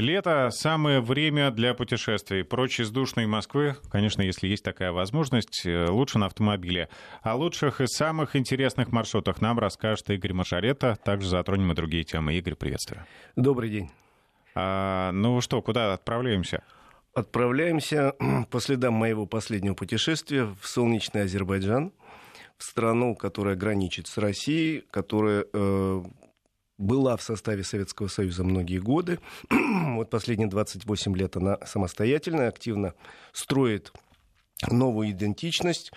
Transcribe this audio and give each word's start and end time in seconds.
Лето– 0.00 0.50
самое 0.52 1.00
время 1.00 1.50
для 1.50 1.74
путешествий. 1.74 2.44
Прочь 2.44 2.78
из 2.78 2.90
душной 2.90 3.26
Москвы, 3.26 3.76
конечно, 3.90 4.22
если 4.22 4.46
есть 4.46 4.62
такая 4.62 4.92
возможность, 4.92 5.66
э, 5.66 5.88
лучше 5.88 6.18
на 6.18 6.26
автомобиле. 6.26 6.88
О 7.22 7.34
лучших 7.34 7.80
и 7.80 7.86
самых 7.88 8.36
интересных 8.36 8.92
маршрутах 8.92 9.40
нам 9.40 9.58
расскажет 9.58 10.08
Игорь 10.10 10.34
Машарета. 10.34 10.96
Также 11.02 11.28
затронем 11.28 11.72
и 11.72 11.74
другие 11.74 12.04
темы. 12.04 12.34
Игорь, 12.34 12.54
приветствую. 12.54 13.04
Добрый 13.34 13.70
день. 13.70 13.90
А, 14.54 15.10
ну 15.10 15.40
что, 15.40 15.60
куда 15.62 15.92
отправляемся? 15.94 16.62
Отправляемся 17.12 18.14
по 18.50 18.60
следам 18.60 18.94
моего 18.94 19.26
последнего 19.26 19.74
путешествия 19.74 20.44
в 20.44 20.66
солнечный 20.68 21.22
Азербайджан, 21.22 21.92
в 22.56 22.62
страну, 22.62 23.16
которая 23.16 23.56
граничит 23.56 24.06
с 24.06 24.16
Россией, 24.16 24.84
которая 24.92 25.44
э, 25.52 26.02
была 26.78 27.16
в 27.16 27.22
составе 27.22 27.64
Советского 27.64 28.08
Союза 28.08 28.44
многие 28.44 28.78
годы. 28.78 29.18
вот 29.50 30.08
последние 30.10 30.48
28 30.48 31.16
лет 31.16 31.36
она 31.36 31.58
самостоятельная, 31.66 32.48
активно 32.48 32.94
строит 33.32 33.92
новую 34.70 35.10
идентичность, 35.10 35.92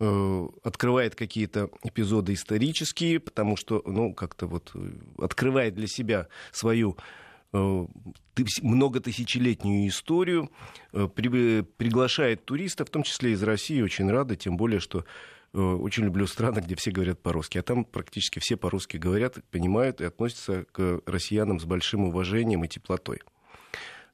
э, 0.00 0.46
открывает 0.62 1.14
какие-то 1.14 1.70
эпизоды 1.82 2.34
исторические, 2.34 3.20
потому 3.20 3.56
что, 3.56 3.82
ну, 3.86 4.12
как-то 4.12 4.46
вот 4.46 4.72
э, 4.74 4.78
открывает 5.18 5.74
для 5.74 5.86
себя 5.86 6.28
свою 6.52 6.96
э, 7.52 7.86
многотысячелетнюю 8.62 9.88
историю, 9.88 10.50
приглашает 10.90 12.44
туристов, 12.44 12.88
в 12.88 12.90
том 12.90 13.04
числе 13.04 13.32
из 13.32 13.42
России, 13.42 13.80
очень 13.80 14.10
рада, 14.10 14.34
тем 14.34 14.56
более, 14.56 14.80
что 14.80 15.04
очень 15.58 16.04
люблю 16.04 16.26
страны, 16.26 16.60
где 16.60 16.74
все 16.74 16.90
говорят 16.90 17.22
по-русски. 17.22 17.58
А 17.58 17.62
там 17.62 17.84
практически 17.84 18.38
все 18.40 18.56
по-русски 18.56 18.96
говорят, 18.96 19.38
понимают 19.50 20.00
и 20.00 20.04
относятся 20.04 20.64
к 20.72 21.00
россиянам 21.06 21.60
с 21.60 21.64
большим 21.64 22.04
уважением 22.04 22.64
и 22.64 22.68
теплотой. 22.68 23.20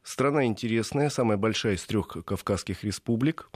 Страна 0.03 0.47
интересная, 0.47 1.11
самая 1.11 1.37
большая 1.37 1.75
из 1.75 1.85
трех 1.85 2.09
кавказских 2.09 2.85
республик. 2.85 3.51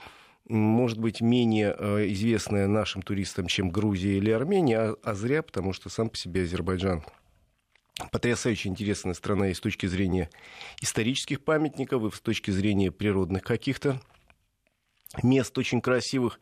Может 0.46 0.98
быть, 0.98 1.22
менее 1.22 1.74
э, 1.78 2.06
известная 2.08 2.68
нашим 2.68 3.00
туристам, 3.00 3.46
чем 3.46 3.70
Грузия 3.70 4.18
или 4.18 4.30
Армения, 4.30 4.78
а, 4.78 4.96
а 5.02 5.14
зря, 5.14 5.42
потому 5.42 5.72
что 5.72 5.88
сам 5.88 6.10
по 6.10 6.16
себе 6.18 6.42
Азербайджан 6.42 7.02
потрясающе 8.12 8.68
интересная 8.68 9.14
страна 9.14 9.48
и 9.48 9.54
с 9.54 9.60
точки 9.60 9.86
зрения 9.86 10.28
исторических 10.82 11.42
памятников, 11.42 12.04
и 12.04 12.14
с 12.14 12.20
точки 12.20 12.50
зрения 12.50 12.90
природных 12.90 13.42
каких-то 13.42 14.00
мест 15.22 15.56
очень 15.58 15.80
красивых, 15.80 16.40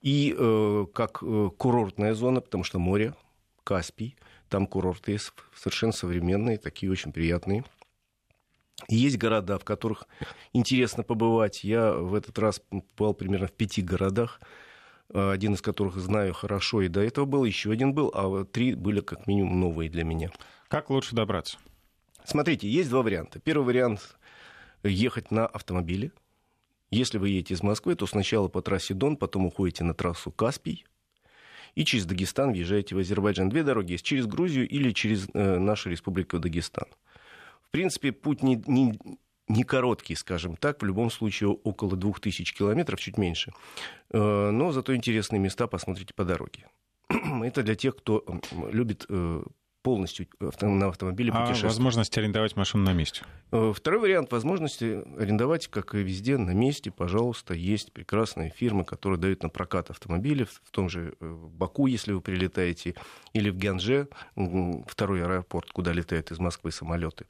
и 0.00 0.34
э, 0.36 0.86
как 0.94 1.22
э, 1.22 1.50
курортная 1.56 2.14
зона, 2.14 2.40
потому 2.40 2.64
что 2.64 2.78
море, 2.78 3.14
Каспий, 3.64 4.16
там 4.48 4.66
курорты 4.66 5.12
есть 5.12 5.32
совершенно 5.54 5.92
современные, 5.92 6.58
такие 6.58 6.90
очень 6.90 7.12
приятные. 7.12 7.64
И 8.88 8.96
есть 8.96 9.18
города, 9.18 9.58
в 9.58 9.64
которых 9.64 10.06
интересно 10.52 11.02
побывать. 11.02 11.64
Я 11.64 11.92
в 11.92 12.14
этот 12.14 12.38
раз 12.38 12.60
побывал 12.96 13.14
примерно 13.14 13.46
в 13.46 13.52
пяти 13.52 13.82
городах, 13.82 14.40
один 15.12 15.54
из 15.54 15.60
которых 15.60 15.96
знаю 15.96 16.32
хорошо, 16.32 16.82
и 16.82 16.88
до 16.88 17.00
этого 17.00 17.26
был, 17.26 17.44
еще 17.44 17.70
один 17.70 17.92
был, 17.92 18.10
а 18.14 18.44
три 18.44 18.74
были 18.74 19.00
как 19.00 19.26
минимум 19.26 19.60
новые 19.60 19.90
для 19.90 20.02
меня. 20.02 20.30
Как 20.68 20.88
лучше 20.88 21.14
добраться? 21.14 21.58
Смотрите, 22.24 22.68
есть 22.68 22.88
два 22.90 23.02
варианта. 23.02 23.38
Первый 23.38 23.66
вариант— 23.66 24.16
ехать 24.82 25.30
на 25.30 25.46
автомобиле, 25.46 26.12
если 26.90 27.18
вы 27.18 27.30
едете 27.30 27.54
из 27.54 27.62
Москвы, 27.62 27.94
то 27.94 28.06
сначала 28.06 28.48
по 28.48 28.62
трассе 28.62 28.94
Дон, 28.94 29.16
потом 29.16 29.46
уходите 29.46 29.84
на 29.84 29.94
трассу 29.94 30.30
Каспий, 30.30 30.84
и 31.74 31.84
через 31.84 32.06
Дагестан 32.06 32.52
въезжаете 32.52 32.94
в 32.94 32.98
Азербайджан. 32.98 33.48
Две 33.48 33.62
дороги 33.62 33.92
есть, 33.92 34.04
через 34.04 34.26
Грузию 34.26 34.68
или 34.68 34.90
через 34.92 35.28
э, 35.32 35.58
нашу 35.58 35.90
республику 35.90 36.38
Дагестан. 36.38 36.88
В 37.62 37.70
принципе, 37.70 38.10
путь 38.10 38.42
не, 38.42 38.60
не, 38.66 38.98
не 39.48 39.62
короткий, 39.62 40.16
скажем 40.16 40.56
так, 40.56 40.82
в 40.82 40.84
любом 40.84 41.10
случае 41.10 41.50
около 41.50 41.96
2000 41.96 42.54
километров, 42.54 43.00
чуть 43.00 43.18
меньше. 43.18 43.52
Э, 44.10 44.50
но 44.50 44.72
зато 44.72 44.94
интересные 44.96 45.38
места 45.38 45.66
посмотрите 45.68 46.12
по 46.14 46.24
дороге. 46.24 46.66
Это 47.08 47.62
для 47.62 47.76
тех, 47.76 47.96
кто 47.96 48.24
любит 48.72 49.06
э, 49.08 49.42
полностью 49.82 50.26
на 50.60 50.88
автомобиле 50.88 51.32
а 51.32 51.40
путешествовать. 51.40 51.74
возможность 51.74 52.16
арендовать 52.18 52.56
машину 52.56 52.84
на 52.84 52.92
месте? 52.92 53.22
Э, 53.52 53.72
второй 53.74 54.00
вариант 54.00 54.32
возможности 54.32 55.02
арендовать, 55.18 55.68
как 55.68 55.94
и 55.94 55.98
везде, 55.98 56.36
на 56.36 56.50
месте, 56.50 56.90
пожалуйста, 56.90 57.54
есть 57.54 57.92
прекрасные 57.92 58.50
фирмы, 58.50 58.84
которые 58.84 59.18
дают 59.18 59.42
на 59.42 59.48
прокат 59.48 59.90
автомобили 59.90 60.44
в 60.44 60.70
том 60.70 60.88
же 60.88 61.14
э, 61.20 61.36
Баку, 61.52 61.86
если 61.86 62.12
вы 62.12 62.20
прилетаете, 62.20 62.94
или 63.32 63.50
в 63.50 63.56
Гянже, 63.56 64.08
второй 64.86 65.22
аэропорт, 65.22 65.70
куда 65.72 65.92
летают 65.92 66.30
из 66.30 66.38
Москвы 66.38 66.72
самолеты. 66.72 67.26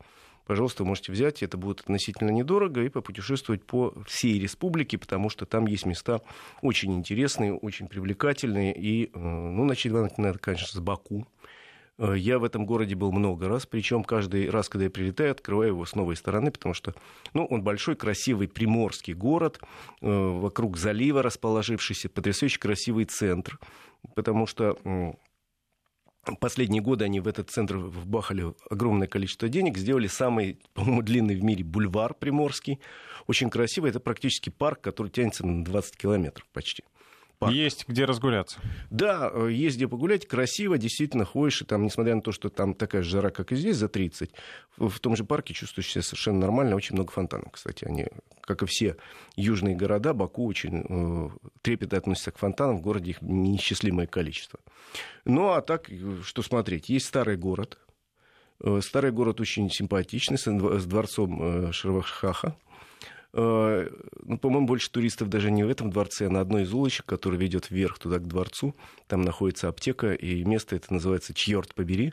Пожалуйста, 0.46 0.84
можете 0.84 1.12
взять, 1.12 1.44
это 1.44 1.56
будет 1.56 1.80
относительно 1.80 2.30
недорого, 2.30 2.82
и 2.82 2.88
попутешествовать 2.88 3.64
по 3.64 3.94
всей 4.06 4.40
республике, 4.40 4.98
потому 4.98 5.30
что 5.30 5.46
там 5.46 5.66
есть 5.66 5.86
места 5.86 6.22
очень 6.60 6.92
интересные, 6.92 7.54
очень 7.54 7.86
привлекательные, 7.86 8.74
и, 8.76 9.06
э, 9.06 9.18
ну, 9.18 9.64
начать 9.64 9.92
надо, 9.92 10.38
конечно, 10.40 10.66
с 10.66 10.82
Баку, 10.82 11.26
Э, 11.39 11.39
я 12.00 12.38
в 12.38 12.44
этом 12.44 12.64
городе 12.64 12.94
был 12.94 13.12
много 13.12 13.48
раз, 13.48 13.66
причем 13.66 14.04
каждый 14.04 14.48
раз, 14.48 14.68
когда 14.68 14.84
я 14.84 14.90
прилетаю, 14.90 15.32
открываю 15.32 15.68
его 15.68 15.84
с 15.84 15.94
новой 15.94 16.16
стороны, 16.16 16.50
потому 16.50 16.74
что 16.74 16.94
ну, 17.34 17.44
он 17.44 17.62
большой, 17.62 17.94
красивый 17.94 18.48
приморский 18.48 19.12
город, 19.12 19.60
э, 20.00 20.06
вокруг 20.06 20.78
залива 20.78 21.22
расположившийся, 21.22 22.08
потрясающе 22.08 22.58
красивый 22.58 23.04
центр, 23.04 23.58
потому 24.14 24.46
что 24.46 24.78
Последние 26.38 26.82
годы 26.82 27.06
они 27.06 27.18
в 27.18 27.26
этот 27.26 27.48
центр 27.48 27.78
вбахали 27.78 28.54
огромное 28.68 29.08
количество 29.08 29.48
денег, 29.48 29.78
сделали 29.78 30.06
самый, 30.06 30.58
по-моему, 30.74 31.02
длинный 31.02 31.34
в 31.34 31.42
мире 31.42 31.64
бульвар 31.64 32.12
приморский. 32.12 32.78
Очень 33.26 33.48
красивый. 33.48 33.90
Это 33.90 34.00
практически 34.00 34.50
парк, 34.50 34.82
который 34.82 35.08
тянется 35.08 35.46
на 35.46 35.64
20 35.64 35.96
километров 35.96 36.46
почти 36.52 36.84
парк. 37.40 37.52
Есть 37.52 37.88
где 37.88 38.04
разгуляться. 38.04 38.60
Да, 38.90 39.30
э, 39.32 39.48
есть 39.50 39.76
где 39.76 39.88
погулять, 39.88 40.28
красиво, 40.28 40.78
действительно 40.78 41.24
ходишь, 41.24 41.62
и 41.62 41.64
там, 41.64 41.82
несмотря 41.82 42.14
на 42.14 42.20
то, 42.20 42.30
что 42.30 42.50
там 42.50 42.74
такая 42.74 43.02
же 43.02 43.10
жара, 43.10 43.30
как 43.30 43.50
и 43.50 43.56
здесь, 43.56 43.76
за 43.76 43.88
30, 43.88 44.30
в 44.76 45.00
том 45.00 45.16
же 45.16 45.24
парке 45.24 45.54
чувствуешь 45.54 45.90
себя 45.90 46.02
совершенно 46.02 46.38
нормально, 46.38 46.76
очень 46.76 46.94
много 46.94 47.10
фонтанов, 47.10 47.50
кстати, 47.50 47.84
они, 47.86 48.06
как 48.42 48.62
и 48.62 48.66
все 48.66 48.96
южные 49.36 49.74
города, 49.74 50.12
Баку 50.12 50.46
очень 50.46 50.84
э, 50.88 51.30
трепетно 51.62 51.98
относится 51.98 52.30
к 52.30 52.38
фонтанам, 52.38 52.76
в 52.76 52.82
городе 52.82 53.10
их 53.10 53.22
неисчислимое 53.22 54.06
количество. 54.06 54.60
Ну, 55.24 55.48
а 55.48 55.62
так, 55.62 55.90
э, 55.90 56.18
что 56.22 56.42
смотреть, 56.42 56.90
есть 56.90 57.06
старый 57.06 57.36
город, 57.36 57.78
э, 58.62 58.80
Старый 58.82 59.12
город 59.12 59.40
очень 59.40 59.70
симпатичный, 59.70 60.36
с 60.36 60.84
дворцом 60.84 61.72
Шервахаха. 61.72 62.54
Э, 63.32 63.88
ну, 64.24 64.38
по-моему, 64.38 64.66
больше 64.66 64.90
туристов 64.90 65.28
даже 65.28 65.50
не 65.50 65.62
в 65.62 65.68
этом 65.68 65.90
дворце, 65.90 66.26
а 66.26 66.30
на 66.30 66.40
одной 66.40 66.62
из 66.62 66.72
улочек, 66.72 67.06
которая 67.06 67.38
ведет 67.38 67.70
вверх 67.70 67.98
туда 67.98 68.18
к 68.18 68.26
дворцу. 68.26 68.74
Там 69.06 69.22
находится 69.22 69.68
аптека, 69.68 70.12
и 70.12 70.44
место 70.44 70.76
это 70.76 70.92
называется 70.92 71.34
«Чьёрт 71.34 71.74
побери». 71.74 72.12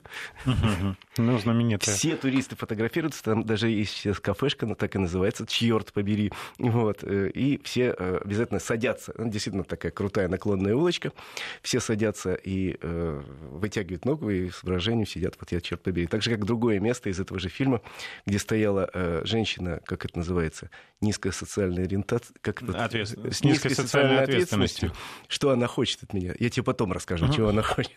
Ну, 1.17 1.39
знаменитое. 1.39 1.95
Все 1.95 2.15
туристы 2.15 2.55
фотографируются, 2.55 3.23
там 3.23 3.43
даже 3.43 3.69
есть 3.69 4.07
кафешка, 4.21 4.65
она 4.65 4.75
так 4.75 4.95
и 4.95 4.99
называется 4.99 5.45
«Чьёрт 5.47 5.93
побери». 5.93 6.31
Вот. 6.59 7.03
Э, 7.03 7.29
и 7.29 7.59
все 7.63 7.95
э, 7.97 8.19
обязательно 8.23 8.59
садятся. 8.59 9.13
Ну, 9.17 9.29
действительно 9.29 9.63
такая 9.63 9.91
крутая 9.91 10.27
наклонная 10.27 10.75
улочка. 10.75 11.11
Все 11.61 11.79
садятся 11.79 12.33
и 12.35 12.77
вытягивают 13.51 14.05
ногу, 14.05 14.29
и 14.29 14.49
с 14.49 14.63
выражением 14.63 15.07
сидят 15.07 15.35
«Вот 15.39 15.51
я, 15.51 15.61
черт 15.61 15.81
побери». 15.81 16.07
Так 16.07 16.21
же, 16.21 16.31
как 16.31 16.45
другое 16.45 16.79
место 16.79 17.09
из 17.09 17.19
этого 17.19 17.39
же 17.39 17.49
фильма, 17.49 17.81
где 18.25 18.39
стояла 18.39 18.89
женщина, 19.23 19.81
как 19.85 20.05
это 20.05 20.19
называется, 20.19 20.69
низкая 21.07 21.31
социальная 21.31 21.85
ориентация, 21.85 22.35
как 22.41 22.61
Ответственно. 22.61 23.31
с 23.31 23.43
низкой, 23.43 23.69
низкой 23.69 23.75
социальной 23.75 24.23
ответственностью. 24.23 24.93
Что 25.27 25.51
она 25.51 25.67
хочет 25.67 26.03
от 26.03 26.13
меня? 26.13 26.33
Я 26.39 26.49
тебе 26.49 26.63
потом 26.63 26.91
расскажу, 26.91 27.25
uh-huh. 27.25 27.35
чего 27.35 27.49
она 27.49 27.61
хочет. 27.61 27.91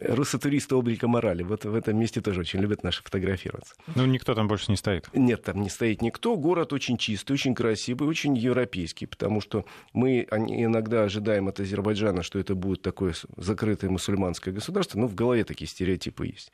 Руссо-туристы 0.00 0.74
облика 0.74 1.08
морали. 1.08 1.42
Вот 1.42 1.64
в 1.64 1.74
этом 1.74 1.98
месте 1.98 2.20
тоже 2.20 2.40
очень 2.40 2.60
любят 2.60 2.82
наши 2.82 3.02
фотографироваться. 3.02 3.74
Ну, 3.94 4.04
никто 4.04 4.34
там 4.34 4.46
больше 4.46 4.70
не 4.70 4.76
стоит. 4.76 5.08
Нет, 5.14 5.42
там 5.44 5.62
не 5.62 5.70
стоит 5.70 6.02
никто. 6.02 6.36
Город 6.36 6.74
очень 6.74 6.98
чистый, 6.98 7.32
очень 7.32 7.54
красивый, 7.54 8.06
очень 8.06 8.36
европейский, 8.36 9.06
потому 9.06 9.40
что 9.40 9.64
мы 9.94 10.26
иногда 10.30 11.04
ожидаем 11.04 11.48
от 11.48 11.60
Азербайджана, 11.60 12.22
что 12.22 12.38
это 12.38 12.54
будет 12.54 12.82
такое 12.82 13.14
закрытое 13.36 13.90
мусульманское 13.90 14.52
государство, 14.52 14.98
но 14.98 15.06
в 15.06 15.14
голове 15.14 15.44
такие 15.44 15.66
стереотипы 15.66 16.26
есть. 16.26 16.52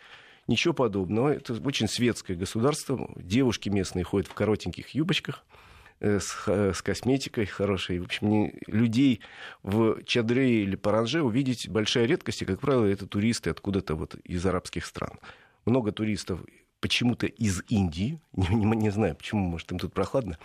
Ничего 0.49 0.75
подобного. 0.75 1.35
Это 1.35 1.55
очень 1.55 1.89
светское 1.89 2.37
государство. 2.37 3.09
Девушки 3.17 3.69
местные 3.69 4.05
ходят 4.05 4.29
в 4.29 4.35
коротеньких 4.35 4.91
юбочках 4.91 5.45
э, 6.01 6.19
с, 6.19 6.45
э, 6.47 6.73
с 6.75 6.83
косметикой 6.83 7.47
хорошей. 7.47 8.01
В 8.01 8.05
общем, 8.05 8.53
людей 8.67 9.21
в 9.63 10.03
чадре 10.05 10.63
или 10.65 10.75
паранже 10.75 11.23
увидеть 11.23 11.69
большая 11.69 12.07
редкость, 12.07 12.43
и, 12.43 12.45
как 12.45 12.61
правило, 12.61 12.85
это 12.87 13.07
туристы 13.07 13.51
откуда-то 13.51 13.95
вот 13.95 14.17
из 14.25 14.45
арабских 14.45 14.85
стран. 14.85 15.19
Много 15.65 15.93
туристов 15.93 16.41
почему-то 16.83 17.27
из 17.27 17.63
Индии, 17.69 18.21
не, 18.33 18.49
не, 18.49 18.77
не 18.77 18.91
знаю, 18.91 19.15
почему, 19.15 19.49
может, 19.49 19.71
им 19.73 19.79
тут 19.79 19.95
прохладно, 19.95 20.39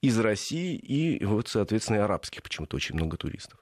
из 0.00 0.18
России 0.18 0.76
и, 0.76 1.22
вот, 1.24 1.48
соответственно, 1.48 2.04
арабских 2.04 2.42
почему-то 2.42 2.76
очень 2.76 2.94
много 2.94 3.18
туристов. 3.18 3.58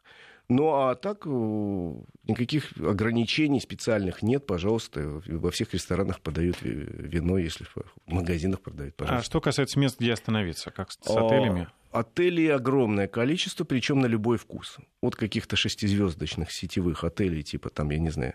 Ну, 0.51 0.75
а 0.75 0.97
так 0.97 1.27
э, 1.27 1.95
никаких 2.25 2.77
ограничений 2.77 3.61
специальных 3.61 4.21
нет, 4.21 4.47
пожалуйста. 4.47 5.23
Во 5.27 5.51
всех 5.53 5.73
ресторанах 5.73 6.21
подают 6.21 6.57
вино, 6.61 7.39
если 7.39 7.65
в 7.65 7.77
магазинах 8.07 8.61
продают, 8.61 8.95
а 8.97 8.99
пожалуйста. 8.99 9.23
А 9.23 9.31
что 9.31 9.41
касается 9.41 9.79
мест, 9.79 10.01
где 10.01 10.13
остановиться, 10.13 10.73
как 10.73 10.91
с 10.91 10.99
отелями? 11.07 11.69
А, 11.93 12.01
отелей 12.01 12.53
огромное 12.53 13.07
количество, 13.07 13.63
причем 13.63 14.01
на 14.01 14.07
любой 14.07 14.39
вкус. 14.39 14.79
От 15.01 15.15
каких-то 15.15 15.55
шестизвездочных 15.55 16.51
сетевых 16.51 17.05
отелей, 17.05 17.45
типа 17.45 17.71
там, 17.71 17.91
я 17.91 18.01
не 18.01 18.11
знаю, 18.11 18.35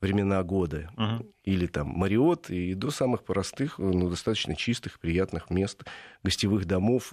времена 0.00 0.42
года, 0.42 0.90
uh-huh. 0.96 1.26
или 1.44 1.66
там 1.66 1.88
Мариот, 1.88 2.50
и 2.50 2.74
до 2.74 2.90
самых 2.90 3.22
простых, 3.24 3.78
ну, 3.78 4.08
достаточно 4.08 4.56
чистых, 4.56 4.98
приятных 4.98 5.50
мест, 5.50 5.84
гостевых 6.22 6.64
домов. 6.64 7.12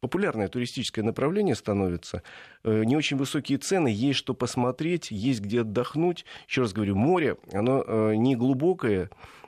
Популярное 0.00 0.48
туристическое 0.48 1.04
направление 1.04 1.54
становится. 1.54 2.22
Э, 2.64 2.84
не 2.84 2.96
очень 2.96 3.16
высокие 3.16 3.58
цены, 3.58 3.88
есть 3.88 4.18
что 4.18 4.34
посмотреть, 4.34 5.10
есть 5.10 5.40
где 5.40 5.60
отдохнуть. 5.60 6.24
Еще 6.48 6.62
раз 6.62 6.72
говорю, 6.72 6.96
море, 6.96 7.36
оно 7.52 7.84
э, 7.86 8.14
не 8.16 8.34
глубокое, 8.34 9.10
э, 9.10 9.41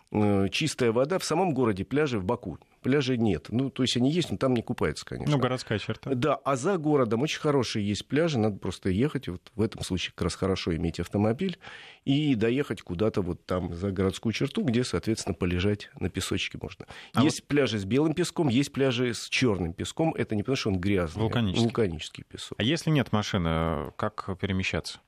чистая 0.51 0.93
вода 0.93 1.19
в 1.19 1.25
самом 1.25 1.55
городе, 1.55 1.85
пляжи 1.85 2.19
в 2.19 2.25
Баку 2.25 2.59
пляжей 2.85 3.17
нет. 3.17 3.47
Ну, 3.49 3.71
то 3.71 3.83
есть 3.83 3.97
они 3.97 4.13
есть, 4.13 4.31
но 4.31 4.37
там 4.37 4.55
не 4.55 4.63
купаются, 4.63 5.05
конечно. 5.05 5.35
Ну, 5.35 5.43
городская 5.43 5.79
черта. 5.79 6.15
Да, 6.15 6.35
а 6.35 6.55
за 6.55 6.77
городом 6.77 7.23
очень 7.23 7.41
хорошие 7.41 7.85
есть 7.89 8.07
пляжи, 8.07 8.39
надо 8.39 8.59
просто 8.59 8.91
ехать. 8.91 9.27
Вот 9.27 9.51
в 9.57 9.63
этом 9.63 9.83
случае 9.83 10.13
как 10.15 10.25
раз 10.25 10.35
хорошо 10.35 10.77
иметь 10.77 11.01
автомобиль 11.01 11.59
и 12.05 12.35
доехать 12.35 12.83
куда-то 12.83 13.23
вот 13.23 13.45
там 13.47 13.75
за 13.75 13.91
городскую 13.91 14.33
черту, 14.35 14.63
где, 14.63 14.85
соответственно, 14.85 15.35
полежать 15.35 15.91
на 15.99 16.11
песочке 16.11 16.59
можно. 16.61 16.87
А 17.15 17.25
есть 17.25 17.41
вот... 17.41 17.49
пляжи 17.49 17.79
с 17.79 17.85
белым 17.87 18.13
песком, 18.13 18.49
есть 18.49 18.71
пляжи 18.71 19.15
с 19.15 19.29
черным 19.29 19.73
песком. 19.73 20.15
Это 20.15 20.37
не 20.37 20.43
потому, 20.43 20.57
что 20.57 20.69
он 20.69 20.79
грязный, 20.79 21.23
вулканический, 21.23 21.65
вулканический 21.65 22.25
песок. 22.25 22.59
А 22.59 22.63
если 22.63 22.91
нет 22.91 23.13
машины, 23.13 23.93
как 23.97 24.29
перемещаться? 24.39 25.01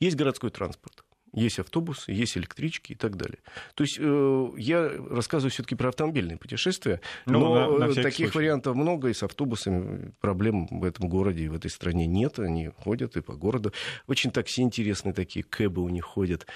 Есть 0.00 0.16
городской 0.16 0.50
транспорт. 0.50 1.04
Есть 1.32 1.60
автобусы, 1.60 2.10
есть 2.10 2.36
электрички 2.36 2.92
и 2.92 2.94
так 2.96 3.16
далее. 3.16 3.38
То 3.74 3.84
есть 3.84 3.98
э, 4.00 4.48
я 4.56 4.90
рассказываю 5.10 5.50
все-таки 5.50 5.76
про 5.76 5.90
автомобильные 5.90 6.36
путешествия, 6.36 7.00
ну, 7.26 7.38
но 7.38 7.78
на, 7.78 7.86
на 7.86 7.94
таких 7.94 8.30
случай. 8.30 8.38
вариантов 8.38 8.74
много, 8.74 9.08
и 9.08 9.14
с 9.14 9.22
автобусами 9.22 10.12
проблем 10.20 10.66
в 10.70 10.84
этом 10.84 11.08
городе 11.08 11.44
и 11.44 11.48
в 11.48 11.54
этой 11.54 11.70
стране 11.70 12.06
нет. 12.06 12.38
Они 12.40 12.68
ходят 12.68 13.16
и 13.16 13.20
по 13.20 13.34
городу. 13.34 13.72
Очень 14.08 14.32
такси 14.32 14.62
интересные 14.62 15.12
такие, 15.12 15.44
кэбы 15.44 15.82
у 15.82 15.88
них 15.88 16.04
ходят. 16.04 16.46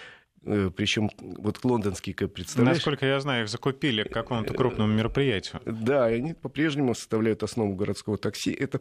Э, 0.44 0.70
Причем 0.74 1.10
вот 1.18 1.64
лондонский 1.64 2.12
кэб, 2.12 2.32
представляешь? 2.32 2.78
Насколько 2.78 3.06
я 3.06 3.20
знаю, 3.20 3.44
их 3.44 3.48
закупили 3.48 4.02
к 4.02 4.12
какому-то 4.12 4.54
крупному 4.54 4.92
мероприятию. 4.92 5.60
Да, 5.64 6.10
и 6.10 6.16
они 6.16 6.34
по-прежнему 6.34 6.94
составляют 6.94 7.42
основу 7.42 7.74
городского 7.74 8.18
такси. 8.18 8.52
Это, 8.52 8.80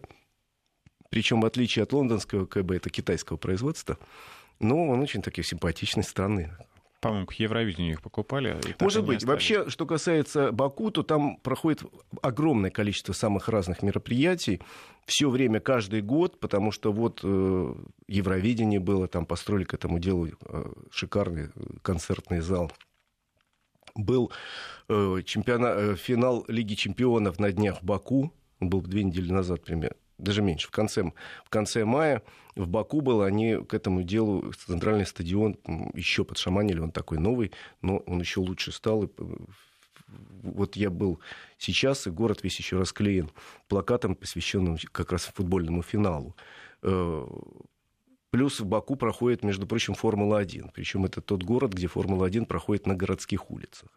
причем 1.10 1.42
в 1.42 1.45
отличие 1.45 1.84
от 1.84 1.94
лондонского 1.94 2.45
КБ, 2.45 2.72
это 2.72 2.90
китайского 2.90 3.38
производства. 3.38 3.98
Но 4.63 4.88
он 4.88 5.01
очень 5.01 5.21
такой 5.21 5.44
симпатичный, 5.44 6.04
странный. 6.04 6.50
По-моему, 7.01 7.25
к 7.25 7.33
Евровидению 7.33 7.94
их 7.95 8.01
покупали. 8.01 8.57
Может 8.80 9.06
быть. 9.06 9.25
Вообще, 9.25 9.69
что 9.69 9.86
касается 9.86 10.54
Баку, 10.54 10.89
то 10.89 11.04
там 11.04 11.36
проходит 11.38 11.83
огромное 12.21 12.71
количество 12.71 13.12
самых 13.12 13.50
разных 13.50 13.83
мероприятий. 13.83 14.62
Все 15.06 15.30
время, 15.30 15.60
каждый 15.60 16.01
год, 16.01 16.39
потому 16.39 16.71
что 16.71 16.94
вот 16.94 17.19
э, 17.21 17.75
Евровидение 18.07 18.80
было, 18.80 19.10
там 19.10 19.25
построили 19.25 19.65
к 19.65 19.74
этому 19.74 20.00
делу 20.00 20.30
э, 20.30 20.66
шикарный 20.92 21.50
концертный 21.81 22.39
зал. 22.39 22.71
Был 23.95 24.31
э, 24.88 25.21
чемпионат, 25.25 25.77
э, 25.77 25.95
финал 25.98 26.45
Лиги 26.48 26.75
чемпионов 26.75 27.38
на 27.38 27.51
днях 27.51 27.81
в 27.81 27.86
Баку. 27.86 28.31
Он 28.62 28.69
был 28.69 28.81
две 28.81 29.04
недели 29.04 29.30
назад 29.30 29.62
примерно 29.62 29.98
даже 30.23 30.41
меньше, 30.41 30.67
в 30.67 30.71
конце, 30.71 31.03
в 31.45 31.49
конце 31.49 31.85
мая 31.85 32.23
в 32.55 32.67
Баку 32.67 33.01
был, 33.01 33.21
они 33.21 33.57
к 33.57 33.73
этому 33.73 34.03
делу, 34.03 34.51
центральный 34.53 35.05
стадион 35.05 35.57
еще 35.93 36.23
подшаманили, 36.23 36.79
он 36.79 36.91
такой 36.91 37.17
новый, 37.17 37.51
но 37.81 37.97
он 37.97 38.19
еще 38.19 38.39
лучше 38.39 38.71
стал. 38.71 39.03
И 39.03 39.09
вот 40.43 40.75
я 40.75 40.89
был 40.89 41.19
сейчас, 41.57 42.07
и 42.07 42.11
город 42.11 42.43
весь 42.43 42.57
еще 42.59 42.77
расклеен 42.77 43.31
плакатом, 43.67 44.15
посвященным 44.15 44.77
как 44.91 45.11
раз 45.11 45.23
футбольному 45.33 45.81
финалу. 45.81 46.35
Э, 46.83 47.25
плюс 48.29 48.59
в 48.59 48.65
Баку 48.65 48.95
проходит, 48.95 49.43
между 49.43 49.65
прочим, 49.65 49.95
Формула-1. 49.95 50.71
Причем 50.73 51.05
это 51.05 51.21
тот 51.21 51.43
город, 51.43 51.73
где 51.73 51.87
Формула-1 51.87 52.45
проходит 52.45 52.85
на 52.85 52.95
городских 52.95 53.49
улицах 53.49 53.89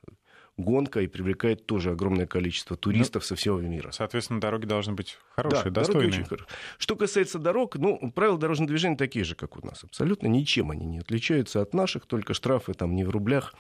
гонка 0.57 1.01
и 1.01 1.07
привлекает 1.07 1.67
тоже 1.67 1.91
огромное 1.91 2.27
количество 2.27 2.77
туристов 2.77 3.23
ну, 3.23 3.27
со 3.27 3.37
всего 3.37 3.61
мира. 3.61 3.91
Соответственно, 3.93 4.41
дороги 4.41 4.67
должны 4.67 4.95
быть 4.95 5.19
хорошие, 5.35 5.65
да, 5.65 5.81
достойные. 5.81 6.11
Дороги 6.11 6.21
очень 6.21 6.29
хорошие. 6.29 6.57
Что 6.79 6.97
касается 6.97 7.39
дорог, 7.39 7.77
ну, 7.77 8.11
правила 8.13 8.39
дорожного 8.39 8.69
движения 8.69 8.97
такие 8.97 9.25
же, 9.25 9.35
как 9.35 9.57
у 9.57 9.67
нас. 9.67 9.85
Абсолютно 9.85 10.29
ничем 10.29 10.71
они 10.71 10.87
не 10.87 10.99
отличаются 10.99 11.61
от 11.61 11.75
наших, 11.75 12.07
только 12.07 12.35
штрафы 12.35 12.75
там 12.75 12.95
не 12.95 13.05
в 13.05 13.11
рублях, 13.11 13.55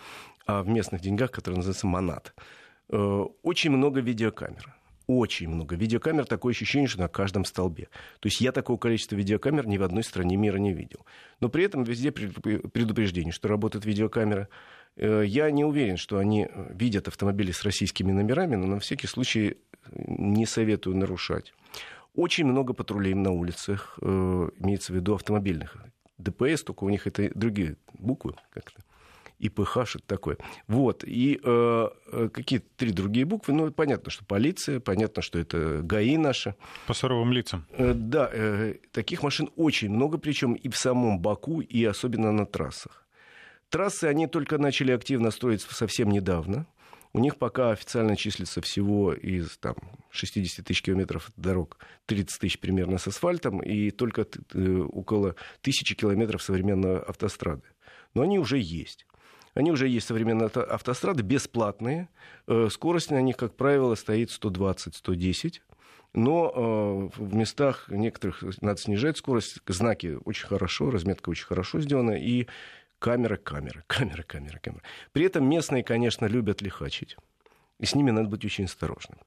а 0.46 0.62
в 0.62 0.68
местных 0.68 1.00
деньгах, 1.00 1.30
которые 1.30 1.58
называются 1.58 1.86
монат. 1.86 2.34
Э, 2.88 3.24
очень 3.42 3.70
много 3.70 4.00
видеокамер 4.00 4.74
очень 5.06 5.48
много 5.48 5.76
видеокамер, 5.76 6.26
такое 6.26 6.52
ощущение, 6.52 6.88
что 6.88 7.00
на 7.00 7.08
каждом 7.08 7.44
столбе. 7.44 7.88
То 8.20 8.26
есть 8.26 8.40
я 8.40 8.52
такого 8.52 8.76
количества 8.76 9.14
видеокамер 9.14 9.66
ни 9.66 9.78
в 9.78 9.82
одной 9.82 10.02
стране 10.02 10.36
мира 10.36 10.56
не 10.56 10.72
видел. 10.72 11.06
Но 11.40 11.48
при 11.48 11.64
этом 11.64 11.84
везде 11.84 12.10
предупреждение, 12.10 13.32
что 13.32 13.48
работает 13.48 13.84
видеокамера, 13.84 14.48
я 14.96 15.50
не 15.50 15.64
уверен, 15.64 15.96
что 15.96 16.18
они 16.18 16.46
э, 16.48 16.72
видят 16.74 17.08
автомобили 17.08 17.52
с 17.52 17.62
российскими 17.62 18.12
номерами, 18.12 18.56
но 18.56 18.66
на 18.66 18.80
всякий 18.80 19.06
случай 19.06 19.48
э, 19.48 19.56
не 19.92 20.46
советую 20.46 20.96
нарушать. 20.96 21.52
Очень 22.14 22.46
много 22.46 22.72
патрулей 22.72 23.12
на 23.12 23.30
улицах, 23.30 23.98
имеется 24.00 24.94
в 24.94 24.96
виду 24.96 25.14
автомобильных. 25.14 25.76
ДПС, 26.16 26.62
только 26.62 26.84
у 26.84 26.88
них 26.88 27.06
это 27.06 27.30
другие 27.34 27.76
буквы 27.92 28.34
как-то. 28.54 28.80
ИПХ, 29.38 29.86
что-то 29.86 30.06
такое. 30.06 30.38
Вот. 30.66 31.04
И 31.06 31.38
э, 31.42 31.88
какие 32.32 32.60
три 32.60 32.90
другие 32.90 33.26
буквы. 33.26 33.52
Ну, 33.54 33.70
понятно, 33.70 34.10
что 34.10 34.24
полиция, 34.24 34.80
понятно, 34.80 35.22
что 35.22 35.38
это 35.38 35.80
ГАИ 35.82 36.16
наша. 36.16 36.54
По 36.86 36.94
суровым 36.94 37.32
лицам. 37.32 37.66
Э, 37.70 37.92
да, 37.94 38.30
э, 38.32 38.76
таких 38.92 39.22
машин 39.22 39.50
очень 39.56 39.90
много, 39.90 40.18
причем 40.18 40.54
и 40.54 40.68
в 40.68 40.76
самом 40.76 41.20
Баку, 41.20 41.60
и 41.60 41.84
особенно 41.84 42.32
на 42.32 42.46
трассах. 42.46 43.05
Трассы 43.70 44.04
они 44.04 44.26
только 44.26 44.58
начали 44.58 44.92
активно 44.92 45.30
строить 45.30 45.62
совсем 45.62 46.10
недавно. 46.10 46.66
У 47.12 47.18
них 47.18 47.36
пока 47.38 47.70
официально 47.70 48.14
числится 48.14 48.60
всего 48.60 49.14
из 49.14 49.56
там, 49.58 49.74
60 50.10 50.64
тысяч 50.64 50.82
километров 50.82 51.30
дорог 51.36 51.78
30 52.06 52.40
тысяч 52.40 52.60
примерно 52.60 52.98
с 52.98 53.06
асфальтом 53.06 53.60
и 53.60 53.90
только 53.90 54.26
э, 54.52 54.78
около 54.80 55.34
тысячи 55.62 55.94
километров 55.94 56.42
современной 56.42 56.98
автострады. 56.98 57.62
Но 58.12 58.22
они 58.22 58.38
уже 58.38 58.58
есть. 58.58 59.06
Они 59.54 59.72
уже 59.72 59.88
есть 59.88 60.06
современные 60.06 60.48
автострады, 60.48 61.22
бесплатные. 61.22 62.10
Э, 62.46 62.68
скорость 62.70 63.10
на 63.10 63.22
них, 63.22 63.38
как 63.38 63.56
правило, 63.56 63.94
стоит 63.94 64.28
120-110. 64.28 65.60
Но 66.12 67.10
э, 67.16 67.18
в 67.18 67.34
местах 67.34 67.86
некоторых 67.88 68.42
надо 68.60 68.78
снижать 68.78 69.16
скорость. 69.16 69.60
Знаки 69.66 70.18
очень 70.26 70.46
хорошо, 70.46 70.90
разметка 70.90 71.30
очень 71.30 71.46
хорошо 71.46 71.80
сделана. 71.80 72.12
И 72.12 72.46
камера, 72.98 73.36
камера, 73.36 73.84
камера, 73.86 74.22
камера, 74.22 74.58
камера. 74.58 74.82
При 75.12 75.24
этом 75.24 75.48
местные, 75.48 75.82
конечно, 75.82 76.26
любят 76.26 76.62
лихачить. 76.62 77.16
И 77.78 77.86
с 77.86 77.94
ними 77.94 78.10
надо 78.10 78.28
быть 78.28 78.44
очень 78.44 78.64
осторожным. 78.64 79.18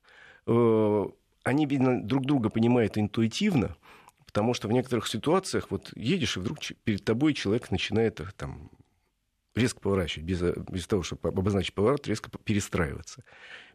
Э, 0.48 1.06
они, 1.44 1.66
видно, 1.66 2.02
друг 2.02 2.26
друга 2.26 2.50
понимают 2.50 2.98
интуитивно, 2.98 3.76
потому 4.26 4.54
что 4.54 4.68
в 4.68 4.72
некоторых 4.72 5.08
ситуациях 5.08 5.68
вот 5.70 5.92
едешь, 5.96 6.38
и 6.38 6.40
вдруг 6.40 6.60
перед 6.84 7.04
тобой 7.04 7.34
человек 7.34 7.72
начинает 7.72 8.22
там, 8.38 8.70
резко 9.56 9.80
поворачивать, 9.80 10.26
без, 10.26 10.42
без 10.42 10.88
того, 10.88 11.04
чтобы 11.04 11.30
обозначить 11.30 11.74
поворот, 11.74 12.08
резко 12.08 12.30
перестраиваться. 12.44 13.24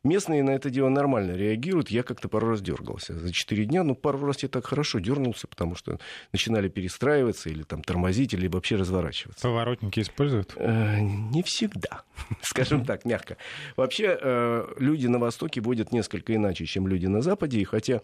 Местные 0.05 0.43
на 0.43 0.51
это 0.51 0.69
дело 0.69 0.91
нормально 0.91 1.33
реагируют. 1.33 1.89
Я 1.89 2.03
как-то 2.03 2.29
пару 2.29 2.51
раз 2.51 2.61
дергался 2.61 3.15
за 3.19 3.33
четыре 3.33 3.65
дня. 3.65 3.83
Ну, 3.83 3.95
пару 3.95 4.25
раз 4.27 4.43
я 4.43 4.51
так 4.51 4.67
хорошо 4.67 4.99
дернулся, 4.99 5.47
потому 5.47 5.75
что 5.75 5.99
начинали 6.31 6.69
перестраиваться 6.69 7.49
или 7.49 7.63
там 7.63 7.83
тормозить, 7.83 8.35
или 8.35 8.47
вообще 8.47 8.77
разворачиваться. 8.77 9.43
Поворотники 9.43 10.01
используют? 10.01 10.53
Э, 10.57 11.01
не 11.01 11.43
всегда, 11.43 12.03
скажем 12.43 12.85
так, 12.85 13.07
мягко. 13.07 13.39
Вообще 13.77 14.19
э, 14.21 14.75
люди 14.77 15.07
на 15.07 15.19
Востоке 15.19 15.63
водят 15.63 15.91
несколько 15.91 16.35
иначе, 16.35 16.67
чем 16.67 16.87
люди 16.87 17.07
на 17.07 17.23
Западе. 17.23 17.61
И 17.61 17.65
хотя 17.65 18.03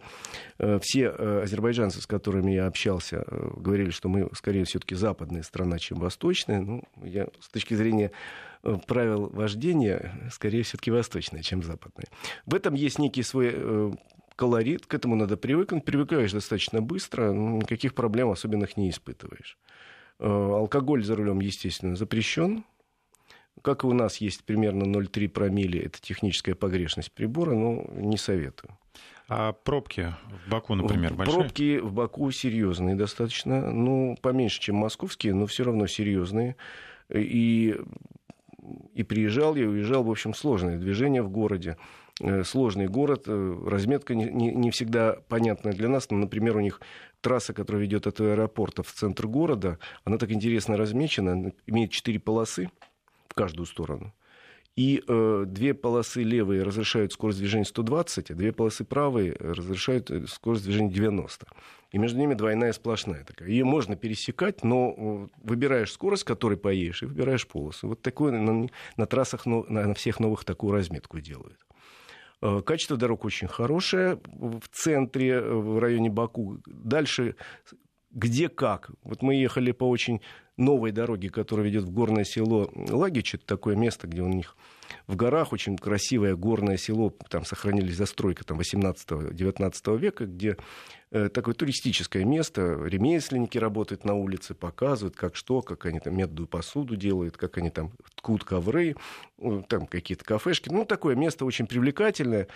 э, 0.58 0.78
все 0.82 1.10
азербайджанцы, 1.10 2.00
с 2.00 2.06
которыми 2.06 2.52
я 2.52 2.66
общался, 2.66 3.26
говорили, 3.28 3.90
что 3.90 4.08
мы 4.08 4.30
скорее 4.34 4.64
все-таки 4.64 4.94
западная 4.94 5.42
страна, 5.42 5.78
чем 5.78 5.98
восточная, 5.98 6.62
ну, 6.62 6.82
я 7.02 7.26
с 7.40 7.48
точки 7.50 7.74
зрения 7.74 8.10
Э, 8.10 8.14
правил 8.86 9.28
вождения 9.30 10.28
скорее 10.30 10.62
все-таки 10.62 10.90
восточные, 10.90 11.42
чем 11.42 11.62
западные. 11.62 12.06
В 12.46 12.54
этом 12.54 12.74
есть 12.74 12.98
некий 12.98 13.22
свой 13.22 13.50
э, 13.52 13.92
колорит, 14.36 14.86
к 14.86 14.94
этому 14.94 15.16
надо 15.16 15.36
привыкнуть. 15.36 15.84
Привыкаешь 15.84 16.32
достаточно 16.32 16.82
быстро, 16.82 17.32
никаких 17.32 17.94
проблем 17.94 18.30
особенных 18.30 18.76
не 18.76 18.90
испытываешь. 18.90 19.58
Э, 20.18 20.26
алкоголь 20.26 21.04
за 21.04 21.16
рулем, 21.16 21.40
естественно, 21.40 21.96
запрещен. 21.96 22.64
Как 23.62 23.84
и 23.84 23.86
у 23.86 23.92
нас 23.92 24.18
есть 24.18 24.44
примерно 24.44 24.84
0,3 24.84 25.28
промили, 25.28 25.80
это 25.80 26.00
техническая 26.00 26.54
погрешность 26.54 27.12
прибора, 27.12 27.54
но 27.54 27.84
не 27.92 28.16
советую. 28.16 28.76
А 29.28 29.52
пробки 29.52 30.14
в 30.44 30.50
Баку, 30.50 30.74
например, 30.74 31.14
большие? 31.14 31.38
Пробки 31.38 31.78
в 31.78 31.92
Баку 31.92 32.30
серьезные 32.32 32.96
достаточно. 32.96 33.70
Ну, 33.70 34.16
поменьше, 34.20 34.60
чем 34.60 34.76
московские, 34.76 35.34
но 35.34 35.46
все 35.46 35.64
равно 35.64 35.86
серьезные. 35.86 36.56
И, 37.14 37.78
и 38.94 39.02
приезжал 39.02 39.54
я, 39.54 39.68
уезжал, 39.68 40.04
в 40.04 40.10
общем, 40.10 40.34
сложное 40.34 40.78
движение 40.78 41.22
в 41.22 41.30
городе. 41.30 41.76
Э, 42.20 42.44
сложный 42.44 42.86
город, 42.86 43.24
э, 43.26 43.58
разметка 43.66 44.14
не, 44.14 44.24
не, 44.24 44.52
не 44.52 44.70
всегда 44.70 45.16
понятная 45.28 45.72
для 45.72 45.88
нас. 45.88 46.10
Но, 46.10 46.18
например, 46.18 46.56
у 46.56 46.60
них 46.60 46.80
трасса, 47.20 47.52
которая 47.54 47.82
ведет 47.82 48.06
от 48.06 48.20
аэропорта 48.20 48.82
в 48.82 48.92
центр 48.92 49.26
города, 49.26 49.78
она 50.04 50.18
так 50.18 50.30
интересно 50.30 50.76
размечена, 50.76 51.52
имеет 51.66 51.90
четыре 51.90 52.20
полосы 52.20 52.70
в 53.28 53.34
каждую 53.34 53.66
сторону. 53.66 54.12
И 54.80 55.04
э, 55.06 55.44
две 55.46 55.74
полосы 55.74 56.22
левые 56.22 56.62
разрешают 56.62 57.12
скорость 57.12 57.38
движения 57.38 57.66
120, 57.66 58.30
а 58.30 58.34
две 58.34 58.50
полосы 58.50 58.82
правые 58.82 59.36
разрешают 59.38 60.10
э, 60.10 60.26
скорость 60.26 60.64
движения 60.64 60.90
90. 60.90 61.46
И 61.90 61.98
между 61.98 62.18
ними 62.18 62.32
двойная 62.32 62.72
сплошная 62.72 63.22
такая. 63.24 63.50
Ее 63.50 63.66
можно 63.66 63.94
пересекать, 63.94 64.64
но 64.64 64.94
э, 64.96 65.28
выбираешь 65.42 65.92
скорость, 65.92 66.24
которой 66.24 66.56
поедешь, 66.56 67.02
и 67.02 67.06
выбираешь 67.06 67.46
полосу. 67.46 67.88
Вот 67.88 68.00
такое 68.00 68.32
на, 68.32 68.68
на 68.96 69.06
трассах 69.06 69.44
на, 69.44 69.64
на 69.68 69.92
всех 69.92 70.18
новых 70.18 70.44
такую 70.44 70.72
разметку 70.72 71.20
делают. 71.20 71.58
Э, 72.40 72.62
качество 72.64 72.96
дорог 72.96 73.26
очень 73.26 73.48
хорошее 73.48 74.18
в 74.32 74.62
центре, 74.72 75.42
в 75.42 75.78
районе 75.78 76.08
Баку. 76.08 76.62
Дальше 76.66 77.36
где 78.10 78.48
как. 78.48 78.90
Вот 79.02 79.22
мы 79.22 79.34
ехали 79.34 79.72
по 79.72 79.84
очень 79.84 80.20
новой 80.56 80.92
дороге, 80.92 81.30
которая 81.30 81.66
ведет 81.66 81.84
в 81.84 81.90
горное 81.90 82.24
село 82.24 82.70
Лагич. 82.74 83.34
Это 83.34 83.46
такое 83.46 83.76
место, 83.76 84.06
где 84.06 84.22
у 84.22 84.28
них 84.28 84.56
в 85.06 85.16
горах 85.16 85.52
очень 85.52 85.76
красивое 85.76 86.36
горное 86.36 86.76
село. 86.76 87.14
Там 87.28 87.44
сохранились 87.44 87.96
застройка 87.96 88.44
там, 88.44 88.58
18-19 88.58 89.98
века, 89.98 90.26
где 90.26 90.56
такое 91.10 91.54
туристическое 91.54 92.24
место. 92.24 92.78
Ремесленники 92.84 93.58
работают 93.58 94.04
на 94.04 94.14
улице, 94.14 94.54
показывают, 94.54 95.16
как 95.16 95.34
что, 95.34 95.60
как 95.60 95.86
они 95.86 95.98
там 95.98 96.16
медную 96.16 96.46
посуду 96.46 96.96
делают, 96.96 97.36
как 97.36 97.58
они 97.58 97.70
там 97.70 97.92
ткут 98.14 98.44
ковры, 98.44 98.94
э, 99.38 99.62
там 99.68 99.86
какие-то 99.86 100.24
кафешки. 100.24 100.68
Ну, 100.68 100.84
такое 100.84 101.16
место 101.16 101.44
очень 101.44 101.66
привлекательное. 101.66 102.46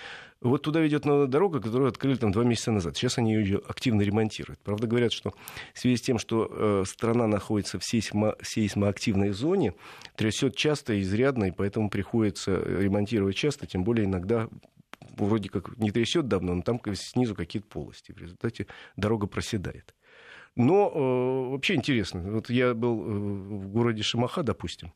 Вот 0.40 0.62
туда 0.62 0.80
ведет 0.80 1.02
дорога, 1.02 1.60
которую 1.60 1.88
открыли 1.88 2.16
там 2.16 2.30
два 2.30 2.44
месяца 2.44 2.70
назад. 2.70 2.96
Сейчас 2.96 3.18
они 3.18 3.34
ее 3.34 3.60
активно 3.66 4.02
ремонтируют. 4.02 4.60
Правда, 4.60 4.86
говорят, 4.86 5.12
что 5.12 5.34
в 5.72 5.78
связи 5.78 5.96
с 5.96 6.02
тем, 6.02 6.18
что 6.18 6.48
э, 6.50 6.84
страна 6.86 7.26
находится 7.26 7.78
в 7.78 7.82
сейсмо- 7.82 8.36
сейсмоактивной 8.42 9.30
зоне, 9.30 9.74
трясет 10.16 10.54
часто 10.54 10.92
и 10.92 11.00
изрядно, 11.00 11.44
и 11.44 11.50
поэтому 11.50 11.90
приходится 11.90 12.56
ремонтировать 12.56 13.36
часто, 13.36 13.66
тем 13.66 13.84
более 13.84 14.06
иногда 14.06 14.48
вроде 15.16 15.48
как 15.48 15.76
не 15.76 15.90
трясет 15.90 16.28
давно, 16.28 16.54
но 16.54 16.62
там 16.62 16.80
снизу 16.94 17.34
какие-то 17.34 17.68
полости. 17.68 18.12
В 18.12 18.18
результате 18.18 18.66
дорога 18.96 19.26
проседает. 19.26 19.94
Но 20.56 20.90
э, 20.94 21.50
вообще 21.52 21.74
интересно. 21.74 22.20
Вот 22.22 22.48
я 22.48 22.74
был 22.74 23.00
э, 23.00 23.10
в 23.10 23.68
городе 23.68 24.02
Шамаха, 24.02 24.42
допустим. 24.42 24.92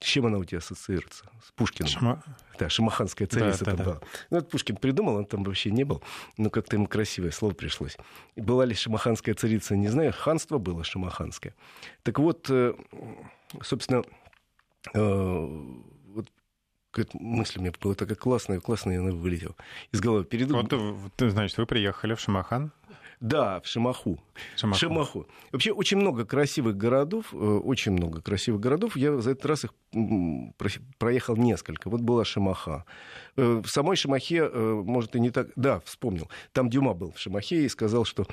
С 0.00 0.06
чем 0.06 0.26
она 0.26 0.36
у 0.36 0.44
тебя 0.44 0.58
ассоциируется? 0.58 1.24
С 1.42 1.50
Пушкиным. 1.52 1.88
Шама... 1.88 2.22
Да, 2.58 2.68
шамаханская 2.68 3.26
царица 3.26 3.64
да, 3.64 3.70
там 3.70 3.76
да, 3.76 3.84
была. 3.84 3.94
Да. 3.94 4.06
Ну, 4.28 4.36
это 4.38 4.46
Пушкин 4.48 4.76
придумал, 4.76 5.16
он 5.16 5.24
там 5.24 5.44
вообще 5.44 5.70
не 5.70 5.84
был. 5.84 6.02
Но 6.36 6.50
как-то 6.50 6.76
ему 6.76 6.86
красивое 6.86 7.30
слово 7.30 7.54
пришлось. 7.54 7.96
Была 8.36 8.66
ли 8.66 8.74
шамаханская 8.74 9.34
царица, 9.34 9.76
не 9.76 9.88
знаю. 9.88 10.12
Ханство 10.12 10.58
было 10.58 10.84
шамаханское. 10.84 11.54
Так 12.02 12.18
вот, 12.18 12.50
э, 12.50 12.74
собственно, 13.62 14.02
э, 14.92 15.64
какая-то 16.94 17.18
мысль 17.20 17.58
у 17.58 17.62
меня 17.62 17.72
была 17.80 17.94
такая 17.94 18.16
классная, 18.16 18.60
классная, 18.60 18.94
и 18.94 18.98
она 18.98 19.10
вылетела 19.10 19.56
из 19.92 20.00
головы. 20.00 20.24
Перед... 20.24 20.50
Вот, 20.50 20.72
значит, 21.18 21.58
вы 21.58 21.66
приехали 21.66 22.14
в 22.14 22.20
Шамахан? 22.20 22.72
Да, 23.20 23.60
в 23.60 23.66
Шамаху. 23.66 24.18
Шамаху. 24.56 24.78
Шамаху. 24.78 25.26
Вообще 25.52 25.72
очень 25.72 25.96
много 25.96 26.26
красивых 26.26 26.76
городов, 26.76 27.32
э, 27.32 27.36
очень 27.36 27.92
много 27.92 28.20
красивых 28.20 28.60
городов. 28.60 28.96
Я 28.96 29.16
за 29.18 29.30
этот 29.30 29.46
раз 29.46 29.64
их 29.64 29.72
проехал 30.98 31.36
несколько. 31.36 31.88
Вот 31.88 32.00
была 32.00 32.24
Шамаха. 32.24 32.84
Э, 33.36 33.62
в 33.64 33.68
самой 33.68 33.96
Шамахе, 33.96 34.50
э, 34.52 34.82
может, 34.84 35.16
и 35.16 35.20
не 35.20 35.30
так... 35.30 35.48
Да, 35.56 35.80
вспомнил. 35.80 36.28
Там 36.52 36.68
Дюма 36.68 36.92
был 36.92 37.12
в 37.12 37.18
Шамахе 37.18 37.64
и 37.64 37.68
сказал, 37.68 38.04
что 38.04 38.26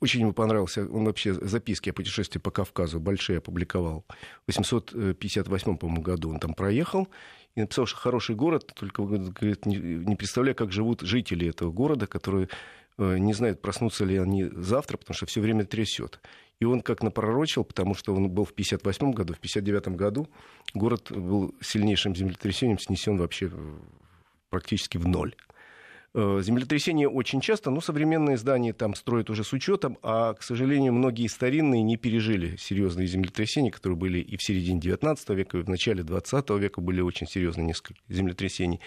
очень 0.00 0.20
ему 0.20 0.32
понравился, 0.32 0.88
он 0.88 1.04
вообще 1.04 1.34
записки 1.34 1.90
о 1.90 1.92
путешествии 1.92 2.38
по 2.38 2.50
Кавказу 2.50 3.00
большие 3.00 3.38
опубликовал. 3.38 4.04
В 4.46 4.48
858, 4.48 5.76
по-моему, 5.76 6.02
году 6.02 6.30
он 6.30 6.40
там 6.40 6.54
проехал 6.54 7.08
и 7.54 7.60
написал, 7.60 7.86
что 7.86 7.98
хороший 7.98 8.34
город, 8.34 8.72
только 8.74 9.02
говорит, 9.02 9.66
не, 9.66 10.16
представляю, 10.16 10.56
как 10.56 10.72
живут 10.72 11.02
жители 11.02 11.48
этого 11.48 11.70
города, 11.70 12.06
которые 12.06 12.48
э, 12.96 13.18
не 13.18 13.34
знают, 13.34 13.60
проснутся 13.60 14.04
ли 14.06 14.16
они 14.16 14.44
завтра, 14.44 14.96
потому 14.96 15.14
что 15.14 15.26
все 15.26 15.40
время 15.40 15.66
трясет. 15.66 16.20
И 16.60 16.64
он 16.64 16.80
как 16.80 17.02
напророчил, 17.02 17.64
потому 17.64 17.94
что 17.94 18.14
он 18.14 18.30
был 18.30 18.44
в 18.44 18.54
58 18.54 19.12
году, 19.12 19.34
в 19.34 19.38
59 19.38 19.88
году 19.88 20.28
город 20.72 21.10
был 21.10 21.54
сильнейшим 21.60 22.16
землетрясением 22.16 22.78
снесен 22.78 23.18
вообще 23.18 23.50
практически 24.48 24.96
в 24.98 25.06
ноль. 25.06 25.34
Э, 26.12 26.40
землетрясения 26.42 27.08
очень 27.08 27.40
часто, 27.40 27.70
но 27.70 27.80
современные 27.80 28.36
здания 28.36 28.72
там 28.72 28.96
строят 28.96 29.30
уже 29.30 29.44
с 29.44 29.52
учетом, 29.52 29.96
а, 30.02 30.34
к 30.34 30.42
сожалению, 30.42 30.92
многие 30.92 31.28
старинные 31.28 31.82
не 31.82 31.96
пережили 31.96 32.56
серьезные 32.56 33.06
землетрясения, 33.06 33.70
которые 33.70 33.96
были 33.96 34.18
и 34.18 34.36
в 34.36 34.42
середине 34.42 34.80
19 34.80 35.30
века, 35.30 35.58
и 35.58 35.62
в 35.62 35.68
начале 35.68 36.02
20 36.02 36.58
века 36.58 36.80
были 36.80 37.00
очень 37.00 37.28
серьезные 37.28 37.64
несколько 37.64 38.00
землетрясений. 38.08 38.80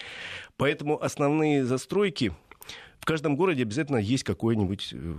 Поэтому 0.58 1.02
основные 1.02 1.64
застройки 1.64 2.32
в 3.00 3.06
каждом 3.06 3.36
городе 3.36 3.62
обязательно 3.62 3.96
есть 3.96 4.24
какое-нибудь 4.24 4.90
э, 4.92 5.14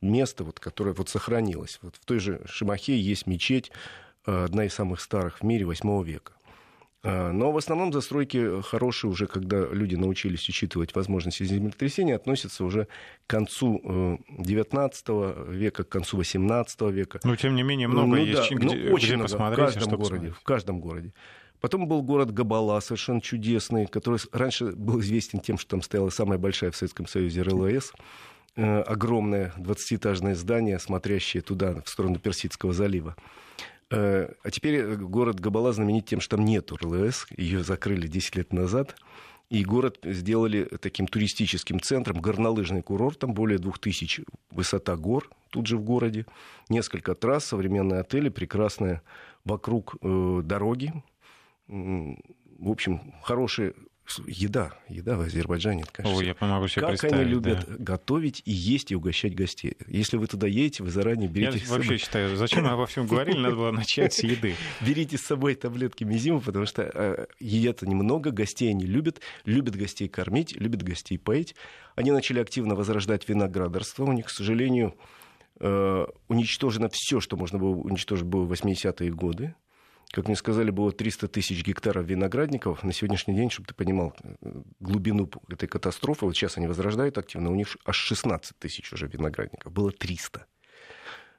место, 0.00 0.44
вот, 0.44 0.58
которое 0.58 0.94
вот 0.94 1.10
сохранилось. 1.10 1.80
Вот 1.82 1.96
в 1.96 2.04
той 2.06 2.18
же 2.18 2.40
Шимахе 2.46 2.98
есть 2.98 3.26
мечеть, 3.26 3.70
э, 4.26 4.44
одна 4.44 4.64
из 4.64 4.72
самых 4.72 5.02
старых 5.02 5.40
в 5.40 5.42
мире, 5.42 5.66
8 5.66 6.02
века. 6.02 6.32
А, 7.04 7.32
но 7.32 7.50
в 7.50 7.56
основном 7.56 7.92
застройки 7.92 8.62
хорошие 8.62 9.10
уже, 9.10 9.26
когда 9.26 9.66
люди 9.66 9.96
научились 9.96 10.48
учитывать 10.48 10.94
возможности 10.94 11.42
землетрясения, 11.42 12.14
относятся 12.14 12.64
уже 12.64 12.86
к 13.26 13.30
концу 13.30 14.20
XIX 14.38 14.92
э, 15.00 15.52
века, 15.52 15.84
к 15.84 15.88
концу 15.88 16.20
XVIII 16.20 16.92
века. 16.92 17.20
Но, 17.24 17.34
тем 17.34 17.56
не 17.56 17.62
менее, 17.62 17.88
много 17.88 18.06
ну, 18.06 18.16
есть, 18.16 18.48
да, 18.50 18.56
где, 18.56 18.66
ну, 18.66 18.94
очень 18.94 19.06
где 19.06 19.16
много, 19.16 19.30
посмотреть. 19.30 19.70
В 19.70 19.74
каждом, 19.74 19.98
городе, 19.98 20.30
в 20.30 20.42
каждом 20.42 20.80
городе. 20.80 21.12
Потом 21.60 21.86
был 21.86 22.02
город 22.02 22.32
Габала, 22.32 22.80
совершенно 22.80 23.20
чудесный, 23.20 23.86
который 23.86 24.18
раньше 24.32 24.66
был 24.72 25.00
известен 25.00 25.40
тем, 25.40 25.58
что 25.58 25.70
там 25.70 25.82
стояла 25.82 26.10
самая 26.10 26.38
большая 26.38 26.70
в 26.70 26.76
Советском 26.76 27.06
Союзе 27.06 27.42
РЛС. 27.42 27.92
Э, 28.54 28.80
огромное 28.82 29.52
20-этажное 29.56 30.34
здание, 30.34 30.78
смотрящее 30.78 31.42
туда, 31.42 31.80
в 31.84 31.88
сторону 31.88 32.18
Персидского 32.18 32.72
залива. 32.72 33.16
Э, 33.92 34.32
а 34.42 34.50
теперь 34.50 34.96
город 34.96 35.38
Габала 35.38 35.72
знаменит 35.72 36.06
тем, 36.06 36.20
что 36.20 36.36
там 36.36 36.44
нет 36.46 36.72
РЛС. 36.72 37.26
Ее 37.36 37.62
закрыли 37.62 38.06
10 38.06 38.36
лет 38.36 38.52
назад. 38.52 38.96
И 39.50 39.64
город 39.64 39.98
сделали 40.02 40.64
таким 40.80 41.06
туристическим 41.06 41.78
центром, 41.78 42.22
горнолыжный 42.22 42.80
курорт, 42.80 43.18
там 43.18 43.34
более 43.34 43.58
2000 43.58 44.24
высота 44.50 44.96
гор 44.96 45.28
тут 45.50 45.66
же 45.66 45.76
в 45.76 45.82
городе, 45.82 46.24
несколько 46.70 47.14
трасс, 47.14 47.44
современные 47.44 48.00
отели, 48.00 48.30
прекрасные 48.30 49.02
вокруг 49.44 49.96
э, 50.00 50.40
дороги. 50.42 50.92
В 51.68 52.70
общем, 52.70 53.12
хорошие 53.22 53.74
еда, 54.26 54.72
еда 54.88 55.16
в 55.16 55.20
Азербайджане, 55.20 55.84
конечно. 55.90 56.18
О, 56.18 56.22
я 56.22 56.34
помогу 56.34 56.68
себе 56.68 56.82
как 56.82 57.04
они 57.04 57.24
любят 57.24 57.64
да. 57.66 57.76
готовить 57.78 58.42
и 58.44 58.52
есть 58.52 58.92
и 58.92 58.96
угощать 58.96 59.34
гостей. 59.34 59.76
Если 59.86 60.16
вы 60.16 60.26
туда 60.26 60.46
едете, 60.46 60.82
вы 60.82 60.90
заранее 60.90 61.28
берите 61.28 61.58
я 61.58 61.64
с 61.64 61.68
собой... 61.68 61.78
вообще 61.78 61.96
считаю, 61.98 62.36
зачем 62.36 62.64
мы 62.64 62.70
обо 62.70 62.86
всем 62.86 63.06
говорили, 63.06 63.38
надо 63.38 63.56
было 63.56 63.70
начать 63.70 64.14
с 64.14 64.22
еды. 64.22 64.54
Берите 64.80 65.18
с 65.18 65.22
собой 65.22 65.54
таблетки 65.54 66.04
мизима, 66.04 66.40
потому 66.40 66.66
что 66.66 66.82
э, 66.82 67.26
едят 67.40 67.82
они 67.82 67.94
много, 67.94 68.30
гостей 68.30 68.70
они 68.70 68.86
любят, 68.86 69.20
любят 69.44 69.76
гостей 69.76 70.08
кормить, 70.08 70.52
любят 70.52 70.82
гостей 70.82 71.18
поить. 71.18 71.54
Они 71.94 72.10
начали 72.10 72.40
активно 72.40 72.74
возрождать 72.74 73.28
виноградарство. 73.28 74.04
У 74.04 74.12
них, 74.12 74.26
к 74.26 74.30
сожалению, 74.30 74.94
э, 75.60 76.06
уничтожено 76.28 76.88
все, 76.92 77.20
что 77.20 77.36
можно 77.36 77.58
было 77.58 77.74
уничтожить 77.74 78.26
было 78.26 78.44
в 78.44 78.52
80-е 78.52 79.10
годы. 79.10 79.54
Как 80.12 80.26
мне 80.26 80.36
сказали, 80.36 80.70
было 80.70 80.92
300 80.92 81.26
тысяч 81.28 81.64
гектаров 81.64 82.04
виноградников. 82.04 82.84
На 82.84 82.92
сегодняшний 82.92 83.34
день, 83.34 83.48
чтобы 83.48 83.68
ты 83.68 83.74
понимал 83.74 84.14
глубину 84.78 85.30
этой 85.48 85.66
катастрофы, 85.66 86.26
вот 86.26 86.36
сейчас 86.36 86.58
они 86.58 86.66
возрождают 86.66 87.16
активно, 87.16 87.50
у 87.50 87.54
них 87.54 87.78
аж 87.86 87.96
16 87.96 88.58
тысяч 88.58 88.92
уже 88.92 89.06
виноградников. 89.06 89.72
Было 89.72 89.90
300. 89.90 90.44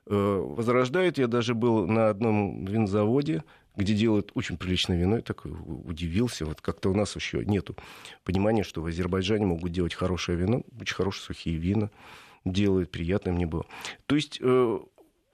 Э, 0.08 0.44
возрождают. 0.44 1.20
Я 1.20 1.28
даже 1.28 1.54
был 1.54 1.86
на 1.86 2.10
одном 2.10 2.66
винзаводе, 2.66 3.44
где 3.76 3.94
делают 3.94 4.32
очень 4.34 4.58
приличное 4.58 4.98
вино. 4.98 5.18
Я 5.18 5.22
такой 5.22 5.52
удивился. 5.52 6.44
Вот 6.44 6.60
как-то 6.60 6.90
у 6.90 6.96
нас 6.96 7.16
еще 7.16 7.46
нету 7.46 7.78
понимания, 8.24 8.64
что 8.64 8.82
в 8.82 8.88
Азербайджане 8.88 9.46
могут 9.46 9.72
делать 9.72 9.94
хорошее 9.94 10.36
вино, 10.36 10.64
очень 10.82 10.96
хорошие 10.96 11.24
сухие 11.24 11.58
вина 11.58 11.92
делают, 12.46 12.92
приятно 12.92 13.32
мне 13.32 13.46
было. 13.46 13.66
То 14.06 14.16
есть 14.16 14.40
э, 14.42 14.80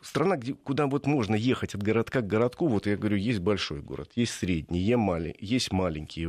страна, 0.01 0.37
где, 0.37 0.53
куда 0.53 0.87
вот 0.87 1.05
можно 1.05 1.35
ехать 1.35 1.75
от 1.75 1.83
городка 1.83 2.21
к 2.21 2.27
городку, 2.27 2.67
вот 2.67 2.87
я 2.87 2.97
говорю, 2.97 3.17
есть 3.17 3.39
большой 3.39 3.81
город, 3.81 4.11
есть 4.15 4.33
средний, 4.33 4.79
есть, 4.79 4.97
малень, 4.97 5.35
есть 5.39 5.71
маленький. 5.71 6.27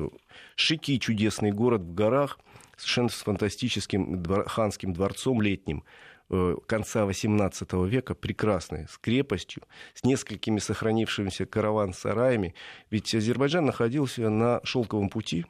Шики, 0.57 0.99
чудесный 0.99 1.53
город 1.53 1.83
в 1.83 1.95
горах, 1.95 2.39
совершенно 2.77 3.09
с 3.09 3.23
фантастическим 3.23 4.23
двор, 4.23 4.49
ханским 4.49 4.93
дворцом 4.93 5.41
летним 5.43 5.85
э, 6.31 6.57
конца 6.67 7.03
XVIII 7.05 7.89
века, 7.89 8.15
прекрасный, 8.15 8.89
с 8.89 8.99
крепостью, 8.99 9.63
с 9.95 10.05
несколькими 10.05 10.59
сохранившимися 10.59 11.47
караван-сараями. 11.47 12.55
Ведь 12.91 13.15
Азербайджан 13.15 13.67
находился 13.67 14.29
на 14.31 14.61
шелковом 14.65 15.09
пути, 15.09 15.47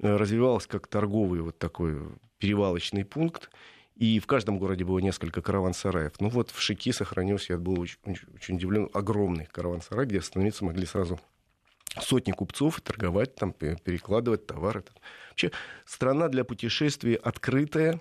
э, 0.00 0.16
развивался 0.16 0.68
как 0.68 0.86
торговый 0.86 1.40
вот 1.40 1.58
такой 1.58 1.98
перевалочный 2.38 3.04
пункт, 3.04 3.50
и 3.96 4.18
в 4.18 4.26
каждом 4.26 4.58
городе 4.58 4.84
было 4.84 4.98
несколько 4.98 5.40
караван-сараев. 5.40 6.12
Ну 6.20 6.28
вот 6.28 6.50
в 6.50 6.60
Шики 6.60 6.90
сохранился, 6.92 7.52
я 7.52 7.58
был 7.58 7.78
очень, 7.78 7.98
очень, 8.04 8.56
удивлен, 8.56 8.88
огромный 8.92 9.46
караван-сарай, 9.46 10.06
где 10.06 10.18
остановиться 10.18 10.64
могли 10.64 10.84
сразу 10.84 11.20
сотни 12.00 12.32
купцов 12.32 12.78
и 12.78 12.82
торговать, 12.82 13.36
там, 13.36 13.52
перекладывать 13.52 14.46
товары. 14.46 14.84
Вообще 15.30 15.52
страна 15.84 16.28
для 16.28 16.44
путешествий 16.44 17.14
открытая, 17.14 18.00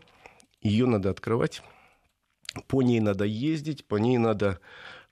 ее 0.62 0.88
надо 0.88 1.12
открывать, 1.12 1.62
по 2.67 2.81
ней 2.81 3.00
надо 3.00 3.25
ездить, 3.25 3.85
по 3.85 3.97
ней 3.97 4.17
надо 4.17 4.59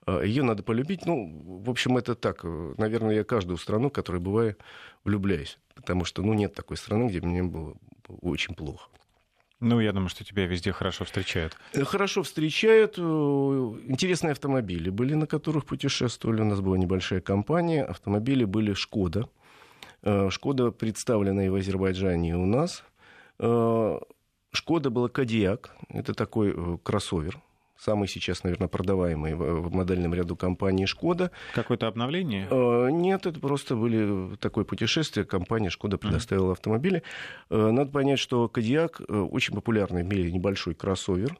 э, 0.08 0.24
ее 0.26 0.44
надо 0.44 0.64
полюбить. 0.64 1.06
Ну, 1.06 1.62
в 1.64 1.70
общем, 1.70 1.98
это 1.98 2.16
так. 2.16 2.44
Наверное, 2.44 3.16
я 3.16 3.24
каждую 3.24 3.58
страну, 3.58 3.90
в 3.90 3.94
которой 3.94 4.22
бываю, 4.22 4.58
влюбляюсь. 5.04 5.58
Потому 5.76 6.06
что, 6.06 6.22
ну, 6.22 6.34
нет 6.34 6.54
такой 6.54 6.78
страны, 6.78 7.08
где 7.10 7.22
мне 7.22 7.44
было 7.44 7.76
очень 8.08 8.56
плохо. 8.56 8.90
Ну, 9.62 9.80
я 9.80 9.94
думаю, 9.94 10.10
что 10.10 10.24
тебя 10.24 10.48
везде 10.48 10.72
хорошо 10.72 11.06
встречают. 11.06 11.56
Э, 11.74 11.84
хорошо 11.84 12.24
встречают. 12.24 12.96
Э, 12.98 13.02
интересные 13.02 14.32
автомобили 14.32 14.90
были, 14.90 15.14
на 15.14 15.28
которых 15.28 15.66
путешествовали. 15.66 16.42
У 16.42 16.46
нас 16.46 16.62
была 16.62 16.80
небольшая 16.80 17.22
компания. 17.22 17.84
Автомобили 17.84 18.44
были 18.44 18.74
«Шкода». 18.74 19.30
Э, 20.02 20.30
«Шкода» 20.32 20.72
представлена 20.72 21.46
и 21.46 21.50
в 21.50 21.56
Азербайджане, 21.56 22.32
и 22.32 22.34
у 22.34 22.46
нас. 22.46 22.84
«Шкода» 24.52 24.90
была 24.90 25.10
«Кадиак». 25.10 25.76
Это 25.90 26.16
такой 26.16 26.80
кроссовер 26.80 27.40
самый 27.82 28.08
сейчас, 28.08 28.44
наверное, 28.44 28.68
продаваемый 28.68 29.34
в 29.34 29.74
модельном 29.74 30.14
ряду 30.14 30.36
компании 30.36 30.86
«Шкода». 30.86 31.32
Какое-то 31.56 31.88
обновление? 31.88 32.48
Э, 32.50 32.90
нет, 32.92 33.26
это 33.26 33.40
просто 33.40 33.76
были 33.76 34.36
такое 34.38 34.66
путешествие. 34.66 35.26
Компания 35.26 35.70
«Шкода» 35.70 35.98
предоставила 35.98 36.50
mm-hmm. 36.50 36.52
автомобили. 36.54 37.04
Э, 37.50 37.72
надо 37.72 37.92
понять, 37.92 38.20
что 38.20 38.48
«Кадиак» 38.48 39.02
э, 39.02 39.14
очень 39.14 39.56
популярный 39.56 40.04
в 40.04 40.06
мире 40.06 40.32
небольшой 40.32 40.76
кроссовер. 40.76 41.38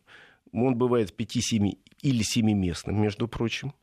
Он 0.52 0.76
бывает 0.76 1.14
5-7 1.18 1.78
или 2.02 2.24
7-местным, 2.24 3.00
между 3.00 3.28
прочим. 3.28 3.74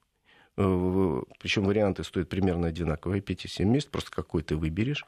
Причем 0.56 1.64
варианты 1.64 2.02
стоят 2.02 2.28
примерно 2.28 2.66
одинаковые, 2.66 3.22
5-7 3.22 3.64
мест, 3.64 3.90
просто 3.90 4.10
какой 4.10 4.42
ты 4.42 4.56
выберешь. 4.56 5.06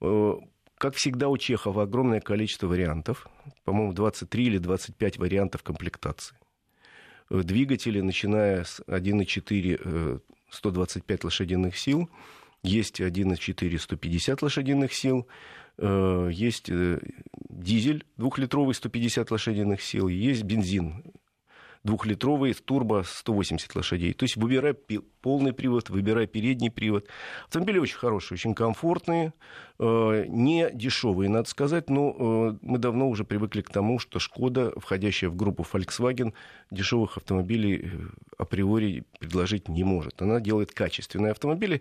Как 0.00 0.94
всегда 0.96 1.28
у 1.28 1.38
Чехов 1.38 1.78
огромное 1.78 2.20
количество 2.20 2.66
вариантов. 2.66 3.28
По-моему, 3.64 3.92
23 3.92 4.44
или 4.44 4.58
25 4.58 5.18
вариантов 5.18 5.62
комплектации. 5.62 6.36
Э, 7.30 7.42
двигатели, 7.42 8.00
начиная 8.00 8.64
с 8.64 8.80
1,4 8.86 10.20
125 10.50 11.20
э, 11.20 11.26
лошадиных 11.26 11.78
сил, 11.78 12.10
есть 12.62 13.00
1,4 13.00 13.78
150 13.78 14.42
лошадиных 14.42 14.92
сил, 14.92 15.26
э, 15.78 16.30
есть 16.32 16.70
дизель 17.48 18.04
двухлитровый 18.16 18.74
150 18.74 19.30
лошадиных 19.30 19.80
сил, 19.80 20.08
есть 20.08 20.42
бензин 20.42 21.04
двухлитровый 21.82 22.52
турбо 22.52 23.02
180 23.06 23.74
лошадей. 23.74 24.12
То 24.12 24.24
есть 24.24 24.36
выбирай 24.36 24.74
полный 24.74 25.52
привод, 25.52 25.88
выбирай 25.88 26.26
передний 26.26 26.70
привод. 26.70 27.06
Автомобили 27.46 27.78
очень 27.78 27.96
хорошие, 27.96 28.36
очень 28.36 28.54
комфортные, 28.54 29.32
э, 29.78 30.24
не 30.28 30.70
дешевые, 30.72 31.30
надо 31.30 31.48
сказать, 31.48 31.88
но 31.88 32.14
э, 32.52 32.58
мы 32.60 32.78
давно 32.78 33.08
уже 33.08 33.24
привыкли 33.24 33.62
к 33.62 33.70
тому, 33.70 33.98
что 33.98 34.18
Шкода, 34.18 34.72
входящая 34.78 35.30
в 35.30 35.36
группу 35.36 35.66
Volkswagen, 35.70 36.34
дешевых 36.70 37.16
автомобилей 37.16 37.80
э, 37.82 37.88
априори 38.36 39.04
предложить 39.18 39.68
не 39.68 39.84
может. 39.84 40.20
Она 40.20 40.40
делает 40.40 40.72
качественные 40.72 41.32
автомобили. 41.32 41.80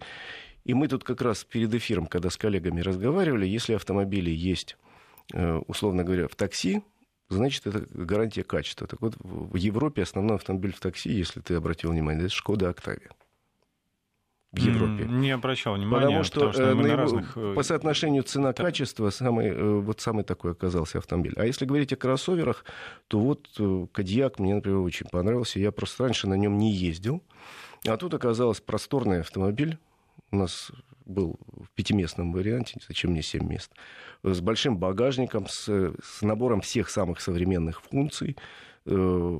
И 0.63 0.73
мы 0.73 0.87
тут 0.87 1.03
как 1.03 1.21
раз 1.21 1.43
перед 1.43 1.73
эфиром, 1.73 2.05
когда 2.05 2.29
с 2.29 2.37
коллегами 2.37 2.81
разговаривали, 2.81 3.47
если 3.47 3.73
автомобили 3.73 4.29
есть, 4.29 4.77
условно 5.67 6.03
говоря, 6.03 6.27
в 6.27 6.35
такси, 6.35 6.83
значит, 7.29 7.67
это 7.67 7.85
гарантия 7.91 8.43
качества. 8.43 8.87
Так 8.87 9.01
вот, 9.01 9.15
в 9.19 9.55
Европе 9.55 10.01
основной 10.01 10.35
автомобиль 10.35 10.73
в 10.73 10.79
такси, 10.79 11.11
если 11.11 11.41
ты 11.41 11.55
обратил 11.55 11.91
внимание, 11.91 12.25
это 12.25 12.33
Шкода 12.33 12.69
Октавия. 12.69 13.09
В 14.51 14.57
Европе. 14.57 15.05
Не 15.05 15.29
обращал 15.29 15.75
внимания, 15.75 16.05
потому 16.05 16.23
что, 16.23 16.39
потому 16.39 16.53
что 16.53 16.75
мы 16.75 16.87
на 16.87 16.95
разных... 16.95 17.37
Э, 17.37 17.53
по 17.55 17.61
соотношению 17.61 18.23
цена-качество 18.23 19.11
самый, 19.11 19.49
э, 19.49 19.79
вот 19.79 20.01
самый 20.01 20.23
такой 20.23 20.53
оказался 20.53 20.97
автомобиль. 20.97 21.33
А 21.37 21.45
если 21.45 21.65
говорить 21.65 21.93
о 21.93 21.97
кроссоверах, 21.97 22.65
то 23.07 23.19
вот 23.19 23.47
э, 23.59 23.85
Кадьяк 23.91 24.39
мне, 24.39 24.55
например, 24.55 24.79
очень 24.79 25.05
понравился. 25.07 25.59
Я 25.59 25.71
просто 25.71 26.05
раньше 26.05 26.27
на 26.27 26.33
нем 26.33 26.57
не 26.57 26.73
ездил. 26.73 27.21
А 27.87 27.95
тут 27.97 28.15
оказалось 28.15 28.59
просторный 28.59 29.19
автомобиль. 29.19 29.77
У 30.31 30.37
нас 30.37 30.71
был 31.09 31.39
в 31.51 31.69
пятиместном 31.75 32.31
варианте, 32.31 32.79
зачем 32.87 33.11
мне 33.11 33.21
семь 33.21 33.47
мест, 33.47 33.71
с 34.23 34.39
большим 34.41 34.77
багажником, 34.77 35.47
с, 35.47 35.67
с 36.01 36.21
набором 36.21 36.61
всех 36.61 36.89
самых 36.89 37.19
современных 37.19 37.81
функций, 37.81 38.37
э, 38.85 39.39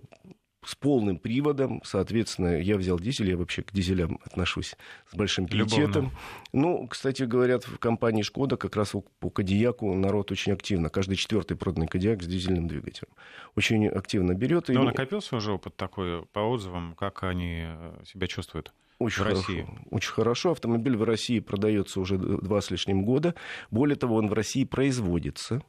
с 0.65 0.75
полным 0.75 1.17
приводом, 1.17 1.81
соответственно, 1.85 2.59
я 2.59 2.77
взял 2.77 2.99
дизель, 2.99 3.29
я 3.29 3.37
вообще 3.37 3.61
к 3.61 3.71
дизелям 3.71 4.19
отношусь 4.25 4.75
с 5.09 5.15
большим 5.15 5.47
пиететом. 5.47 6.11
Ну, 6.51 6.85
кстати, 6.87 7.23
говорят, 7.23 7.63
в 7.65 7.77
компании 7.77 8.23
«Шкода» 8.23 8.57
как 8.57 8.75
раз 8.75 8.93
по 9.19 9.29
Кадияку 9.29 9.93
народ 9.93 10.31
очень 10.31 10.51
активно. 10.51 10.89
Каждый 10.89 11.15
четвертый 11.15 11.55
проданный 11.55 11.87
Кадиак 11.87 12.21
с 12.21 12.27
дизельным 12.27 12.67
двигателем. 12.67 13.09
Очень 13.55 13.87
активно 13.87 14.33
берет. 14.33 14.67
Но 14.67 14.83
и... 14.83 14.85
накопился 14.87 15.37
уже 15.37 15.53
опыт 15.53 15.77
такой 15.77 16.25
по 16.25 16.39
отзывам, 16.39 16.93
как 16.95 17.23
они 17.23 17.63
э, 17.65 18.03
себя 18.05 18.27
чувствуют? 18.27 18.73
Очень 18.99 19.21
в 19.21 19.23
хорошо, 19.23 19.39
России. 19.39 19.67
Очень 19.89 20.11
хорошо. 20.11 20.51
Автомобиль 20.51 20.97
в 20.97 21.03
России 21.03 21.39
продается 21.39 22.01
уже 22.01 22.17
два 22.17 22.59
с 22.59 22.69
лишним 22.69 23.03
года. 23.05 23.33
Более 23.71 23.95
того, 23.95 24.17
он 24.17 24.27
в 24.27 24.33
России 24.33 24.65
производится. 24.65 25.63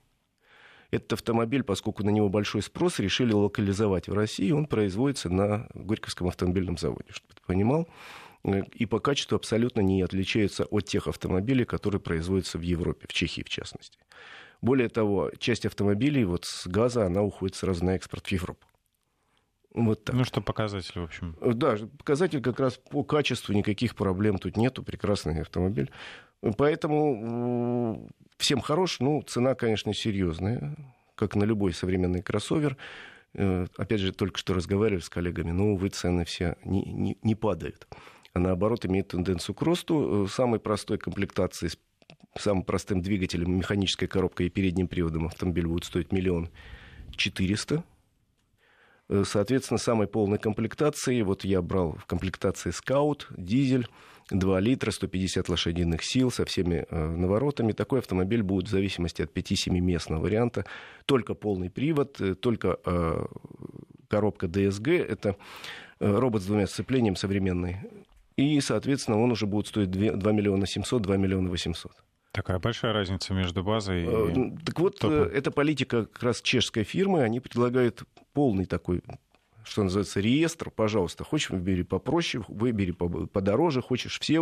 Этот 0.90 1.12
автомобиль, 1.12 1.62
поскольку 1.62 2.02
на 2.02 2.10
него 2.10 2.28
большой 2.28 2.62
спрос, 2.62 2.98
решили 2.98 3.32
локализовать 3.32 4.08
в 4.08 4.12
России. 4.12 4.50
Он 4.50 4.66
производится 4.66 5.30
на 5.30 5.68
Горьковском 5.74 6.26
автомобильном 6.26 6.76
заводе, 6.76 7.12
чтобы 7.12 7.34
ты 7.34 7.40
понимал. 7.46 7.88
И 8.74 8.86
по 8.86 8.98
качеству 8.98 9.36
абсолютно 9.36 9.80
не 9.80 10.02
отличается 10.02 10.64
от 10.64 10.86
тех 10.86 11.06
автомобилей, 11.06 11.64
которые 11.64 12.00
производятся 12.00 12.58
в 12.58 12.62
Европе, 12.62 13.06
в 13.08 13.12
Чехии 13.12 13.42
в 13.42 13.48
частности. 13.48 13.98
Более 14.62 14.88
того, 14.88 15.30
часть 15.38 15.64
автомобилей 15.66 16.24
вот 16.24 16.46
с 16.46 16.66
газа, 16.66 17.06
она 17.06 17.22
уходит 17.22 17.54
сразу 17.54 17.84
на 17.84 17.94
экспорт 17.94 18.26
в 18.26 18.32
Европу. 18.32 18.66
Вот 19.72 20.04
так. 20.04 20.16
Ну, 20.16 20.24
что 20.24 20.40
показатель, 20.40 21.00
в 21.00 21.04
общем. 21.04 21.37
Да, 21.40 21.76
показатель 21.98 22.40
как 22.40 22.59
раз 22.59 22.76
по 22.76 23.04
качеству, 23.04 23.52
никаких 23.52 23.94
проблем 23.94 24.38
тут 24.38 24.56
нету, 24.56 24.83
прекрасный 24.83 25.40
автомобиль. 25.40 25.90
Поэтому 26.56 28.11
всем 28.37 28.61
хорош, 28.61 28.98
ну, 29.00 29.22
цена, 29.22 29.54
конечно, 29.54 29.94
серьезная, 29.94 30.74
как 31.14 31.37
на 31.37 31.44
любой 31.44 31.72
современный 31.72 32.22
кроссовер. 32.22 32.76
Э, 33.35 33.66
опять 33.76 34.00
же, 34.00 34.12
только 34.12 34.38
что 34.38 34.54
разговаривали 34.54 35.00
с 35.00 35.09
коллегами, 35.09 35.52
но, 35.52 35.74
увы, 35.74 35.90
цены 35.90 36.24
все 36.24 36.56
не, 36.64 36.83
не, 36.83 37.18
не 37.22 37.35
падают. 37.35 37.87
А 38.33 38.38
наоборот, 38.38 38.87
имеют 38.87 39.09
тенденцию 39.09 39.54
к 39.54 39.62
росту. 39.62 40.24
Э, 40.24 40.28
самой 40.28 40.59
простой 40.59 40.98
комплектации 40.98 41.68
с 41.68 41.78
самым 42.37 42.64
простым 42.64 43.02
двигателем, 43.02 43.56
механической 43.56 44.06
коробкой 44.06 44.46
и 44.46 44.50
передним 44.50 44.88
приводом 44.88 45.26
автомобиль 45.26 45.66
будет 45.66 45.85
стоить 45.85 46.11
миллион 46.11 46.48
четыреста 47.14 47.85
Э, 47.99 47.99
соответственно, 49.24 49.78
самой 49.78 50.06
полной 50.06 50.38
комплектации, 50.38 51.22
вот 51.22 51.44
я 51.44 51.62
брал 51.62 51.96
в 51.96 52.06
комплектации 52.06 52.70
«Скаут», 52.70 53.26
дизель, 53.36 53.86
2 54.30 54.60
литра, 54.60 54.90
150 54.90 55.48
лошадиных 55.48 56.04
сил 56.04 56.30
со 56.30 56.44
всеми 56.44 56.86
э, 56.88 57.06
наворотами. 57.06 57.72
Такой 57.72 57.98
автомобиль 57.98 58.42
будет 58.42 58.68
в 58.68 58.70
зависимости 58.70 59.22
от 59.22 59.36
5-7 59.36 59.70
местного 59.80 60.22
варианта. 60.22 60.64
Только 61.04 61.34
полный 61.34 61.70
привод, 61.70 62.20
э, 62.20 62.34
только 62.34 62.78
э, 62.84 63.26
коробка 64.08 64.46
DSG. 64.46 65.04
Это 65.04 65.36
э, 65.98 66.10
робот 66.10 66.42
с 66.42 66.46
двумя 66.46 66.66
сцеплением 66.66 67.16
современный. 67.16 67.78
И, 68.36 68.60
соответственно, 68.60 69.20
он 69.20 69.32
уже 69.32 69.46
будет 69.46 69.66
стоить 69.66 69.90
2, 69.90 70.12
2 70.12 70.32
миллиона 70.32 70.66
700, 70.66 71.02
2 71.02 71.16
миллиона 71.16 71.50
800. 71.50 71.92
Такая 72.32 72.58
большая 72.58 72.92
разница 72.92 73.34
между 73.34 73.64
базой 73.64 74.04
и... 74.04 74.06
Э, 74.06 74.56
так 74.64 74.78
вот, 74.78 74.98
топом. 74.98 75.22
эта 75.22 75.50
политика 75.50 76.06
как 76.06 76.22
раз 76.22 76.42
чешской 76.42 76.84
фирмы, 76.84 77.22
они 77.22 77.40
предлагают 77.40 78.04
полный 78.32 78.66
такой 78.66 79.02
что 79.62 79.82
называется, 79.84 80.20
реестр, 80.20 80.70
пожалуйста, 80.70 81.22
хочешь 81.22 81.50
выбери 81.50 81.82
попроще, 81.82 82.42
выбери 82.48 82.92
подороже, 82.92 83.82
хочешь 83.82 84.18
все 84.18 84.40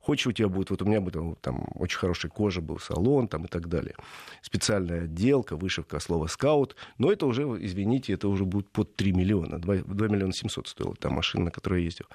хочешь 0.00 0.26
у 0.26 0.32
тебя 0.32 0.48
будет, 0.48 0.70
вот 0.70 0.82
у 0.82 0.84
меня 0.84 1.00
будет 1.00 1.40
там 1.40 1.66
очень 1.74 1.98
хорошая 1.98 2.30
кожа, 2.30 2.60
был 2.60 2.78
салон 2.78 3.28
там 3.28 3.44
и 3.44 3.48
так 3.48 3.68
далее, 3.68 3.94
специальная 4.42 5.04
отделка, 5.04 5.56
вышивка, 5.56 6.00
слово 6.00 6.26
скаут, 6.26 6.76
но 6.98 7.12
это 7.12 7.26
уже, 7.26 7.42
извините, 7.42 8.14
это 8.14 8.28
уже 8.28 8.44
будет 8.44 8.70
под 8.70 8.96
3 8.96 9.12
миллиона, 9.12 9.58
2, 9.58 9.76
2 9.76 10.08
миллиона 10.08 10.32
700 10.32 10.68
стоила 10.68 10.96
та 10.96 11.10
машина, 11.10 11.46
на 11.46 11.50
которой 11.50 11.80
я 11.80 11.84
ездил. 11.84 12.06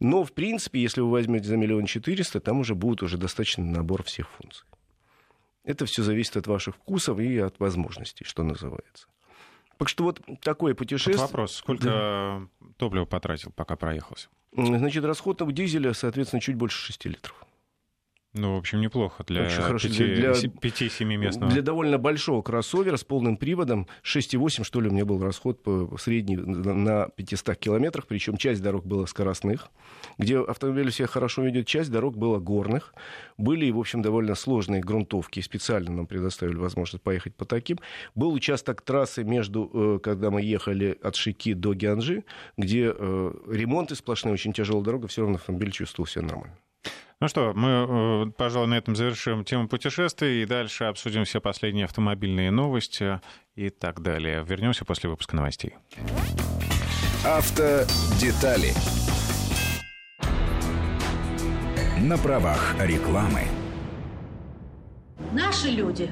Но, 0.00 0.24
в 0.24 0.32
принципе, 0.32 0.80
если 0.80 1.02
вы 1.02 1.10
возьмете 1.10 1.46
за 1.46 1.56
миллион 1.56 1.84
четыреста, 1.84 2.40
там 2.40 2.60
уже 2.60 2.74
будет 2.74 3.02
уже 3.02 3.18
достаточный 3.18 3.64
набор 3.64 4.02
всех 4.02 4.28
функций. 4.30 4.66
Это 5.62 5.84
все 5.84 6.02
зависит 6.02 6.38
от 6.38 6.46
ваших 6.46 6.76
вкусов 6.76 7.20
и 7.20 7.36
от 7.38 7.60
возможностей, 7.60 8.24
что 8.24 8.42
называется. 8.42 9.06
Так 9.76 9.88
что 9.88 10.04
вот 10.04 10.20
такое 10.40 10.74
путешествие. 10.74 11.18
Вот 11.18 11.26
вопрос, 11.26 11.54
сколько 11.54 11.84
да. 11.84 12.70
топлива 12.76 13.04
потратил, 13.04 13.52
пока 13.52 13.76
проехался? 13.76 14.28
Значит, 14.52 15.04
расход 15.04 15.40
у 15.42 15.50
дизеля, 15.52 15.92
соответственно, 15.92 16.40
чуть 16.40 16.56
больше 16.56 16.78
6 16.86 17.04
литров. 17.06 17.46
Ну, 18.32 18.54
в 18.54 18.58
общем, 18.58 18.80
неплохо 18.80 19.24
для 19.26 19.46
5-7 19.46 21.04
местного. 21.04 21.50
Для 21.50 21.62
довольно 21.62 21.98
большого 21.98 22.42
кроссовера 22.42 22.96
с 22.96 23.02
полным 23.02 23.36
приводом 23.36 23.88
6,8, 24.04 24.62
что 24.62 24.80
ли, 24.80 24.88
у 24.88 24.92
меня 24.92 25.04
был 25.04 25.20
расход 25.20 25.60
по 25.64 25.96
средний 25.98 26.36
на 26.36 27.08
500 27.08 27.56
километрах, 27.56 28.06
причем 28.06 28.36
часть 28.36 28.62
дорог 28.62 28.86
была 28.86 29.08
скоростных, 29.08 29.70
где 30.16 30.38
автомобиль 30.38 30.92
себя 30.92 31.08
хорошо 31.08 31.42
ведет, 31.42 31.66
часть 31.66 31.90
дорог 31.90 32.16
была 32.16 32.38
горных. 32.38 32.94
Были, 33.36 33.68
в 33.72 33.80
общем, 33.80 34.00
довольно 34.00 34.36
сложные 34.36 34.80
грунтовки, 34.80 35.40
специально 35.40 35.90
нам 35.90 36.06
предоставили 36.06 36.56
возможность 36.56 37.02
поехать 37.02 37.34
по 37.34 37.44
таким. 37.44 37.78
Был 38.14 38.32
участок 38.32 38.82
трассы 38.82 39.24
между, 39.24 39.70
э, 39.74 39.98
когда 40.00 40.30
мы 40.30 40.42
ехали 40.42 40.96
от 41.02 41.16
Шики 41.16 41.52
до 41.52 41.74
Гианжи, 41.74 42.22
где 42.56 42.94
э, 42.96 43.32
ремонты 43.48 43.96
сплошные, 43.96 44.32
очень 44.32 44.52
тяжелая 44.52 44.84
дорога, 44.84 45.08
все 45.08 45.22
равно 45.22 45.34
автомобиль 45.34 45.72
чувствовал 45.72 46.06
себя 46.06 46.22
нормально. 46.22 46.56
Ну 47.20 47.28
что, 47.28 47.52
мы, 47.54 47.68
э, 47.68 48.30
пожалуй, 48.38 48.68
на 48.68 48.78
этом 48.78 48.96
завершим 48.96 49.44
тему 49.44 49.68
путешествий 49.68 50.42
и 50.42 50.46
дальше 50.46 50.84
обсудим 50.84 51.26
все 51.26 51.38
последние 51.38 51.84
автомобильные 51.84 52.50
новости 52.50 53.20
и 53.54 53.68
так 53.68 54.00
далее. 54.00 54.42
Вернемся 54.42 54.86
после 54.86 55.10
выпуска 55.10 55.36
новостей. 55.36 55.74
Автодетали. 57.22 58.72
На 62.00 62.16
правах 62.16 62.74
рекламы. 62.80 63.42
Наши 65.32 65.68
люди 65.68 66.10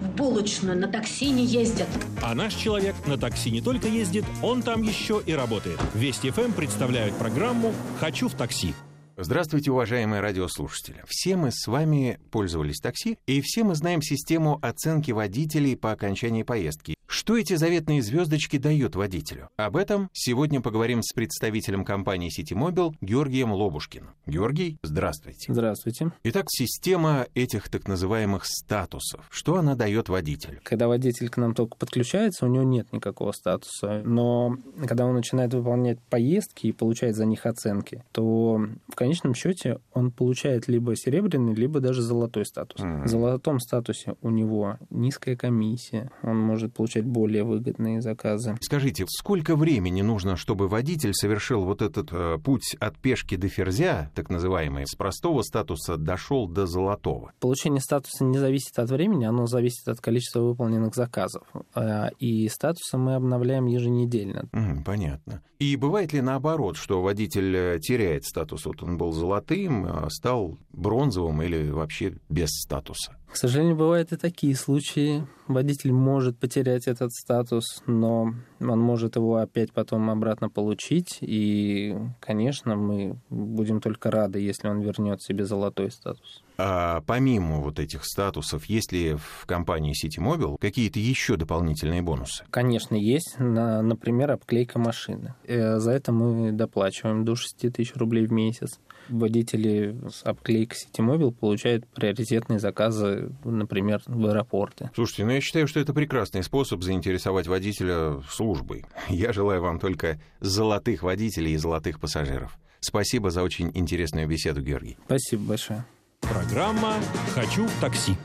в 0.00 0.08
булочную 0.16 0.78
на 0.78 0.88
такси 0.88 1.28
не 1.28 1.44
ездят. 1.44 1.88
А 2.22 2.34
наш 2.34 2.54
человек 2.54 2.94
на 3.06 3.18
такси 3.18 3.50
не 3.50 3.60
только 3.60 3.88
ездит, 3.88 4.24
он 4.42 4.62
там 4.62 4.80
еще 4.80 5.22
и 5.26 5.34
работает. 5.34 5.78
Вести 5.92 6.30
ФМ 6.30 6.52
представляют 6.52 7.14
программу 7.18 7.74
«Хочу 8.00 8.28
в 8.28 8.34
такси». 8.34 8.74
Здравствуйте, 9.18 9.70
уважаемые 9.70 10.20
радиослушатели. 10.20 11.02
Все 11.06 11.36
мы 11.36 11.50
с 11.50 11.66
вами 11.66 12.20
пользовались 12.30 12.80
такси, 12.80 13.16
и 13.26 13.40
все 13.40 13.64
мы 13.64 13.74
знаем 13.74 14.02
систему 14.02 14.58
оценки 14.60 15.10
водителей 15.10 15.74
по 15.74 15.92
окончании 15.92 16.42
поездки. 16.42 16.96
Что 17.08 17.38
эти 17.38 17.54
заветные 17.54 18.02
звездочки 18.02 18.58
дают 18.58 18.94
водителю? 18.94 19.48
Об 19.56 19.76
этом 19.76 20.10
сегодня 20.12 20.60
поговорим 20.60 21.02
с 21.02 21.12
представителем 21.12 21.84
компании 21.84 22.28
Ситимобил 22.28 22.94
Георгием 23.00 23.52
Лобушкиным. 23.52 24.10
Георгий, 24.26 24.76
здравствуйте. 24.82 25.52
Здравствуйте. 25.52 26.12
Итак, 26.24 26.46
система 26.48 27.26
этих 27.34 27.68
так 27.68 27.88
называемых 27.88 28.44
статусов. 28.44 29.24
Что 29.30 29.56
она 29.56 29.76
дает 29.76 30.08
водителю? 30.08 30.60
Когда 30.64 30.88
водитель 30.88 31.28
к 31.30 31.36
нам 31.36 31.54
только 31.54 31.76
подключается, 31.76 32.44
у 32.44 32.48
него 32.48 32.64
нет 32.64 32.92
никакого 32.92 33.32
статуса. 33.32 34.02
Но 34.04 34.56
когда 34.86 35.06
он 35.06 35.14
начинает 35.14 35.54
выполнять 35.54 36.00
поездки 36.10 36.66
и 36.66 36.72
получает 36.72 37.16
за 37.16 37.24
них 37.24 37.46
оценки, 37.46 38.04
то 38.12 38.60
в 38.88 38.94
конечном 39.06 39.34
счете 39.34 39.78
он 39.92 40.10
получает 40.10 40.66
либо 40.66 40.96
серебряный, 40.96 41.54
либо 41.54 41.78
даже 41.78 42.02
золотой 42.02 42.44
статус. 42.44 42.80
Mm-hmm. 42.80 43.04
В 43.04 43.08
золотом 43.08 43.60
статусе 43.60 44.16
у 44.20 44.30
него 44.30 44.78
низкая 44.90 45.36
комиссия, 45.36 46.10
он 46.22 46.38
может 46.38 46.74
получать 46.74 47.04
более 47.04 47.44
выгодные 47.44 48.00
заказы. 48.00 48.56
Скажите, 48.60 49.04
сколько 49.08 49.54
времени 49.54 50.02
нужно, 50.02 50.36
чтобы 50.36 50.66
водитель 50.66 51.14
совершил 51.14 51.64
вот 51.64 51.82
этот 51.82 52.08
э, 52.10 52.38
путь 52.42 52.76
от 52.80 52.98
пешки 52.98 53.36
до 53.36 53.48
ферзя, 53.48 54.10
так 54.16 54.28
называемый, 54.28 54.86
с 54.86 54.96
простого 54.96 55.42
статуса 55.42 55.96
дошел 55.96 56.48
до 56.48 56.66
золотого? 56.66 57.32
Получение 57.38 57.80
статуса 57.80 58.24
не 58.24 58.38
зависит 58.38 58.76
от 58.78 58.90
времени, 58.90 59.24
оно 59.24 59.46
зависит 59.46 59.86
от 59.86 60.00
количества 60.00 60.40
выполненных 60.40 60.96
заказов. 60.96 61.46
Э, 61.76 62.08
и 62.18 62.48
статусы 62.48 62.98
мы 62.98 63.14
обновляем 63.14 63.66
еженедельно. 63.66 64.48
Mm, 64.52 64.82
понятно. 64.84 65.42
И 65.58 65.76
бывает 65.76 66.12
ли 66.12 66.20
наоборот, 66.20 66.76
что 66.76 67.00
водитель 67.00 67.56
э, 67.56 67.78
теряет 67.80 68.24
статус? 68.24 68.66
Вот 68.66 68.82
он 68.82 68.95
был 68.96 69.12
золотым, 69.12 69.86
а 69.86 70.08
стал 70.10 70.58
бронзовым 70.72 71.42
или 71.42 71.70
вообще 71.70 72.14
без 72.28 72.48
статуса? 72.50 73.16
К 73.30 73.36
сожалению, 73.36 73.76
бывают 73.76 74.12
и 74.12 74.16
такие 74.16 74.54
случаи. 74.54 75.26
Водитель 75.48 75.92
может 75.92 76.38
потерять 76.38 76.86
этот 76.88 77.12
статус, 77.12 77.82
но 77.86 78.34
он 78.60 78.80
может 78.80 79.16
его 79.16 79.36
опять 79.36 79.72
потом 79.72 80.10
обратно 80.10 80.48
получить. 80.48 81.18
И, 81.20 81.96
конечно, 82.20 82.76
мы 82.76 83.18
будем 83.30 83.80
только 83.80 84.10
рады, 84.10 84.40
если 84.40 84.68
он 84.68 84.80
вернет 84.80 85.22
себе 85.22 85.44
золотой 85.44 85.90
статус. 85.90 86.42
А 86.58 87.02
помимо 87.06 87.60
вот 87.60 87.78
этих 87.78 88.04
статусов, 88.04 88.64
есть 88.66 88.92
ли 88.92 89.14
в 89.14 89.46
компании 89.46 89.92
City 89.92 90.56
какие-то 90.58 90.98
еще 90.98 91.36
дополнительные 91.36 92.02
бонусы? 92.02 92.44
Конечно, 92.50 92.94
есть. 92.94 93.36
Например, 93.38 94.32
обклейка 94.32 94.78
машины. 94.78 95.34
Э, 95.44 95.78
за 95.78 95.92
это 95.92 96.12
мы 96.12 96.52
доплачиваем 96.52 97.24
до 97.24 97.36
6 97.36 97.72
тысяч 97.72 97.94
рублей 97.94 98.26
в 98.26 98.32
месяц 98.32 98.80
водители 99.08 99.96
с 100.10 100.24
обклейкой 100.24 100.78
Ситимобил 100.78 101.32
получают 101.32 101.86
приоритетные 101.88 102.58
заказы, 102.58 103.30
например, 103.44 104.02
в 104.06 104.26
аэропорты. 104.26 104.90
Слушайте, 104.94 105.24
ну 105.24 105.32
я 105.32 105.40
считаю, 105.40 105.66
что 105.66 105.80
это 105.80 105.92
прекрасный 105.92 106.42
способ 106.42 106.82
заинтересовать 106.82 107.46
водителя 107.46 108.22
службой. 108.28 108.84
Я 109.08 109.32
желаю 109.32 109.62
вам 109.62 109.78
только 109.78 110.20
золотых 110.40 111.02
водителей 111.02 111.52
и 111.52 111.56
золотых 111.56 112.00
пассажиров. 112.00 112.58
Спасибо 112.80 113.30
за 113.30 113.42
очень 113.42 113.70
интересную 113.74 114.28
беседу, 114.28 114.62
Георгий. 114.62 114.96
Спасибо 115.06 115.42
большое. 115.44 115.84
Программа 116.20 116.94
«Хочу 117.34 117.66
такси». 117.80 118.16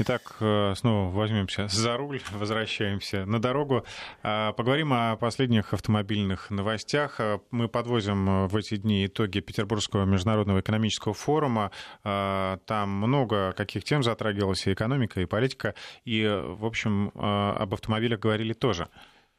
Итак, 0.00 0.36
э, 0.38 0.74
снова 0.76 1.10
возьмемся 1.10 1.66
за 1.66 1.96
руль, 1.96 2.20
возвращаемся 2.30 3.24
на 3.24 3.40
дорогу. 3.40 3.84
А, 4.22 4.52
поговорим 4.52 4.92
о 4.92 5.16
последних 5.16 5.74
автомобильных 5.74 6.50
новостях. 6.50 7.16
А, 7.18 7.40
мы 7.50 7.66
подвозим 7.66 8.28
э, 8.28 8.46
в 8.46 8.54
эти 8.54 8.76
дни 8.76 9.06
итоги 9.06 9.40
Петербургского 9.40 10.04
международного 10.04 10.60
экономического 10.60 11.14
форума. 11.14 11.72
А, 12.04 12.58
там 12.66 12.90
много 12.90 13.52
каких 13.56 13.82
тем 13.82 14.04
затрагивалась 14.04 14.68
и 14.68 14.72
экономика, 14.72 15.20
и 15.20 15.24
политика. 15.24 15.74
И, 16.04 16.24
в 16.24 16.64
общем, 16.64 17.10
об 17.16 17.74
автомобилях 17.74 18.20
говорили 18.20 18.52
тоже. 18.52 18.88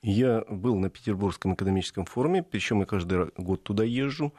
Я 0.02 0.44
был 0.50 0.76
на 0.76 0.90
Петербургском 0.90 1.54
экономическом 1.54 2.04
форуме, 2.04 2.44
причем 2.44 2.82
я 2.82 2.86
каждый 2.86 3.32
год 3.38 3.64
туда 3.64 3.86
езжу. 3.86 4.34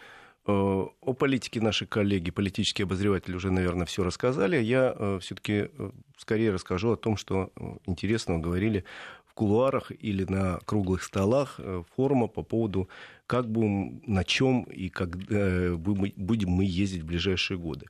Э, 0.47 0.87
о 1.01 1.13
политике 1.13 1.61
наши 1.61 1.87
коллеги, 1.87 2.31
политические 2.31 2.85
обозреватели 2.85 3.35
уже, 3.35 3.51
наверное, 3.51 3.87
все 3.87 4.03
рассказали. 4.03 4.57
Я 4.57 4.95
э, 4.97 5.19
все-таки 5.21 5.69
э, 5.71 5.91
скорее 6.17 6.53
расскажу 6.53 6.93
о 6.93 6.97
том, 6.97 7.17
что 7.17 7.53
интересного 7.87 8.39
говорили 8.39 8.85
в 9.27 9.35
кулуарах 9.35 9.93
или 9.99 10.25
на 10.25 10.59
круглых 10.65 11.03
столах 11.03 11.61
форума 11.95 12.27
по 12.27 12.43
поводу, 12.43 12.89
как 13.27 13.51
будем, 13.51 14.03
на 14.07 14.25
чем 14.25 14.65
и 14.65 14.89
как 14.89 15.17
будем 15.17 16.51
мы 16.51 16.65
ездить 16.65 17.03
в 17.03 17.07
ближайшие 17.07 17.57
годы. 17.57 17.87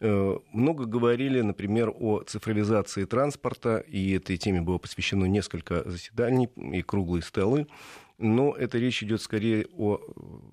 Много 0.00 0.84
говорили, 0.84 1.40
например, 1.40 1.92
о 1.98 2.22
цифровизации 2.22 3.04
транспорта, 3.04 3.78
и 3.78 4.12
этой 4.12 4.36
теме 4.36 4.60
было 4.60 4.78
посвящено 4.78 5.24
несколько 5.24 5.88
заседаний 5.88 6.50
и 6.56 6.82
круглые 6.82 7.22
столы 7.22 7.66
но 8.18 8.54
это 8.54 8.78
речь 8.78 9.02
идет 9.02 9.22
скорее 9.22 9.66
о 9.76 10.00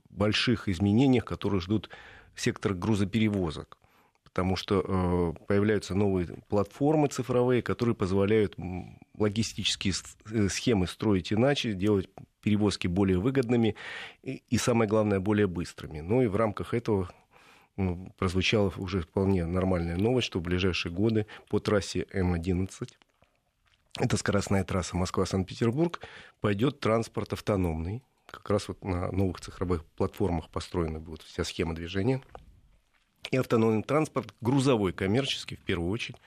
больших 0.10 0.68
изменениях, 0.68 1.26
которые 1.26 1.62
ждут 1.62 1.90
сектор 2.36 2.74
грузоперевозок 2.74 3.80
потому 4.30 4.56
что 4.56 4.86
э, 4.88 5.46
появляются 5.48 5.96
новые 5.96 6.28
платформы 6.48 7.08
цифровые, 7.08 7.62
которые 7.62 7.96
позволяют 7.96 8.56
логистические 9.18 9.94
э, 10.32 10.48
схемы 10.50 10.88
строить 10.88 11.34
иначе, 11.34 11.74
делать 11.74 12.08
перевозки 12.42 12.88
более 12.88 13.20
выгодными 13.20 13.76
и, 14.24 14.44
и 14.50 14.58
самое 14.58 14.90
главное, 14.90 15.20
более 15.20 15.48
быстрыми. 15.48 16.00
Ну 16.00 16.22
и 16.22 16.28
в 16.28 16.36
рамках 16.36 16.74
этого 16.74 17.10
ну, 17.76 18.14
прозвучала 18.18 18.72
уже 18.78 19.02
вполне 19.02 19.46
нормальная 19.46 19.98
новость, 19.98 20.28
что 20.28 20.40
в 20.40 20.44
ближайшие 20.44 20.92
годы 20.92 21.26
по 21.50 21.60
трассе 21.60 22.06
М11 22.14 22.90
это 24.00 24.18
скоростная 24.18 24.64
трасса 24.64 24.96
Москва-Санкт-Петербург, 24.98 26.00
пойдет 26.42 26.80
транспорт 26.80 27.34
автономный. 27.34 28.04
Как 28.26 28.50
раз 28.50 28.68
вот 28.68 28.84
на 28.84 29.12
новых 29.12 29.42
цифровых 29.42 29.84
платформах 29.86 30.50
построена 30.50 31.00
будет 31.00 31.22
вся 31.24 31.44
схема 31.44 31.76
движения. 31.76 32.22
И 33.32 33.38
автономный 33.38 33.84
транспорт, 33.84 34.34
грузовой, 34.42 34.94
коммерческий, 34.94 35.56
в 35.56 35.60
первую 35.60 35.92
очередь, 35.92 36.18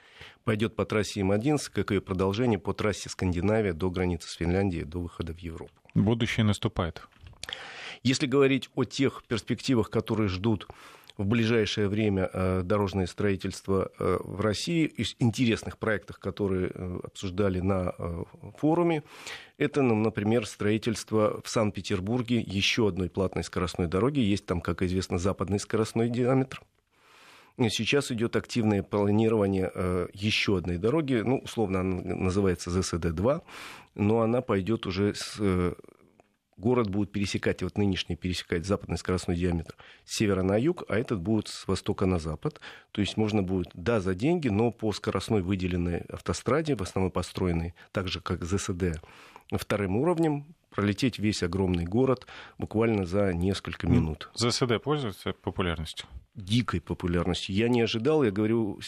пойдет 0.44 0.76
по 0.76 0.85
трассе 0.85 1.20
М11, 1.20 1.70
как 1.72 1.90
и 1.90 2.00
продолжение 2.00 2.58
по 2.58 2.74
трассе 2.74 3.08
Скандинавия 3.08 3.72
до 3.72 3.90
границы 3.90 4.28
с 4.28 4.35
Финляндией, 4.35 4.85
до 4.85 5.00
выхода 5.00 5.32
в 5.32 5.38
Европу. 5.38 5.72
Будущее 5.94 6.44
наступает. 6.44 7.02
Если 8.02 8.26
говорить 8.26 8.68
о 8.74 8.85
тех 8.85 9.22
перспективах, 9.26 9.88
которые 9.88 10.28
ждут 10.28 10.68
в 11.16 11.27
ближайшее 11.27 11.88
время 11.88 12.31
э, 12.33 12.62
дорожное 12.64 13.07
строительство 13.07 13.90
э, 13.98 14.18
в 14.20 14.40
России, 14.40 14.87
из 14.87 15.16
интересных 15.18 15.79
проектах, 15.79 16.18
которые 16.18 16.70
э, 16.72 17.01
обсуждали 17.05 17.61
на 17.61 17.94
форуме, 18.59 19.03
это, 19.59 19.83
ну, 19.83 19.94
например, 19.94 20.46
строительство 20.46 21.40
в 21.44 21.48
Санкт-Петербурге 21.48 22.40
еще 22.40 22.88
одной 22.88 23.11
платной 23.11 23.44
скоростной 23.44 23.87
дороги. 23.87 24.20
Есть 24.20 24.46
там, 24.46 24.61
как 24.61 24.83
известно, 24.83 25.18
западный 25.18 25.61
скоростной 25.61 26.09
диаметр. 26.09 26.62
Сейчас 27.59 28.11
идет 28.11 28.35
активное 28.35 28.83
планирование 28.83 29.70
еще 30.14 30.57
одной 30.57 30.79
дороги, 30.79 31.22
ну, 31.25 31.38
условно 31.38 31.81
она 31.81 32.01
называется 32.01 32.70
ЗСД-2, 32.70 33.42
но 33.94 34.20
она 34.22 34.40
пойдет 34.40 34.87
уже 34.87 35.14
с 35.14 35.38
город 36.56 36.90
будет 36.90 37.12
пересекать, 37.12 37.62
вот 37.62 37.78
нынешний 37.78 38.16
пересекать 38.16 38.66
западный 38.66 38.98
скоростной 38.98 39.36
диаметр 39.36 39.76
с 40.04 40.16
севера 40.16 40.42
на 40.42 40.56
юг, 40.56 40.84
а 40.88 40.98
этот 40.98 41.20
будет 41.20 41.48
с 41.48 41.66
востока 41.66 42.06
на 42.06 42.18
запад. 42.18 42.60
То 42.92 43.00
есть 43.00 43.16
можно 43.16 43.42
будет, 43.42 43.70
да, 43.74 44.00
за 44.00 44.14
деньги, 44.14 44.48
но 44.48 44.70
по 44.70 44.92
скоростной 44.92 45.42
выделенной 45.42 46.00
автостраде, 46.08 46.76
в 46.76 46.82
основном 46.82 47.10
построенной 47.10 47.74
так 47.92 48.08
же, 48.08 48.20
как 48.20 48.44
ЗСД, 48.44 49.02
вторым 49.50 49.96
уровнем, 49.96 50.46
пролететь 50.70 51.18
весь 51.18 51.42
огромный 51.42 51.84
город 51.84 52.26
буквально 52.58 53.04
за 53.04 53.32
несколько 53.32 53.86
минут. 53.86 54.30
ЗСД 54.34 54.82
пользуется 54.82 55.32
популярностью? 55.32 56.06
Дикой 56.34 56.80
популярностью. 56.80 57.54
Я 57.54 57.68
не 57.68 57.82
ожидал, 57.82 58.24
я 58.24 58.30
говорю 58.30 58.80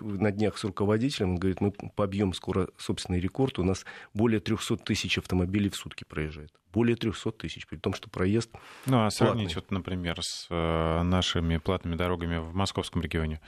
на 0.00 0.30
днях 0.30 0.58
с 0.58 0.64
руководителем, 0.64 1.30
он 1.30 1.36
говорит, 1.36 1.60
мы 1.62 1.70
побьем 1.70 2.34
скоро 2.34 2.68
собственный 2.76 3.20
рекорд, 3.20 3.58
у 3.58 3.64
нас 3.64 3.86
более 4.12 4.38
300 4.38 4.76
тысяч 4.76 5.16
автомобилей 5.16 5.70
в 5.70 5.76
сутки 5.76 6.04
проезжает. 6.04 6.52
Более 6.72 6.96
300 6.96 7.32
тысяч, 7.32 7.66
при 7.66 7.78
том, 7.78 7.94
что 7.94 8.10
проезд 8.10 8.50
Ну, 8.84 9.06
а 9.06 9.10
сравнить, 9.10 9.54
вот, 9.54 9.70
например, 9.70 10.18
с 10.20 10.46
э, 10.50 11.02
нашими 11.02 11.56
платными 11.56 11.96
дорогами 11.96 12.36
в 12.36 12.54
московском 12.54 13.00
регионе? 13.00 13.40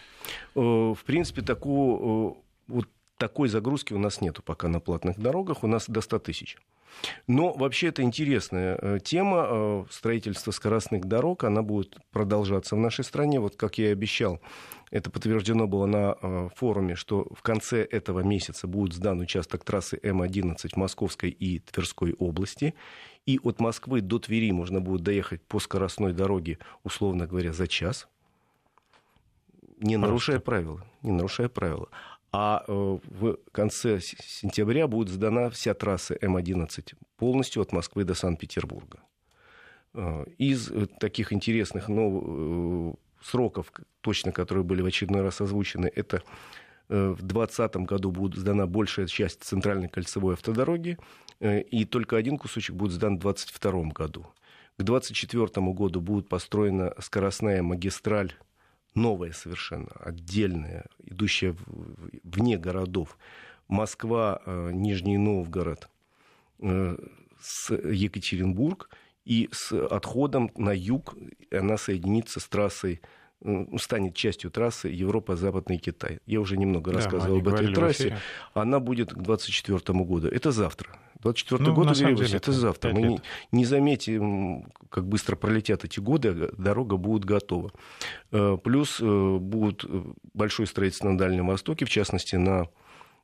Э, 0.54 0.60
в 0.60 1.04
принципе, 1.04 1.42
такого, 1.42 2.32
э, 2.32 2.34
вот 2.68 2.88
такой 3.18 3.48
загрузки 3.48 3.92
у 3.92 3.98
нас 3.98 4.20
нету 4.20 4.42
пока 4.42 4.68
на 4.68 4.80
платных 4.80 5.18
дорогах, 5.18 5.62
у 5.62 5.66
нас 5.66 5.88
до 5.88 6.00
100 6.00 6.18
тысяч. 6.20 6.56
Но 7.26 7.52
вообще 7.52 7.88
это 7.88 8.02
интересная 8.02 8.78
э, 8.80 8.98
тема. 9.02 9.46
Э, 9.48 9.84
строительство 9.90 10.50
скоростных 10.50 11.06
дорог, 11.06 11.44
она 11.44 11.62
будет 11.62 11.96
продолжаться 12.10 12.76
в 12.76 12.78
нашей 12.78 13.04
стране. 13.04 13.40
Вот 13.40 13.56
как 13.56 13.78
я 13.78 13.88
и 13.88 13.92
обещал, 13.92 14.40
это 14.90 15.10
подтверждено 15.10 15.66
было 15.66 15.86
на 15.86 16.16
э, 16.20 16.48
форуме, 16.54 16.94
что 16.94 17.26
в 17.34 17.42
конце 17.42 17.82
этого 17.82 18.20
месяца 18.20 18.66
будет 18.66 18.94
сдан 18.94 19.20
участок 19.20 19.64
трассы 19.64 19.98
М-11 20.02 20.68
в 20.72 20.76
Московской 20.76 21.30
и 21.30 21.60
Тверской 21.60 22.14
области. 22.14 22.74
И 23.24 23.38
от 23.42 23.60
Москвы 23.60 24.00
до 24.00 24.18
Твери 24.18 24.50
можно 24.50 24.80
будет 24.80 25.02
доехать 25.02 25.42
по 25.42 25.60
скоростной 25.60 26.12
дороге, 26.12 26.58
условно 26.82 27.26
говоря, 27.26 27.52
за 27.52 27.68
час, 27.68 28.08
не 29.82 29.96
нарушая 29.96 30.38
правила. 30.38 30.84
Не 31.02 31.12
нарушая 31.12 31.48
правила. 31.48 31.88
А 32.32 32.64
э, 32.66 32.98
в 33.04 33.36
конце 33.52 34.00
сентября 34.00 34.86
будет 34.86 35.10
сдана 35.10 35.50
вся 35.50 35.74
трасса 35.74 36.16
М-11 36.18 36.94
полностью 37.18 37.60
от 37.60 37.72
Москвы 37.72 38.04
до 38.04 38.14
Санкт-Петербурга. 38.14 39.00
Э, 39.92 40.24
из 40.38 40.70
э, 40.70 40.86
таких 40.98 41.34
интересных 41.34 41.88
нов... 41.88 42.96
сроков, 43.22 43.70
точно 44.00 44.32
которые 44.32 44.64
были 44.64 44.80
в 44.80 44.86
очередной 44.86 45.20
раз 45.20 45.40
озвучены, 45.42 45.90
это 45.94 46.22
в 46.88 47.22
2020 47.22 47.76
году 47.86 48.10
будет 48.10 48.38
сдана 48.38 48.66
большая 48.66 49.06
часть 49.06 49.44
центральной 49.44 49.88
кольцевой 49.88 50.34
автодороги, 50.34 50.98
и 51.40 51.86
только 51.86 52.18
один 52.18 52.36
кусочек 52.36 52.74
будет 52.76 52.92
сдан 52.92 53.16
в 53.16 53.20
2022 53.20 53.92
году. 53.92 54.26
К 54.76 54.82
2024 54.82 55.72
году 55.72 56.00
будет 56.00 56.28
построена 56.28 56.92
скоростная 56.98 57.62
магистраль 57.62 58.34
новая 58.94 59.32
совершенно, 59.32 59.90
отдельная, 60.00 60.86
идущая 61.04 61.56
вне 62.24 62.58
городов. 62.58 63.16
Москва, 63.68 64.40
э, 64.44 64.70
Нижний 64.72 65.18
Новгород, 65.18 65.88
э, 66.60 66.96
с 67.40 67.74
Екатеринбург, 67.74 68.90
и 69.24 69.48
с 69.52 69.72
отходом 69.72 70.50
на 70.56 70.72
юг 70.72 71.14
она 71.50 71.76
соединится 71.76 72.40
с 72.40 72.48
трассой 72.48 73.00
станет 73.78 74.14
частью 74.14 74.50
трассы 74.50 74.88
Европа-Западный 74.88 75.78
Китай. 75.78 76.20
Я 76.26 76.40
уже 76.40 76.56
немного 76.56 76.92
да, 76.92 76.98
рассказывал 76.98 77.38
об 77.38 77.48
этой 77.48 77.74
трассе. 77.74 78.18
Она 78.54 78.78
будет 78.78 79.10
к 79.10 79.18
2024 79.18 79.98
году. 80.04 80.28
Это 80.28 80.52
завтра. 80.52 80.90
24 81.22 81.62
ну, 81.62 81.74
год, 81.74 81.96
Игорь 82.00 82.24
это, 82.24 82.36
это 82.36 82.52
завтра. 82.52 82.92
Мы 82.92 83.00
не, 83.02 83.20
не 83.52 83.64
заметим, 83.64 84.72
как 84.90 85.06
быстро 85.06 85.36
пролетят 85.36 85.84
эти 85.84 86.00
годы, 86.00 86.50
дорога 86.58 86.96
будет 86.96 87.24
готова. 87.24 87.72
Э, 88.32 88.58
плюс 88.62 89.00
э, 89.00 89.36
будет 89.38 89.84
большое 90.34 90.66
строительство 90.66 91.10
на 91.10 91.18
Дальнем 91.18 91.46
Востоке, 91.46 91.84
в 91.84 91.90
частности, 91.90 92.36
на 92.36 92.66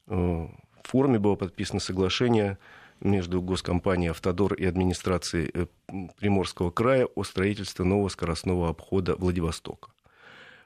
э, 0.06 0.46
форуме 0.84 1.18
было 1.18 1.34
подписано 1.34 1.80
соглашение 1.80 2.58
между 3.00 3.42
госкомпанией 3.42 4.10
«Автодор» 4.10 4.54
и 4.54 4.64
администрацией 4.64 5.68
Приморского 6.18 6.70
края 6.70 7.06
о 7.06 7.24
строительстве 7.24 7.84
нового 7.84 8.08
скоростного 8.08 8.68
обхода 8.70 9.14
Владивостока. 9.16 9.90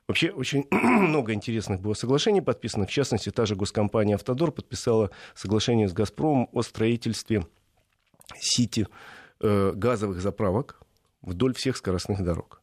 Вообще 0.08 0.30
очень 0.30 0.66
много 0.70 1.32
интересных 1.32 1.80
было 1.80 1.94
соглашений 1.94 2.40
подписано. 2.40 2.86
В 2.86 2.90
частности, 2.90 3.30
та 3.30 3.46
же 3.46 3.54
госкомпания 3.54 4.16
«Автодор» 4.16 4.50
подписала 4.50 5.10
соглашение 5.34 5.88
с 5.88 5.92
«Газпромом» 5.92 6.48
о 6.52 6.62
строительстве 6.62 7.46
сети 8.34 8.86
э, 9.40 9.72
газовых 9.74 10.20
заправок 10.20 10.80
вдоль 11.22 11.54
всех 11.54 11.76
скоростных 11.76 12.22
дорог. 12.22 12.60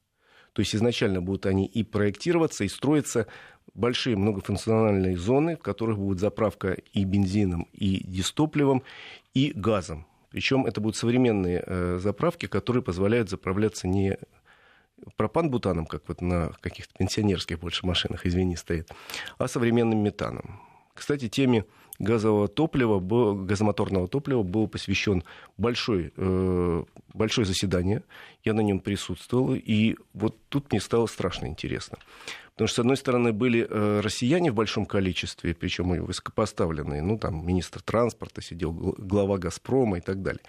То 0.54 0.62
есть 0.62 0.76
изначально 0.76 1.22
будут 1.22 1.46
они 1.46 1.66
и 1.66 1.84
проектироваться, 1.84 2.64
и 2.64 2.68
строиться 2.68 3.28
большие 3.74 4.18
многофункциональные 4.18 5.18
зоны, 5.18 5.56
в 5.56 5.60
которых 5.60 5.98
будет 5.98 6.20
заправка 6.20 6.74
и 6.92 7.04
бензином, 7.06 7.68
и 7.72 8.04
дистопливом, 8.04 8.84
и 9.34 9.54
газом. 9.56 10.06
Причем 10.30 10.66
это 10.66 10.82
будут 10.82 10.96
современные 10.96 11.64
э, 11.66 11.98
заправки, 12.00 12.46
которые 12.48 12.84
позволяют 12.84 13.30
заправляться 13.30 13.88
не 13.88 14.18
пропан-бутаном, 15.18 15.86
как 15.86 16.04
вот 16.08 16.22
на 16.22 16.52
каких-то 16.62 16.94
пенсионерских 16.98 17.60
больше 17.60 17.86
машинах, 17.86 18.26
извини, 18.26 18.56
стоит, 18.56 18.92
а 19.38 19.48
современным 19.48 20.00
метаном. 20.00 20.62
Кстати, 20.94 21.30
теме 21.30 21.66
газового 22.00 22.48
топлива, 22.48 23.00
газомоторного 23.46 24.08
топлива 24.08 24.44
был 24.44 24.68
посвящен 24.68 25.24
большой, 25.58 26.14
э, 26.16 26.84
большое 27.14 27.46
заседание. 27.46 28.04
Я 28.44 28.54
на 28.54 28.62
нем 28.62 28.80
присутствовал, 28.80 29.54
и 29.54 29.96
вот 30.14 30.38
тут 30.50 30.72
мне 30.72 30.82
стало 30.82 31.08
страшно 31.08 31.48
интересно. 31.48 31.98
Потому 32.54 32.68
что, 32.68 32.76
с 32.76 32.80
одной 32.80 32.98
стороны, 32.98 33.32
были 33.32 33.66
э, 33.70 34.02
россияне 34.02 34.52
в 34.52 34.56
большом 34.56 34.86
количестве, 34.86 35.54
причем 35.54 35.96
и 35.96 36.00
высокопоставленные, 36.00 37.02
ну, 37.02 37.18
там, 37.18 37.46
министр 37.46 37.82
транспорта 37.82 38.42
сидел, 38.42 38.74
глава 38.74 39.38
«Газпрома» 39.38 40.00
и 40.00 40.02
так 40.02 40.22
далее. 40.22 40.42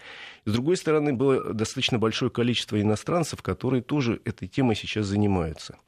С 0.44 0.52
другой 0.52 0.76
стороны, 0.76 1.12
было 1.12 1.54
достаточно 1.54 2.00
большое 2.00 2.30
количество 2.30 2.80
иностранцев, 2.80 3.42
которые 3.42 3.82
тоже 3.82 4.20
этой 4.24 4.48
темой 4.48 4.74
сейчас 4.74 5.06
занимаются. 5.06 5.78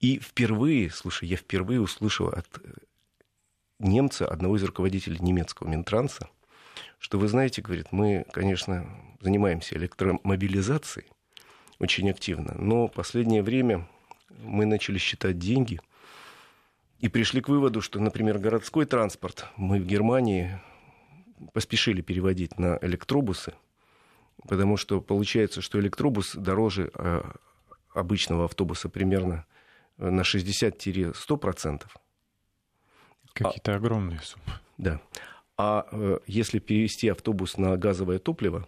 И 0.00 0.18
впервые, 0.18 0.90
слушай, 0.90 1.28
я 1.28 1.36
впервые 1.36 1.80
услышал 1.80 2.28
от 2.28 2.46
немца, 3.84 4.26
одного 4.26 4.56
из 4.56 4.64
руководителей 4.64 5.18
немецкого 5.20 5.68
Минтранса, 5.68 6.28
что, 6.98 7.18
вы 7.18 7.28
знаете, 7.28 7.62
говорит, 7.62 7.92
мы, 7.92 8.24
конечно, 8.32 8.86
занимаемся 9.20 9.76
электромобилизацией 9.76 11.06
очень 11.78 12.10
активно, 12.10 12.54
но 12.58 12.86
в 12.86 12.92
последнее 12.92 13.42
время 13.42 13.88
мы 14.42 14.64
начали 14.64 14.98
считать 14.98 15.38
деньги 15.38 15.80
и 17.00 17.08
пришли 17.08 17.40
к 17.40 17.48
выводу, 17.48 17.80
что, 17.80 18.00
например, 18.00 18.38
городской 18.38 18.86
транспорт 18.86 19.46
мы 19.56 19.78
в 19.78 19.86
Германии 19.86 20.58
поспешили 21.52 22.00
переводить 22.00 22.58
на 22.58 22.78
электробусы, 22.80 23.54
потому 24.48 24.76
что 24.76 25.00
получается, 25.00 25.60
что 25.60 25.80
электробус 25.80 26.34
дороже 26.34 26.90
а, 26.94 27.34
обычного 27.92 28.46
автобуса 28.46 28.88
примерно 28.88 29.44
на 29.96 30.22
60-100%. 30.22 31.82
Какие-то 33.34 33.74
а, 33.74 33.76
огромные 33.76 34.20
суммы. 34.20 34.58
Да. 34.78 35.00
А 35.56 35.86
э, 35.92 36.18
если 36.26 36.58
перевести 36.58 37.08
автобус 37.08 37.58
на 37.58 37.76
газовое 37.76 38.18
топливо, 38.18 38.66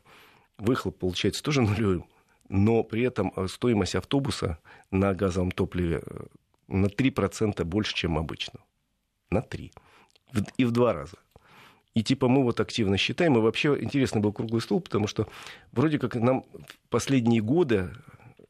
выхлоп 0.58 0.98
получается 0.98 1.42
тоже 1.42 1.62
нулевым 1.62 2.06
но 2.48 2.82
при 2.82 3.02
этом 3.02 3.32
э, 3.36 3.46
стоимость 3.48 3.94
автобуса 3.94 4.58
на 4.90 5.14
газовом 5.14 5.50
топливе 5.50 6.02
э, 6.04 6.26
на 6.68 6.86
3% 6.86 7.64
больше, 7.64 7.94
чем 7.94 8.18
обычно. 8.18 8.60
На 9.30 9.42
3. 9.42 9.72
И 10.56 10.64
в 10.64 10.70
два 10.72 10.92
раза. 10.92 11.16
И 11.94 12.02
типа 12.02 12.28
мы 12.28 12.42
вот 12.42 12.60
активно 12.60 12.96
считаем. 12.96 13.36
И 13.36 13.40
вообще 13.40 13.76
интересный 13.80 14.20
был 14.20 14.32
круглый 14.32 14.60
стол, 14.60 14.80
потому 14.80 15.06
что 15.06 15.28
вроде 15.72 15.98
как 15.98 16.14
нам 16.16 16.44
последние 16.90 17.40
годы 17.40 17.90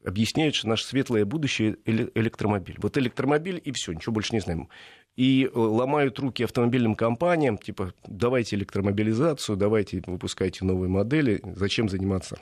объясняют, 0.03 0.55
что 0.55 0.67
наше 0.67 0.85
светлое 0.85 1.25
будущее 1.25 1.77
эле- 1.85 2.11
электромобиль. 2.15 2.77
Вот 2.79 2.97
электромобиль 2.97 3.61
и 3.63 3.71
все, 3.71 3.93
ничего 3.93 4.13
больше 4.13 4.33
не 4.33 4.41
знаем. 4.41 4.69
И 5.17 5.49
э, 5.51 5.59
ломают 5.59 6.19
руки 6.19 6.43
автомобильным 6.43 6.95
компаниям, 6.95 7.57
типа, 7.57 7.93
давайте 8.05 8.55
электромобилизацию, 8.55 9.57
давайте 9.57 10.03
выпускайте 10.05 10.63
новые 10.63 10.89
модели, 10.89 11.41
зачем 11.55 11.89
заниматься 11.89 12.39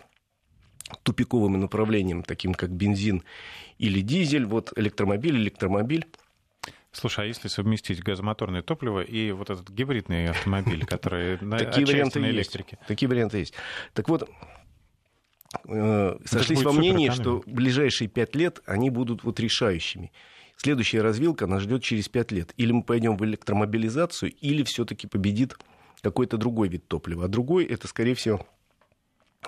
тупиковым 1.04 1.60
направлением, 1.60 2.22
таким 2.22 2.54
как 2.54 2.70
бензин 2.72 3.24
или 3.78 4.02
дизель, 4.02 4.46
вот 4.46 4.74
электромобиль, 4.76 5.38
электромобиль. 5.38 6.06
Слушай, 6.92 7.26
а 7.26 7.28
если 7.28 7.48
совместить 7.48 8.04
газомоторное 8.04 8.62
топливо 8.62 9.02
и 9.02 9.32
вот 9.32 9.50
этот 9.50 9.70
гибридный 9.70 10.30
автомобиль, 10.30 10.86
который 10.86 11.38
на 12.20 12.30
электрике? 12.30 12.78
Такие 12.88 13.10
варианты 13.10 13.38
есть. 13.38 13.54
Так 13.94 14.08
вот, 14.10 14.30
э, 15.68 16.18
сошлись 16.26 16.62
во 16.62 16.72
мнении, 16.72 17.10
что 17.10 17.42
ближайшие 17.46 18.10
пять 18.10 18.36
лет 18.36 18.60
они 18.66 18.90
будут 18.90 19.24
вот 19.24 19.40
решающими. 19.40 20.12
Следующая 20.66 21.04
развилка 21.04 21.46
нас 21.46 21.62
ждет 21.62 21.84
через 21.84 22.10
пять 22.10 22.32
лет. 22.32 22.52
Или 22.58 22.72
мы 22.72 22.82
пойдем 22.82 23.18
в 23.18 23.24
электромобилизацию, 23.24 24.32
или 24.32 24.64
все-таки 24.64 25.06
победит 25.06 25.56
какой-то 26.02 26.38
другой 26.38 26.70
вид 26.70 26.88
топлива. 26.88 27.26
А 27.26 27.28
другой 27.28 27.66
это, 27.66 27.88
скорее 27.88 28.16
всего, 28.16 28.44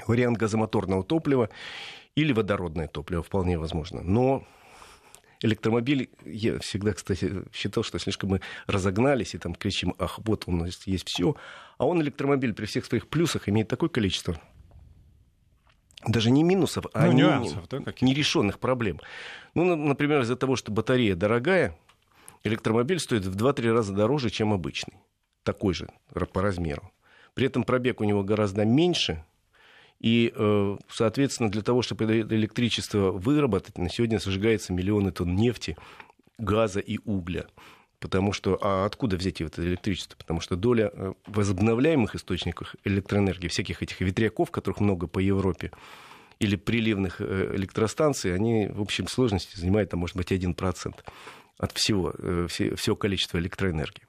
вариант 0.05 0.37
газомоторного 0.37 1.03
топлива 1.03 1.49
или 2.13 2.33
водородное 2.33 2.87
топливо, 2.87 3.23
вполне 3.23 3.57
возможно. 3.57 4.03
Но 4.03 4.45
электромобиль, 5.41 6.11
я 6.23 6.59
всегда, 6.59 6.93
кстати, 6.93 7.45
считал, 7.51 7.83
что 7.83 7.97
слишком 7.97 8.29
мы 8.29 8.41
разогнались 8.67 9.33
и 9.33 9.39
там 9.39 9.55
кричим, 9.55 9.95
ах, 9.97 10.19
вот 10.23 10.43
у 10.45 10.51
нас 10.51 10.85
есть 10.85 11.07
все. 11.07 11.35
А 11.79 11.87
он, 11.87 11.99
электромобиль, 11.99 12.53
при 12.53 12.67
всех 12.67 12.85
своих 12.85 13.07
плюсах 13.07 13.49
имеет 13.49 13.67
такое 13.67 13.89
количество 13.89 14.39
даже 16.05 16.29
не 16.31 16.43
минусов, 16.43 16.85
а 16.93 17.05
Ну, 17.07 17.11
не- 17.13 17.21
нюансов, 17.21 17.67
да, 17.69 17.79
нерешенных 18.01 18.59
проблем. 18.59 18.99
Ну, 19.55 19.63
на- 19.63 19.75
например, 19.75 20.21
из-за 20.21 20.35
того, 20.35 20.55
что 20.55 20.71
батарея 20.71 21.15
дорогая, 21.15 21.77
электромобиль 22.43 22.99
стоит 22.99 23.25
в 23.25 23.35
2-3 23.35 23.71
раза 23.71 23.93
дороже, 23.93 24.29
чем 24.29 24.53
обычный. 24.53 24.93
Такой 25.43 25.73
же 25.73 25.89
по 26.33 26.41
размеру. 26.41 26.91
При 27.33 27.47
этом 27.47 27.63
пробег 27.63 28.01
у 28.01 28.03
него 28.03 28.23
гораздо 28.23 28.65
меньше, 28.65 29.23
и, 29.99 30.31
э, 30.35 30.77
соответственно, 30.89 31.49
для 31.49 31.61
того, 31.61 31.81
чтобы 31.81 32.05
это 32.05 32.35
электричество 32.35 33.11
выработать, 33.11 33.77
на 33.77 33.89
сегодня 33.89 34.19
сжигается 34.19 34.73
миллионы 34.73 35.11
тонн 35.11 35.35
нефти, 35.35 35.75
газа 36.37 36.79
и 36.79 36.99
угля. 37.05 37.47
Потому 37.99 38.31
что, 38.31 38.59
а 38.61 38.85
откуда 38.85 39.17
взять 39.17 39.41
это 39.41 39.65
электричество? 39.65 40.15
Потому 40.17 40.39
что 40.39 40.55
доля 40.55 40.91
э, 40.93 41.13
возобновляемых 41.25 42.15
источников 42.15 42.75
электроэнергии, 42.83 43.47
всяких 43.47 43.81
этих 43.81 44.01
ветряков, 44.01 44.51
которых 44.51 44.79
много 44.79 45.07
по 45.07 45.17
Европе, 45.17 45.71
или 46.39 46.55
приливных 46.55 47.19
э, 47.19 47.55
электростанций, 47.55 48.35
они 48.35 48.67
в 48.67 48.81
общем 48.81 49.07
сложности 49.07 49.59
занимают, 49.59 49.89
там, 49.89 50.01
может 50.01 50.15
быть, 50.15 50.31
1% 50.31 50.93
от 51.57 51.71
всего, 51.71 52.13
э, 52.15 52.45
все, 52.47 52.75
всего 52.75 52.95
количества 52.95 53.39
электроэнергии. 53.39 54.03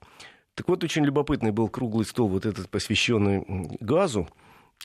Так 0.53 0.67
вот, 0.67 0.83
очень 0.83 1.03
любопытный 1.03 1.51
был 1.51 1.67
круглый 1.67 2.05
стол, 2.05 2.27
вот 2.27 2.45
этот, 2.45 2.69
посвященный 2.69 3.43
газу, 3.79 4.29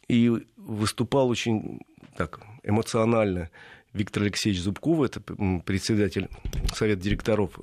и 0.08 0.32
выступал 0.56 1.28
очень 1.28 1.80
так, 2.16 2.40
эмоционально 2.62 3.50
Виктор 3.92 4.22
Алексеевич 4.22 4.62
Зубков, 4.62 5.02
это 5.02 5.20
председатель 5.20 6.28
Совета 6.72 7.02
директоров 7.02 7.58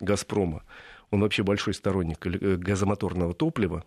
«Газпрома». 0.00 0.62
Он 1.10 1.20
вообще 1.20 1.42
большой 1.42 1.74
сторонник 1.74 2.26
э, 2.26 2.56
газомоторного 2.56 3.34
топлива. 3.34 3.84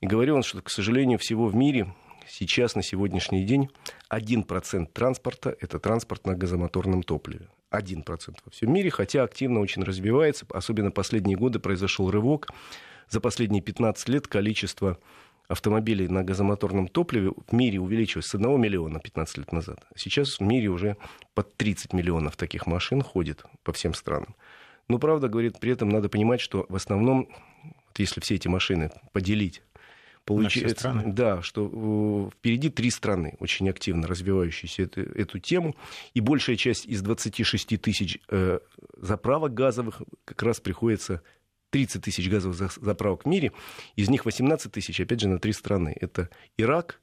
И 0.00 0.06
говорил 0.06 0.36
он, 0.36 0.42
что, 0.42 0.60
к 0.60 0.70
сожалению, 0.70 1.18
всего 1.18 1.46
в 1.46 1.54
мире 1.54 1.94
сейчас, 2.28 2.74
на 2.74 2.82
сегодняшний 2.82 3.44
день, 3.44 3.70
1% 4.10 4.86
транспорта– 4.92 5.56
это 5.60 5.78
транспорт 5.78 6.26
на 6.26 6.34
газомоторном 6.34 7.02
топливе. 7.02 7.48
1% 7.70 8.04
во 8.44 8.50
всем 8.50 8.72
мире, 8.72 8.90
хотя 8.90 9.22
активно 9.22 9.60
очень 9.60 9.82
развивается. 9.82 10.46
Особенно 10.50 10.90
последние 10.90 11.36
годы 11.36 11.58
произошел 11.58 12.10
рывок. 12.10 12.48
За 13.08 13.20
последние 13.20 13.62
15 13.62 14.08
лет 14.08 14.28
количество 14.28 14.98
автомобилей 15.48 16.08
на 16.08 16.24
газомоторном 16.24 16.88
топливе 16.88 17.30
в 17.30 17.52
мире 17.52 17.78
увеличилось 17.78 18.26
с 18.26 18.34
1 18.34 18.60
миллиона 18.60 18.98
15 18.98 19.38
лет 19.38 19.52
назад. 19.52 19.84
Сейчас 19.94 20.38
в 20.38 20.40
мире 20.40 20.68
уже 20.68 20.96
под 21.34 21.54
30 21.56 21.92
миллионов 21.92 22.36
таких 22.36 22.66
машин 22.66 23.02
ходит 23.02 23.44
по 23.62 23.72
всем 23.72 23.92
странам. 23.92 24.34
Но 24.88 24.98
правда, 24.98 25.28
говорит, 25.28 25.58
при 25.60 25.72
этом 25.72 25.88
надо 25.88 26.08
понимать, 26.08 26.40
что 26.40 26.66
в 26.68 26.76
основном, 26.76 27.28
вот 27.62 27.98
если 27.98 28.20
все 28.20 28.34
эти 28.34 28.48
машины 28.48 28.90
поделить, 29.12 29.62
получается, 30.24 31.02
да, 31.06 31.42
что 31.42 32.30
э, 32.30 32.36
впереди 32.36 32.70
три 32.70 32.90
страны, 32.90 33.36
очень 33.40 33.68
активно 33.68 34.06
развивающиеся 34.06 34.82
эту, 34.82 35.00
эту 35.02 35.38
тему, 35.38 35.74
и 36.12 36.20
большая 36.20 36.56
часть 36.56 36.86
из 36.86 37.02
26 37.02 37.80
тысяч 37.80 38.18
э, 38.28 38.58
заправок 38.96 39.54
газовых 39.54 40.02
как 40.24 40.42
раз 40.42 40.60
приходится 40.60 41.22
30 41.70 42.02
тысяч 42.02 42.28
газовых 42.28 42.56
за- 42.56 42.70
заправок 42.80 43.24
в 43.24 43.28
мире, 43.28 43.52
из 43.96 44.08
них 44.08 44.24
18 44.24 44.70
тысяч, 44.70 45.00
опять 45.00 45.20
же, 45.20 45.28
на 45.28 45.38
три 45.38 45.52
страны. 45.52 45.96
Это 46.00 46.28
Ирак, 46.56 47.00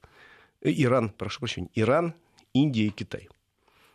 э, 0.60 0.70
Иран, 0.70 1.10
прошу 1.10 1.40
прощения, 1.40 1.68
Иран, 1.74 2.14
Индия 2.54 2.86
и 2.86 2.90
Китай 2.90 3.28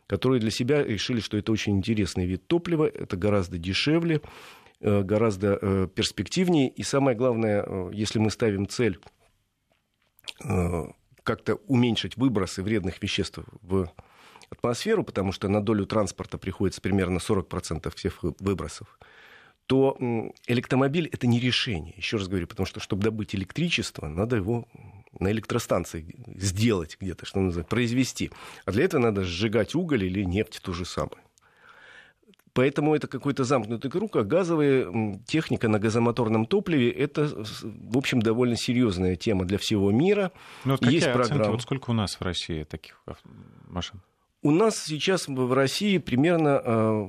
которые 0.07 0.39
для 0.39 0.51
себя 0.51 0.83
решили, 0.83 1.19
что 1.19 1.37
это 1.37 1.51
очень 1.51 1.77
интересный 1.77 2.25
вид 2.25 2.47
топлива, 2.47 2.85
это 2.85 3.17
гораздо 3.17 3.57
дешевле, 3.57 4.21
э, 4.79 5.03
гораздо 5.03 5.59
э, 5.61 5.87
перспективнее. 5.93 6.69
И 6.69 6.83
самое 6.83 7.15
главное, 7.15 7.63
э, 7.65 7.91
если 7.93 8.19
мы 8.19 8.31
ставим 8.31 8.67
цель 8.67 8.99
как-то 11.23 11.55
уменьшить 11.67 12.17
выбросы 12.17 12.61
вредных 12.61 13.01
веществ 13.01 13.39
в 13.61 13.89
атмосферу, 14.49 15.03
потому 15.03 15.31
что 15.31 15.47
на 15.47 15.61
долю 15.61 15.85
транспорта 15.85 16.37
приходится 16.37 16.81
примерно 16.81 17.19
40% 17.19 17.93
всех 17.95 18.23
вы- 18.23 18.35
выбросов, 18.39 18.99
то 19.67 19.97
электромобиль 20.47 21.09
это 21.11 21.25
не 21.25 21.39
решение. 21.39 21.93
Еще 21.95 22.17
раз 22.17 22.27
говорю, 22.27 22.45
потому 22.45 22.67
что, 22.67 22.81
чтобы 22.81 23.03
добыть 23.03 23.35
электричество, 23.35 24.07
надо 24.07 24.35
его 24.35 24.67
на 25.19 25.31
электростанции 25.31 26.05
сделать 26.35 26.97
где-то, 26.99 27.25
что 27.25 27.39
называется, 27.39 27.69
произвести. 27.69 28.31
А 28.65 28.71
для 28.71 28.85
этого 28.85 29.01
надо 29.01 29.23
сжигать 29.23 29.75
уголь 29.75 30.05
или 30.05 30.23
нефть 30.23 30.59
ту 30.61 30.73
же 30.73 30.85
самую. 30.85 31.19
Поэтому 32.57 32.95
это 32.95 33.07
какой-то 33.07 33.43
замкнутый 33.43 33.91
круг, 33.91 34.15
а 34.15 34.23
газовая 34.23 35.19
техника 35.27 35.67
на 35.67 35.77
газомоторном 35.77 36.47
топливе– 36.47 36.89
это, 36.91 37.29
в 37.61 37.95
общем, 37.95 38.19
довольно 38.19 38.55
серьезная 38.55 39.15
тема 39.15 39.45
для 39.45 39.59
всего 39.59 39.91
мира. 39.91 40.31
Ну, 40.65 40.71
вот 40.71 40.81
Есть 40.81 41.05
оценки? 41.05 41.27
программа. 41.27 41.51
Вот 41.51 41.61
сколько 41.61 41.91
у 41.91 41.93
нас 41.93 42.19
в 42.19 42.21
России 42.23 42.63
таких 42.63 42.99
машин? 43.67 44.01
У 44.41 44.49
нас 44.49 44.85
сейчас 44.85 45.27
в 45.27 45.53
России 45.53 45.99
примерно, 45.99 46.61
э, 46.63 47.07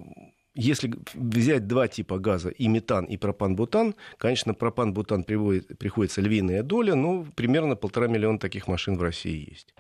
если 0.58 0.92
взять 1.14 1.66
два 1.66 1.86
типа 1.88 2.18
газа, 2.18 2.48
и 2.48 2.68
метан, 2.68 3.04
и 3.04 3.16
пропан-бутан, 3.16 3.94
конечно, 4.18 4.54
пропан-бутан 4.54 5.22
приводит- 5.24 5.78
приходится 5.78 6.20
львиная 6.20 6.62
доля, 6.62 6.94
но 6.94 7.24
примерно 7.36 7.76
полтора 7.76 8.08
миллиона 8.08 8.38
таких 8.38 8.68
машин 8.68 8.96
в 8.98 9.02
России 9.02 9.48
есть. 9.50 9.74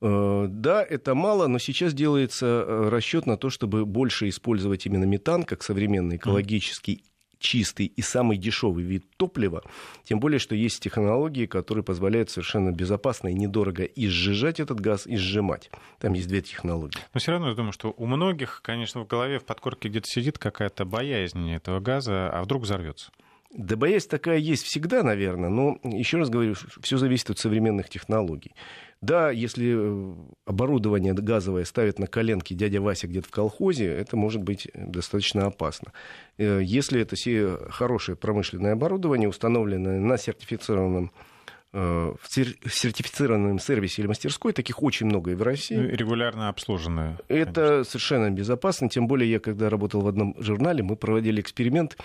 Э, 0.00 0.46
Да, 0.48 0.82
это 0.84 1.14
мало, 1.14 1.48
но 1.48 1.58
сейчас 1.58 1.92
делается 1.94 2.88
расчет 2.90 3.26
на 3.26 3.36
то, 3.36 3.50
чтобы 3.50 3.84
больше 3.84 4.28
использовать 4.28 4.86
именно 4.86 5.04
метан 5.04 5.42
как 5.42 5.62
современный 5.62 6.16
экологический 6.16 7.02
чистый 7.38 7.86
и 7.86 8.02
самый 8.02 8.36
дешевый 8.36 8.84
вид 8.84 9.04
топлива, 9.16 9.62
тем 10.04 10.20
более, 10.20 10.38
что 10.38 10.54
есть 10.54 10.82
технологии, 10.82 11.46
которые 11.46 11.84
позволяют 11.84 12.30
совершенно 12.30 12.70
безопасно 12.70 13.28
и 13.28 13.34
недорого 13.34 13.84
и 13.84 14.06
этот 14.60 14.80
газ, 14.80 15.06
и 15.06 15.16
сжимать. 15.16 15.70
Там 15.98 16.12
есть 16.14 16.28
две 16.28 16.42
технологии. 16.42 17.00
Но 17.14 17.20
все 17.20 17.32
равно 17.32 17.48
я 17.48 17.54
думаю, 17.54 17.72
что 17.72 17.94
у 17.96 18.06
многих, 18.06 18.60
конечно, 18.62 19.00
в 19.02 19.06
голове 19.06 19.38
в 19.38 19.44
подкорке 19.44 19.88
где-то 19.88 20.06
сидит 20.08 20.38
какая-то 20.38 20.84
боязнь 20.84 21.50
этого 21.50 21.80
газа, 21.80 22.30
а 22.30 22.42
вдруг 22.42 22.62
взорвется. 22.62 23.10
Да 23.50 23.76
боязнь 23.76 24.08
такая 24.08 24.36
есть 24.38 24.64
всегда, 24.64 25.02
наверное, 25.02 25.48
но 25.48 25.78
еще 25.82 26.18
раз 26.18 26.28
говорю, 26.28 26.54
все 26.82 26.98
зависит 26.98 27.30
от 27.30 27.38
современных 27.38 27.88
технологий. 27.88 28.54
Да, 29.00 29.30
если 29.30 29.74
э, 29.74 30.14
оборудование 30.44 31.14
газовое 31.14 31.64
ставит 31.64 31.98
на 31.98 32.06
коленки 32.08 32.52
дядя 32.52 32.80
Вася 32.80 33.06
где-то 33.06 33.28
в 33.28 33.30
колхозе, 33.30 33.86
это 33.86 34.16
может 34.16 34.42
быть 34.42 34.68
достаточно 34.74 35.46
опасно. 35.46 35.92
Э, 36.36 36.60
Если 36.62 37.00
это 37.00 37.16
все 37.16 37.58
хорошее 37.70 38.16
промышленное 38.16 38.72
оборудование, 38.72 39.28
установленное 39.28 39.98
на 40.00 40.18
сертифицированном 40.18 41.12
э, 41.72 41.78
в 42.20 42.28
сер- 42.28 42.56
сертифицированном 42.68 43.60
сервисе 43.60 44.02
или 44.02 44.08
мастерской, 44.08 44.52
таких 44.52 44.82
очень 44.82 45.06
много 45.06 45.30
и 45.30 45.34
в 45.34 45.42
России. 45.42 45.76
Ну, 45.76 45.88
Регулярно 45.88 46.48
обслуженная. 46.48 47.18
Это 47.28 47.84
совершенно 47.84 48.30
безопасно. 48.30 48.88
Тем 48.88 49.06
более, 49.06 49.30
я 49.30 49.38
когда 49.38 49.70
работал 49.70 50.00
в 50.02 50.08
одном 50.08 50.34
журнале, 50.38 50.82
мы 50.82 50.96
проводили 50.96 51.40
эксперимент 51.40 51.96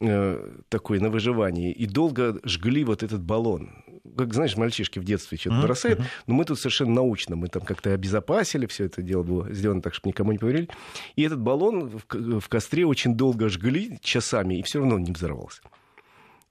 э, 0.00 0.50
такой 0.68 1.00
на 1.00 1.08
выживании 1.08 1.72
и 1.72 1.86
долго 1.86 2.38
жгли 2.44 2.84
вот 2.84 3.02
этот 3.02 3.22
баллон. 3.22 3.70
Как, 4.16 4.32
знаешь, 4.34 4.56
мальчишки 4.56 4.98
в 4.98 5.04
детстве 5.04 5.36
что-то 5.36 5.56
Мгм, 5.56 5.66
бросают, 5.66 6.00
но 6.26 6.34
мы 6.34 6.44
тут 6.44 6.58
совершенно 6.58 6.94
научно, 6.94 7.36
мы 7.36 7.48
там 7.48 7.62
как-то 7.62 7.92
обезопасили, 7.92 8.66
все 8.66 8.84
это 8.84 9.02
дело 9.02 9.22
было 9.22 9.52
сделано 9.52 9.82
так, 9.82 9.94
чтобы 9.94 10.10
никому 10.10 10.32
не 10.32 10.38
поверили. 10.38 10.68
И 11.16 11.22
этот 11.22 11.40
баллон 11.40 11.88
в, 11.88 12.40
в 12.40 12.48
костре 12.48 12.86
очень 12.86 13.14
долго 13.16 13.48
жгли 13.48 13.98
часами, 14.02 14.58
и 14.58 14.62
все 14.62 14.78
равно 14.78 14.96
он 14.96 15.02
не 15.02 15.12
взорвался. 15.12 15.62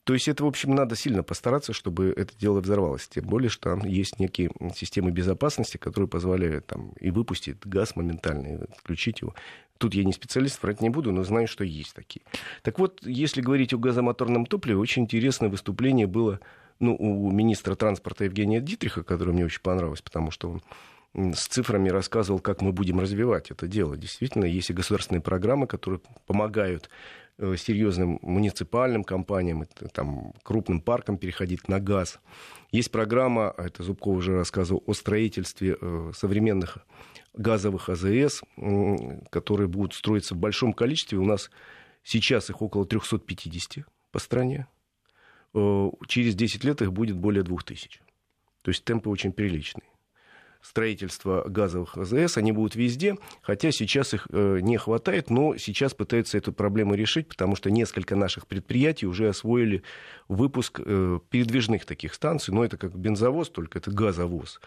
То 0.05 0.13
есть 0.13 0.27
это, 0.27 0.43
в 0.43 0.47
общем, 0.47 0.75
надо 0.75 0.95
сильно 0.95 1.23
постараться, 1.23 1.73
чтобы 1.73 2.13
это 2.15 2.37
дело 2.37 2.61
взорвалось. 2.61 3.07
Тем 3.07 3.25
более, 3.25 3.49
что 3.49 3.71
там 3.71 3.87
есть 3.87 4.19
некие 4.19 4.51
системы 4.75 5.09
безопасности, 5.09 5.77
которые 5.77 6.07
позволяют 6.07 6.67
там, 6.67 6.91
и 6.99 7.09
выпустить 7.09 7.57
газ 7.65 7.95
моментально, 7.95 8.47
и 8.47 8.63
отключить 8.65 9.21
его. 9.21 9.33
Тут 9.77 9.93
я 9.93 10.03
не 10.03 10.13
специалист, 10.13 10.61
врать 10.61 10.81
не 10.81 10.89
буду, 10.89 11.11
но 11.11 11.23
знаю, 11.23 11.47
что 11.47 11.63
есть 11.63 11.93
такие. 11.93 12.23
Так 12.61 12.79
вот, 12.79 13.01
если 13.05 13.41
говорить 13.41 13.73
о 13.73 13.77
газомоторном 13.77 14.45
топливе, 14.45 14.77
очень 14.77 15.03
интересное 15.03 15.49
выступление 15.49 16.07
было 16.07 16.39
ну, 16.79 16.95
у 16.95 17.31
министра 17.31 17.75
транспорта 17.75 18.25
Евгения 18.25 18.61
Дитриха, 18.61 19.03
которое 19.03 19.31
мне 19.31 19.45
очень 19.45 19.61
понравилось, 19.61 20.01
потому 20.01 20.31
что 20.31 20.49
он 21.13 21.33
с 21.33 21.47
цифрами 21.47 21.89
рассказывал, 21.89 22.39
как 22.39 22.61
мы 22.61 22.73
будем 22.73 22.99
развивать 22.99 23.51
это 23.51 23.67
дело. 23.67 23.95
Действительно, 23.95 24.45
есть 24.45 24.69
и 24.69 24.73
государственные 24.73 25.21
программы, 25.21 25.67
которые 25.67 26.01
помогают 26.25 26.89
серьезным 27.37 28.19
муниципальным 28.21 29.03
компаниям, 29.03 29.65
там, 29.93 30.33
крупным 30.43 30.79
паркам 30.81 31.17
переходить 31.17 31.67
на 31.67 31.79
газ. 31.79 32.19
Есть 32.71 32.91
программа, 32.91 33.53
это 33.57 33.83
Зубков 33.83 34.17
уже 34.17 34.35
рассказывал, 34.35 34.83
о 34.85 34.93
строительстве 34.93 35.77
э, 35.79 36.11
современных 36.15 36.77
газовых 37.33 37.89
АЗС, 37.89 38.41
которые 39.29 39.67
будут 39.67 39.93
строиться 39.93 40.35
в 40.35 40.37
большом 40.37 40.73
количестве. 40.73 41.17
У 41.17 41.25
нас 41.25 41.51
сейчас 42.03 42.49
их 42.49 42.61
около 42.61 42.85
350 42.85 43.85
по 44.11 44.19
стране. 44.19 44.67
Э, 45.53 45.89
через 46.07 46.35
10 46.35 46.63
лет 46.63 46.81
их 46.81 46.93
будет 46.93 47.17
более 47.17 47.43
2000. 47.43 48.01
То 48.61 48.69
есть 48.71 48.83
темпы 48.85 49.09
очень 49.09 49.33
приличные 49.33 49.83
строительства 50.65 51.43
газовых 51.47 51.97
АЗС, 51.97 52.37
они 52.37 52.51
будут 52.51 52.75
везде, 52.75 53.15
хотя 53.41 53.71
сейчас 53.71 54.13
их 54.13 54.27
э, 54.31 54.59
не 54.61 54.77
хватает, 54.77 55.29
но 55.29 55.57
сейчас 55.57 55.93
пытаются 55.93 56.37
эту 56.37 56.51
проблему 56.53 56.95
решить, 56.95 57.27
потому 57.27 57.55
что 57.55 57.69
несколько 57.69 58.15
наших 58.15 58.47
предприятий 58.47 59.05
уже 59.05 59.29
освоили 59.29 59.83
выпуск 60.27 60.81
э, 60.83 61.19
передвижных 61.29 61.85
таких 61.85 62.13
станций, 62.13 62.53
но 62.53 62.65
это 62.65 62.77
как 62.77 62.95
бензовоз, 62.95 63.49
только 63.49 63.77
это 63.77 63.91
газовоз. 63.91 64.59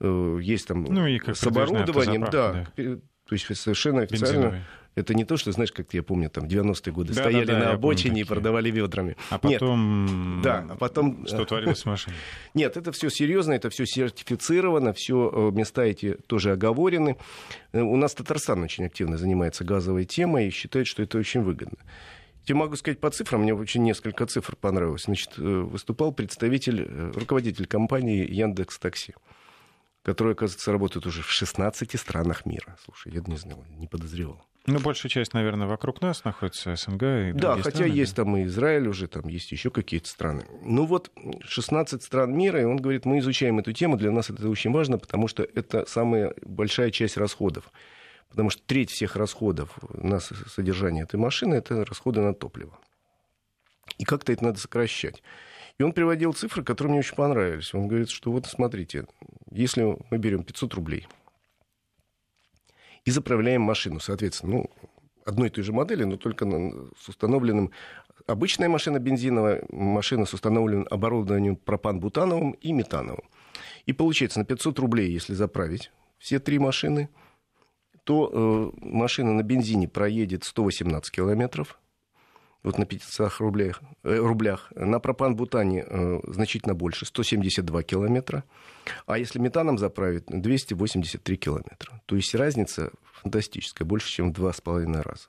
Э, 0.00 0.38
есть 0.40 0.68
там 0.68 0.84
ну, 0.84 1.06
и 1.06 1.18
как 1.18 1.36
с 1.36 1.46
оборудованием, 1.46 2.26
да, 2.30 2.66
да. 2.76 2.98
То 3.40 3.52
есть 3.52 3.62
совершенно 3.62 4.02
официально 4.02 4.34
Бензиновый. 4.34 4.60
это 4.94 5.14
не 5.14 5.24
то, 5.24 5.36
что, 5.36 5.52
знаешь, 5.52 5.72
как 5.72 5.92
я 5.94 6.02
помню, 6.02 6.30
там 6.30 6.44
90-е 6.44 6.92
годы 6.92 7.14
да, 7.14 7.22
стояли 7.22 7.46
да, 7.46 7.52
да, 7.52 7.58
на 7.58 7.70
обочине 7.72 8.10
помню, 8.10 8.22
и 8.22 8.26
продавали 8.26 8.70
ведрами. 8.70 9.16
А 9.30 9.38
потом... 9.38 10.34
Нет. 10.36 10.42
Да, 10.42 10.66
а 10.70 10.76
потом... 10.76 11.26
Что 11.26 11.44
творилось 11.44 11.78
с 11.78 11.84
машиной? 11.86 12.16
Нет, 12.54 12.76
это 12.76 12.92
все 12.92 13.08
серьезно, 13.10 13.52
это 13.52 13.70
все 13.70 13.86
сертифицировано, 13.86 14.92
все 14.92 15.30
э, 15.32 15.56
места 15.56 15.84
эти 15.84 16.14
тоже 16.26 16.52
оговорены. 16.52 17.16
Э, 17.72 17.80
у 17.80 17.96
нас 17.96 18.14
Татарстан 18.14 18.62
очень 18.62 18.84
активно 18.86 19.16
занимается 19.16 19.64
газовой 19.64 20.04
темой 20.04 20.48
и 20.48 20.50
считает, 20.50 20.86
что 20.86 21.02
это 21.02 21.18
очень 21.18 21.42
выгодно. 21.42 21.78
Я 22.46 22.56
могу 22.56 22.76
сказать 22.76 22.98
по 22.98 23.08
цифрам, 23.10 23.40
мне 23.40 23.54
очень 23.54 23.84
несколько 23.84 24.26
цифр 24.26 24.56
понравилось. 24.56 25.04
Значит, 25.04 25.30
э, 25.38 25.42
выступал 25.42 26.12
представитель, 26.12 27.12
руководитель 27.14 27.66
компании 27.66 28.28
Яндекс 28.28 28.78
Такси 28.78 29.14
которые, 30.02 30.32
оказывается, 30.32 30.72
работают 30.72 31.06
уже 31.06 31.22
в 31.22 31.30
16 31.30 31.98
странах 31.98 32.44
мира. 32.46 32.76
Слушай, 32.84 33.12
я 33.14 33.22
не 33.26 33.36
знал, 33.36 33.64
не 33.78 33.86
подозревал. 33.86 34.44
Ну, 34.66 34.78
большая 34.78 35.10
часть, 35.10 35.34
наверное, 35.34 35.66
вокруг 35.66 36.00
нас 36.02 36.24
находится, 36.24 36.76
СНГ 36.76 37.02
и 37.02 37.32
Да, 37.32 37.56
хотя 37.56 37.70
страны, 37.70 37.90
есть 37.90 38.14
да? 38.14 38.22
там 38.22 38.36
и 38.36 38.44
Израиль 38.44 38.86
уже, 38.86 39.08
там 39.08 39.26
есть 39.26 39.50
еще 39.50 39.70
какие-то 39.70 40.08
страны. 40.08 40.46
Ну 40.62 40.86
вот, 40.86 41.10
16 41.42 42.00
стран 42.02 42.36
мира, 42.36 42.60
и 42.60 42.64
он 42.64 42.76
говорит, 42.76 43.04
мы 43.04 43.18
изучаем 43.18 43.58
эту 43.58 43.72
тему, 43.72 43.96
для 43.96 44.12
нас 44.12 44.30
это 44.30 44.48
очень 44.48 44.70
важно, 44.72 44.98
потому 44.98 45.26
что 45.26 45.42
это 45.42 45.84
самая 45.86 46.34
большая 46.42 46.92
часть 46.92 47.16
расходов. 47.16 47.72
Потому 48.28 48.50
что 48.50 48.62
треть 48.64 48.90
всех 48.90 49.16
расходов 49.16 49.70
на 49.94 50.20
содержание 50.20 51.04
этой 51.04 51.16
машины– 51.16 51.54
это 51.56 51.84
расходы 51.84 52.20
на 52.20 52.32
топливо. 52.32 52.78
И 53.98 54.04
как-то 54.04 54.32
это 54.32 54.44
надо 54.44 54.60
сокращать. 54.60 55.22
И 55.78 55.82
он 55.82 55.92
приводил 55.92 56.32
цифры, 56.32 56.62
которые 56.62 56.92
мне 56.92 57.00
очень 57.00 57.16
понравились. 57.16 57.74
Он 57.74 57.88
говорит, 57.88 58.10
что 58.10 58.30
вот 58.30 58.46
смотрите, 58.46 59.06
если 59.54 59.96
мы 60.10 60.18
берем 60.18 60.44
500 60.44 60.74
рублей 60.74 61.06
и 63.04 63.10
заправляем 63.10 63.62
машину, 63.62 64.00
соответственно, 64.00 64.56
ну, 64.56 64.70
одной 65.24 65.48
и 65.48 65.50
той 65.50 65.64
же 65.64 65.72
модели, 65.72 66.04
но 66.04 66.16
только 66.16 66.46
с 66.98 67.08
установленным 67.08 67.70
обычная 68.26 68.68
машина 68.68 68.98
бензиновая, 68.98 69.64
машина 69.70 70.24
с 70.24 70.34
установленным 70.34 70.86
оборудованием 70.90 71.56
пропан-бутановым 71.56 72.52
и 72.52 72.72
метановым. 72.72 73.24
И 73.86 73.92
получается, 73.92 74.38
на 74.38 74.44
500 74.44 74.78
рублей, 74.78 75.10
если 75.10 75.34
заправить 75.34 75.90
все 76.18 76.38
три 76.38 76.58
машины, 76.58 77.08
то 78.04 78.30
э, 78.32 78.78
машина 78.84 79.32
на 79.32 79.42
бензине 79.42 79.88
проедет 79.88 80.44
118 80.44 81.10
километров, 81.10 81.78
вот 82.62 82.78
на 82.78 82.86
500 82.86 83.40
рублях, 83.40 83.80
э, 84.04 84.16
рублях. 84.16 84.72
На 84.74 85.00
пропан-бутане 85.00 85.84
э, 85.86 86.20
значительно 86.24 86.74
больше, 86.74 87.06
172 87.06 87.82
километра. 87.82 88.44
А 89.06 89.18
если 89.18 89.38
метаном 89.38 89.78
заправить, 89.78 90.24
283 90.26 91.36
километра. 91.36 92.00
То 92.06 92.16
есть 92.16 92.34
разница 92.34 92.92
фантастическая, 93.22 93.86
больше, 93.86 94.10
чем 94.10 94.32
в 94.32 94.38
2,5 94.38 95.02
раза. 95.02 95.28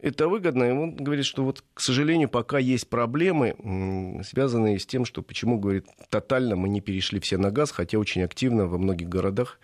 Это 0.00 0.28
выгодно, 0.28 0.62
и 0.62 0.70
он 0.70 0.94
говорит, 0.94 1.24
что 1.24 1.44
вот, 1.44 1.64
к 1.74 1.80
сожалению, 1.80 2.28
пока 2.28 2.58
есть 2.58 2.88
проблемы, 2.88 4.22
связанные 4.24 4.78
с 4.78 4.86
тем, 4.86 5.04
что 5.04 5.22
почему, 5.22 5.58
говорит, 5.58 5.86
тотально 6.08 6.54
мы 6.54 6.68
не 6.68 6.80
перешли 6.80 7.18
все 7.18 7.36
на 7.36 7.50
газ, 7.50 7.72
хотя 7.72 7.98
очень 7.98 8.22
активно 8.22 8.68
во 8.68 8.78
многих 8.78 9.08
городах 9.08 9.58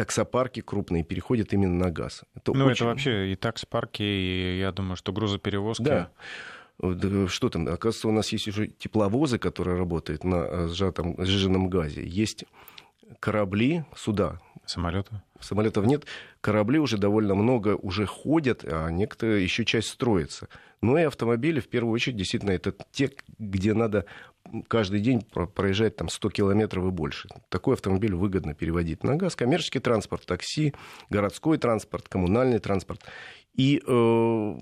таксопарки 0.00 0.62
крупные 0.62 1.04
переходят 1.04 1.52
именно 1.52 1.74
на 1.74 1.90
газ. 1.90 2.22
Это 2.34 2.54
ну, 2.54 2.64
очень... 2.64 2.76
это 2.76 2.84
вообще 2.86 3.32
и 3.32 3.36
таксопарки, 3.36 4.02
и 4.02 4.58
я 4.58 4.72
думаю, 4.72 4.96
что 4.96 5.12
грузоперевозки. 5.12 5.82
Да. 5.82 6.10
Что 7.28 7.50
там? 7.50 7.68
Оказывается, 7.68 8.08
у 8.08 8.12
нас 8.12 8.32
есть 8.32 8.48
уже 8.48 8.68
тепловозы, 8.68 9.38
которые 9.38 9.76
работают 9.76 10.24
на 10.24 10.36
э, 10.36 10.68
сжатом, 10.68 11.22
сжиженном 11.22 11.68
газе. 11.68 12.02
Есть 12.02 12.46
корабли, 13.18 13.84
суда. 13.94 14.40
Самолеты? 14.64 15.20
Самолетов 15.38 15.84
нет. 15.84 16.06
Корабли 16.40 16.78
уже 16.78 16.96
довольно 16.96 17.34
много 17.34 17.76
уже 17.76 18.06
ходят, 18.06 18.64
а 18.64 18.88
некоторые 18.88 19.44
еще 19.44 19.66
часть 19.66 19.88
строится. 19.88 20.48
Но 20.80 20.98
и 20.98 21.02
автомобили, 21.02 21.60
в 21.60 21.68
первую 21.68 21.92
очередь, 21.92 22.16
действительно, 22.16 22.52
это 22.52 22.74
те, 22.90 23.10
где 23.38 23.74
надо 23.74 24.06
каждый 24.68 25.00
день 25.00 25.22
проезжать 25.22 25.96
там 25.96 26.08
100 26.08 26.30
километров 26.30 26.86
и 26.86 26.90
больше. 26.90 27.28
Такой 27.48 27.74
автомобиль 27.74 28.14
выгодно 28.14 28.54
переводить 28.54 29.04
на 29.04 29.16
газ. 29.16 29.36
Коммерческий 29.36 29.78
транспорт, 29.78 30.26
такси, 30.26 30.74
городской 31.08 31.58
транспорт, 31.58 32.08
коммунальный 32.08 32.58
транспорт. 32.58 33.04
И 33.54 33.82
э, 33.86 34.54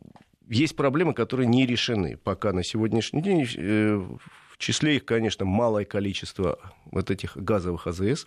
есть 0.49 0.76
проблемы, 0.76 1.14
которые 1.14 1.47
не 1.47 1.66
решены 1.66 2.16
пока 2.16 2.53
на 2.53 2.62
сегодняшний 2.62 3.22
день. 3.22 3.47
Э, 3.57 3.97
в 3.97 4.59
числе 4.59 4.97
их, 4.97 5.05
конечно, 5.05 5.45
малое 5.45 5.84
количество 5.84 6.59
вот 6.86 7.11
этих 7.11 7.36
газовых 7.36 7.86
АЗС. 7.86 8.26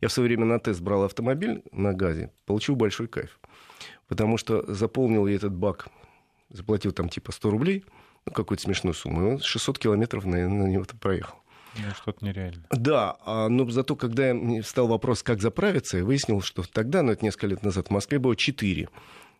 Я 0.00 0.08
в 0.08 0.12
свое 0.12 0.28
время 0.28 0.44
на 0.44 0.60
тест 0.60 0.80
брал 0.80 1.04
автомобиль 1.04 1.62
на 1.72 1.92
газе, 1.92 2.30
получил 2.46 2.76
большой 2.76 3.08
кайф. 3.08 3.40
Потому 4.06 4.36
что 4.36 4.62
заполнил 4.72 5.26
я 5.26 5.34
этот 5.34 5.52
бак, 5.52 5.88
заплатил 6.50 6.92
там 6.92 7.08
типа 7.08 7.32
100 7.32 7.50
рублей– 7.50 7.84
ну, 8.26 8.32
какую-то 8.32 8.62
смешную 8.62 8.94
сумму. 8.94 9.22
И 9.22 9.30
он 9.32 9.40
600 9.40 9.78
километров, 9.78 10.24
наверное, 10.24 10.64
на 10.64 10.68
него-то 10.68 10.96
проехал. 10.96 11.36
Ну, 11.76 11.84
что-то 11.96 12.24
нереально. 12.24 12.64
Да, 12.70 13.16
а, 13.24 13.48
но 13.48 13.68
зато, 13.70 13.96
когда 13.96 14.34
встал 14.62 14.88
вопрос, 14.88 15.22
как 15.22 15.40
заправиться, 15.40 15.98
я 15.98 16.04
выяснил, 16.04 16.42
что 16.42 16.62
тогда, 16.70 17.02
ну, 17.02 17.12
это 17.12 17.24
несколько 17.24 17.46
лет 17.46 17.62
назад, 17.62 17.88
в 17.88 17.90
Москве 17.90 18.18
было 18.18 18.36
4 18.36 18.88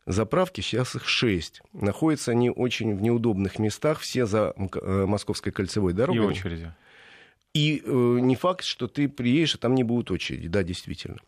заправки, 0.06 0.60
сейчас 0.60 0.94
их 0.96 1.06
6. 1.06 1.62
Находятся 1.74 2.32
они 2.32 2.50
очень 2.50 2.96
в 2.96 3.02
неудобных 3.02 3.58
местах, 3.58 4.00
все 4.00 4.26
за 4.26 4.54
э, 4.56 5.06
Московской 5.06 5.52
кольцевой 5.52 5.92
дорогой. 5.92 6.24
И 6.24 6.26
очереди. 6.26 6.72
И 7.54 7.82
э, 7.84 7.90
не 7.90 8.34
факт, 8.34 8.64
что 8.64 8.88
ты 8.88 9.08
приедешь, 9.08 9.54
а 9.54 9.58
там 9.58 9.74
не 9.74 9.84
будет 9.84 10.10
очереди, 10.10 10.48
да, 10.48 10.62
действительно. 10.62 11.18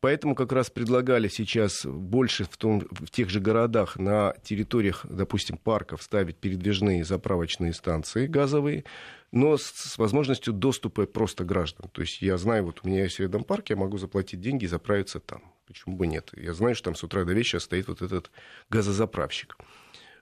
Поэтому 0.00 0.34
как 0.34 0.52
раз 0.52 0.70
предлагали 0.70 1.28
сейчас 1.28 1.84
больше 1.84 2.44
в, 2.44 2.56
том, 2.56 2.86
в 2.90 3.10
тех 3.10 3.28
же 3.28 3.38
городах 3.38 3.98
на 3.98 4.34
территориях, 4.42 5.04
допустим, 5.08 5.58
парков 5.58 6.02
ставить 6.02 6.36
передвижные 6.38 7.04
заправочные 7.04 7.74
станции 7.74 8.26
газовые, 8.26 8.84
но 9.30 9.58
с, 9.58 9.64
с 9.64 9.98
возможностью 9.98 10.54
доступа 10.54 11.06
просто 11.06 11.44
граждан. 11.44 11.90
То 11.92 12.00
есть 12.00 12.22
я 12.22 12.38
знаю, 12.38 12.64
вот 12.64 12.80
у 12.82 12.88
меня 12.88 13.02
есть 13.02 13.20
рядом 13.20 13.44
парк, 13.44 13.68
я 13.68 13.76
могу 13.76 13.98
заплатить 13.98 14.40
деньги 14.40 14.64
и 14.64 14.68
заправиться 14.68 15.20
там. 15.20 15.42
Почему 15.66 15.96
бы 15.96 16.06
нет? 16.06 16.30
Я 16.34 16.54
знаю, 16.54 16.74
что 16.74 16.86
там 16.86 16.94
с 16.94 17.04
утра 17.04 17.24
до 17.24 17.32
вечера 17.32 17.60
стоит 17.60 17.88
вот 17.88 18.00
этот 18.00 18.30
газозаправщик. 18.70 19.56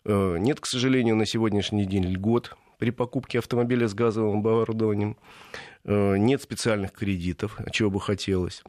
Э, 0.05 0.37
нет, 0.39 0.61
к 0.61 0.67
сожалению, 0.67 1.15
на 1.15 1.25
сегодняшний 1.25 1.87
день 1.87 2.05
льгот 2.05 2.57
при 2.79 2.91
покупке 2.91 3.39
автомобиля 3.39 3.87
с 3.87 3.95
газовым 3.95 4.41
оборудованием. 4.41 5.17
Э, 5.85 6.17
нет 6.17 6.43
специальных 6.43 6.93
кредитов, 6.93 7.59
чего 7.71 7.91
бы 7.91 8.01
хотелось. 8.01 8.63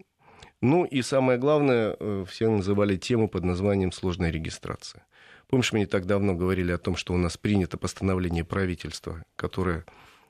Ну 0.61 0.83
и 0.83 1.01
самое 1.01 1.39
главное, 1.39 1.95
э, 1.97 2.25
все 2.27 2.49
называли 2.49 2.97
тему 2.97 3.29
под 3.29 3.45
названием 3.45 3.91
«сложная 3.91 4.29
регистрация». 4.29 5.05
Помнишь, 5.47 5.71
мы 5.71 5.79
не 5.79 5.85
так 5.85 6.05
давно 6.05 6.35
говорили 6.35 6.71
о 6.71 6.77
том, 6.77 6.95
что 6.95 7.13
у 7.13 7.17
нас 7.17 7.37
принято 7.37 7.77
постановление 7.77 8.43
правительства, 8.43 9.23
которое 9.35 9.85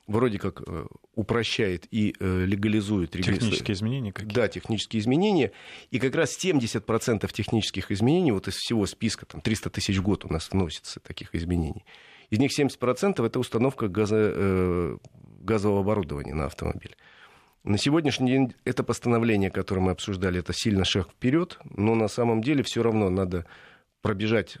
вроде 0.06 0.38
как 0.38 0.62
э, 0.66 0.86
упрощает 1.14 1.86
и 1.90 2.14
э, 2.18 2.44
легализует 2.46 3.14
регистрацию. 3.14 3.40
Технические 3.40 3.74
изменения 3.74 4.12
какие? 4.12 4.32
Да, 4.32 4.48
технические 4.48 5.00
изменения. 5.00 5.52
И 5.90 5.98
как 5.98 6.14
раз 6.14 6.38
70% 6.42 7.30
технических 7.32 7.90
изменений, 7.90 8.32
вот 8.32 8.48
из 8.48 8.54
всего 8.54 8.86
списка, 8.86 9.26
там 9.26 9.40
300 9.40 9.70
тысяч 9.70 9.98
в 9.98 10.02
год 10.02 10.24
у 10.24 10.32
нас 10.32 10.50
вносится 10.50 11.00
таких 11.00 11.34
изменений, 11.34 11.84
Из 12.30 12.38
них 12.38 12.56
70% 12.58 13.24
это 13.24 13.38
установка 13.38 13.88
газо, 13.88 14.98
газового 15.40 15.80
оборудования 15.80 16.34
на 16.34 16.46
автомобиль. 16.46 16.96
На 17.62 17.76
сегодняшний 17.76 18.30
день 18.30 18.54
это 18.64 18.82
постановление, 18.82 19.50
которое 19.50 19.82
мы 19.82 19.90
обсуждали, 19.92 20.40
это 20.40 20.54
сильно 20.54 20.84
шаг 20.84 21.10
вперед, 21.10 21.58
но 21.64 21.94
на 21.94 22.08
самом 22.08 22.42
деле 22.42 22.62
все 22.62 22.82
равно 22.82 23.10
надо 23.10 23.44
пробежать 24.00 24.56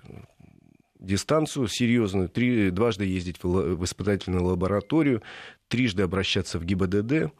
дистанцию 0.98 1.66
серьезную, 1.68 2.28
три, 2.28 2.70
дважды 2.70 3.06
ездить 3.06 3.42
в, 3.42 3.48
в 3.48 3.84
испытательную 3.84 4.44
лабораторию, 4.44 5.22
трижды 5.68 6.02
обращаться 6.02 6.58
в 6.58 6.64
ГИБДД, 6.64 7.32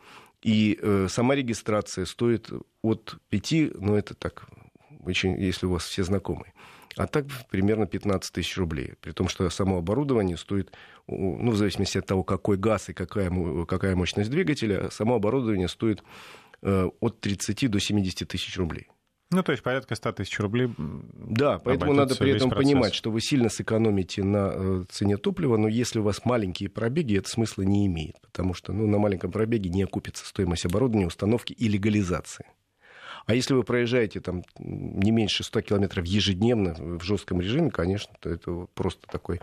и 0.43 0.79
э, 0.81 1.09
сама 1.11 1.35
регистрация 1.35 2.07
стоит 2.07 2.51
от 2.81 3.19
5, 3.29 3.53
ну 3.75 3.97
это 3.97 4.15
так, 4.15 4.49
очень, 5.05 5.39
если 5.39 5.67
у 5.67 5.73
вас 5.73 5.85
все 5.85 6.05
знакомые, 6.05 6.55
а 6.97 7.07
так 7.07 7.27
примерно 7.51 7.87
15 7.87 8.33
тысяч 8.33 8.57
рублей. 8.57 8.95
При 9.01 9.13
том, 9.13 9.29
что 9.29 9.49
само 9.51 9.79
оборудование 9.79 10.37
стоит, 10.37 10.73
ну, 11.07 11.51
в 11.51 11.57
зависимости 11.57 11.99
от 11.99 12.07
того, 12.07 12.23
какой 12.23 12.57
газ 12.57 12.89
и 12.89 12.93
какая, 12.93 13.31
какая 13.67 13.97
мощность 13.97 14.31
двигателя, 14.31 14.91
само 14.91 15.17
оборудование 15.17 15.69
стоит 15.69 16.03
э, 16.63 16.89
от 17.01 17.21
30 17.21 17.71
до 17.71 17.81
70 17.81 18.29
тысяч 18.29 18.57
рублей. 18.57 18.89
Ну, 19.33 19.45
то 19.45 19.53
есть 19.53 19.63
порядка 19.63 19.95
100 19.95 20.13
тысяч 20.13 20.41
рублей. 20.41 20.71
Да, 20.77 21.61
поэтому 21.61 21.93
надо 21.93 22.17
при 22.17 22.33
этом 22.33 22.51
процесс. 22.51 22.67
понимать, 22.67 22.95
что 22.95 23.13
вы 23.13 23.21
сильно 23.21 23.49
сэкономите 23.49 24.25
на 24.25 24.51
э, 24.53 24.85
цене 24.89 25.19
топлива, 25.19 25.57
но 25.57 25.69
если 25.69 26.01
у 26.01 26.03
вас 26.03 26.25
маленькие 26.25 26.69
пробеги, 26.69 27.17
это 27.17 27.29
смысла 27.29 27.63
не 27.63 27.87
имеет, 27.87 28.21
потому 28.21 28.55
что 28.55 28.73
ну, 28.73 28.89
на 28.89 28.99
маленьком 28.99 29.31
пробеге 29.31 29.71
не 29.71 29.85
окупится 29.85 30.27
стоимость 30.27 30.67
оборудования, 30.67 31.07
установки 31.07 31.53
и 31.53 31.69
легализации. 31.69 32.47
А 33.27 33.35
если 33.35 33.55
вы 33.55 33.63
проезжаете 33.63 34.21
там 34.21 34.43
не 34.59 35.11
меньше 35.11 35.45
100 35.45 35.61
километров 35.63 36.05
ежедневно 36.07 36.75
в 36.75 37.03
жестком 37.03 37.41
режиме, 37.41 37.71
конечно, 37.71 38.13
то 38.21 38.31
это 38.31 38.67
просто 38.75 39.07
такой 39.09 39.41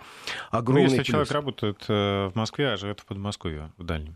огромный 0.51 0.83
ну, 0.83 0.85
если 0.85 0.97
плюс. 0.97 1.07
человек 1.07 1.31
работает 1.31 1.85
э, 1.87 2.27
в 2.27 2.35
Москве, 2.35 2.69
а 2.69 2.77
живет 2.77 2.99
в 2.99 3.05
Подмосковье, 3.05 3.71
в 3.77 3.83
дальнем. 3.83 4.15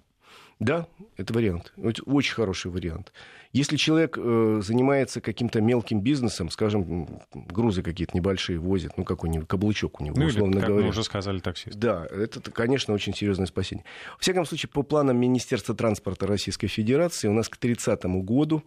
Да, 0.62 0.86
это 1.18 1.34
вариант. 1.34 1.74
Очень 2.06 2.36
хороший 2.36 2.70
вариант. 2.70 3.12
Если 3.52 3.78
человек 3.78 4.16
э, 4.16 4.62
занимается 4.64 5.20
каким-то 5.20 5.60
мелким 5.60 6.02
бизнесом, 6.02 6.52
скажем, 6.52 7.08
грузы 7.34 7.82
какие-то 7.82 8.16
небольшие 8.16 8.60
возит, 8.60 8.96
ну 8.96 9.04
какой-нибудь 9.04 9.48
каблучок 9.48 10.00
у 10.00 10.04
него, 10.04 10.16
ну, 10.20 10.28
условно 10.28 10.54
или, 10.54 10.60
как 10.60 10.70
говоря. 10.70 10.86
мы 10.86 10.90
уже 10.92 11.04
сказали, 11.04 11.40
таксист. 11.40 11.76
Да, 11.78 12.06
это, 12.06 12.40
конечно, 12.52 12.94
очень 12.94 13.16
серьезное 13.16 13.48
спасение. 13.48 13.84
Во 14.14 14.20
всяком 14.20 14.46
случае, 14.46 14.70
по 14.70 14.84
планам 14.84 15.18
Министерства 15.18 15.74
транспорта 15.74 16.28
Российской 16.28 16.68
Федерации 16.68 17.28
у 17.28 17.34
нас 17.34 17.50
к 17.50 17.58
30 17.58 18.06
году 18.24 18.64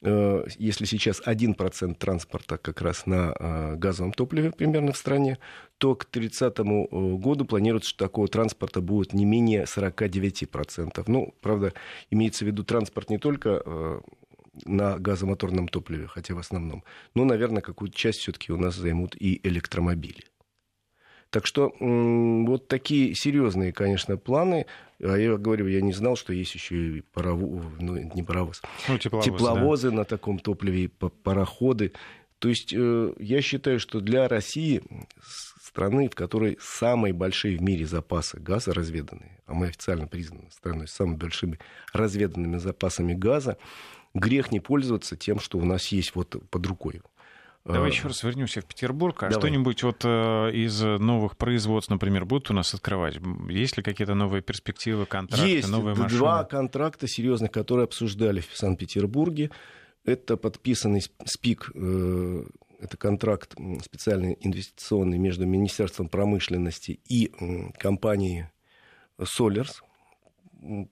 если 0.00 0.84
сейчас 0.84 1.20
1% 1.20 1.94
транспорта 1.94 2.56
как 2.56 2.80
раз 2.82 3.06
на 3.06 3.34
э, 3.38 3.74
газовом 3.76 4.12
топливе 4.12 4.52
примерно 4.52 4.92
в 4.92 4.96
стране, 4.96 5.38
то 5.78 5.96
к 5.96 6.04
30 6.04 6.58
э, 6.58 6.62
году 6.62 7.44
планируется, 7.44 7.90
что 7.90 8.04
такого 8.04 8.28
транспорта 8.28 8.80
будет 8.80 9.12
не 9.12 9.24
менее 9.24 9.64
49%. 9.64 11.04
Ну, 11.08 11.34
правда, 11.40 11.72
имеется 12.10 12.44
в 12.44 12.48
виду 12.48 12.62
транспорт 12.62 13.10
не 13.10 13.18
только 13.18 14.02
на 14.64 14.98
газомоторном 14.98 15.68
топливе, 15.68 16.06
хотя 16.06 16.34
в 16.34 16.38
основном, 16.38 16.84
но, 17.14 17.24
наверное, 17.24 17.62
какую-то 17.62 17.96
часть 17.96 18.20
все-таки 18.20 18.52
у 18.52 18.56
нас 18.56 18.74
займут 18.74 19.16
и 19.16 19.40
электромобили. 19.42 20.24
Так 21.30 21.46
что 21.46 21.74
вот 21.80 22.68
такие 22.68 23.14
серьезные, 23.14 23.72
конечно, 23.72 24.16
планы. 24.16 24.66
А 25.00 25.16
я 25.16 25.36
говорю, 25.36 25.66
я 25.66 25.80
не 25.80 25.92
знал, 25.92 26.16
что 26.16 26.32
есть 26.32 26.54
еще 26.54 26.98
и 26.98 27.00
паровоз, 27.02 27.64
ну, 27.78 27.96
не 28.14 28.22
паровоз, 28.22 28.62
ну, 28.88 28.98
тепловозы, 28.98 29.30
тепловозы 29.30 29.90
да. 29.90 29.96
на 29.96 30.04
таком 30.04 30.38
топливе, 30.38 30.88
пароходы. 30.88 31.92
То 32.38 32.48
есть 32.48 32.72
э, 32.74 33.14
я 33.18 33.42
считаю, 33.42 33.78
что 33.78 34.00
для 34.00 34.26
России, 34.26 34.82
страны, 35.62 36.08
в 36.08 36.14
которой 36.14 36.56
самые 36.60 37.12
большие 37.12 37.58
в 37.58 37.62
мире 37.62 37.86
запасы 37.86 38.40
газа 38.40 38.72
разведанные, 38.72 39.40
а 39.46 39.54
мы 39.54 39.66
официально 39.68 40.06
признаны 40.06 40.50
страной 40.50 40.88
с 40.88 40.92
самыми 40.92 41.16
большими 41.16 41.58
разведанными 41.92 42.56
запасами 42.56 43.12
газа, 43.12 43.58
грех 44.14 44.50
не 44.50 44.60
пользоваться 44.60 45.16
тем, 45.16 45.40
что 45.40 45.58
у 45.58 45.64
нас 45.64 45.88
есть 45.88 46.14
вот 46.14 46.36
под 46.50 46.66
рукой. 46.66 47.02
Давай 47.72 47.90
э, 47.90 47.92
еще 47.92 48.08
раз 48.08 48.22
вернемся 48.22 48.60
в 48.60 48.64
Петербург. 48.64 49.22
А 49.22 49.30
что-нибудь 49.30 49.82
вот 49.82 50.04
э, 50.04 50.50
из 50.52 50.80
новых 50.82 51.36
производств, 51.36 51.90
например, 51.90 52.24
будут 52.24 52.50
у 52.50 52.54
нас 52.54 52.72
открывать? 52.74 53.18
Есть 53.48 53.76
ли 53.76 53.82
какие-то 53.82 54.14
новые 54.14 54.42
перспективы, 54.42 55.06
контракты, 55.06 55.46
Есть 55.46 55.68
новые 55.68 55.94
машины? 55.94 56.18
два 56.18 56.44
контракта 56.44 57.06
серьезных, 57.06 57.50
которые 57.50 57.84
обсуждали 57.84 58.40
в 58.40 58.56
Санкт-Петербурге. 58.56 59.50
Это 60.04 60.36
подписанный 60.36 61.02
СПИК, 61.24 61.70
э, 61.74 62.44
это 62.80 62.96
контракт 62.96 63.54
специальный 63.82 64.38
инвестиционный 64.40 65.18
между 65.18 65.44
Министерством 65.46 66.08
промышленности 66.08 67.00
и 67.08 67.32
компанией 67.78 68.46
Solers 69.18 69.82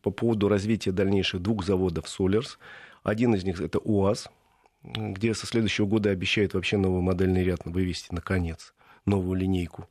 по 0.03 0.11
поводу 0.11 0.49
развития 0.49 0.93
дальнейших 0.93 1.41
двух 1.41 1.65
заводов 1.65 2.05
Solers. 2.07 2.59
Один 3.03 3.35
из 3.35 3.45
них 3.45 3.61
это 3.61 3.79
УАЗ, 3.79 4.31
где 4.95 5.35
со 5.35 5.47
следующего 5.47 5.87
года 5.87 6.11
обещают 6.11 6.55
вообще 6.55 6.77
новый 6.77 7.03
модельный 7.03 7.45
ряд 7.45 7.61
вывести, 7.65 8.09
наконец, 8.13 8.73
новую 9.05 9.39
линейку 9.39 9.89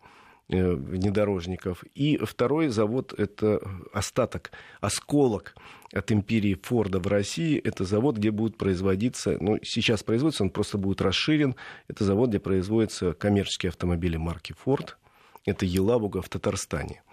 э, 0.49 0.73
внедорожников. 0.73 1.83
И 1.93 2.17
второй 2.17 2.69
завод— 2.69 3.13
это 3.17 3.61
остаток, 3.93 4.51
осколок 4.79 5.55
от 5.91 6.11
империи 6.11 6.57
Форда 6.63 6.99
в 6.99 7.07
России. 7.07 7.59
Это 7.59 7.83
завод, 7.83 8.17
где 8.17 8.31
будут 8.31 8.57
производиться, 8.57 9.37
ну, 9.39 9.59
сейчас 9.63 10.03
производится, 10.03 10.43
он 10.43 10.49
просто 10.49 10.77
будет 10.77 11.01
расширен. 11.01 11.55
Это 11.87 12.03
завод, 12.03 12.29
где 12.29 12.39
производятся 12.39 13.13
коммерческие 13.13 13.69
автомобили 13.69 14.17
марки 14.17 14.53
Форд. 14.63 14.97
Это 15.45 15.65
Елабуга 15.65 16.21
в 16.21 16.29
Татарстане. 16.29 17.03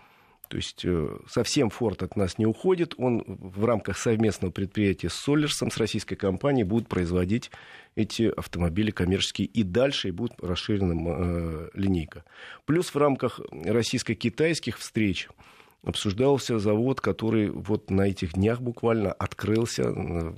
То 0.53 0.59
есть 0.59 0.85
э, 0.85 1.17
совсем 1.31 1.71
Форд 1.71 2.03
от 2.03 2.15
нас 2.15 2.37
не 2.37 2.45
уходит. 2.45 2.93
Он 2.99 3.25
в 3.27 3.65
рамках 3.65 3.97
совместного 3.97 4.53
предприятия 4.53 5.09
с 5.09 5.15
Солерсом, 5.15 5.71
с 5.71 5.79
российской 5.79 6.15
компанией, 6.15 6.65
будет 6.65 6.89
производить 6.89 7.51
эти 7.95 8.25
автомобили 8.25 8.91
коммерческие 8.91 9.47
и 9.47 9.63
дальше 9.63 10.09
и 10.09 10.11
будет 10.11 10.35
расширена 10.43 10.93
э, 10.93 11.71
линейка. 11.73 12.25
Плюс 12.67 12.91
в 12.91 12.97
рамках 12.99 13.41
российско-китайских 13.51 14.79
встреч 14.79 15.31
обсуждался 15.83 16.59
завод, 16.59 17.01
который 17.01 17.49
вот 17.49 17.91
на 17.91 18.03
этих 18.03 18.35
днях 18.35 18.61
буквально 18.61 19.11
открылся 19.11 19.85
э, 19.85 20.35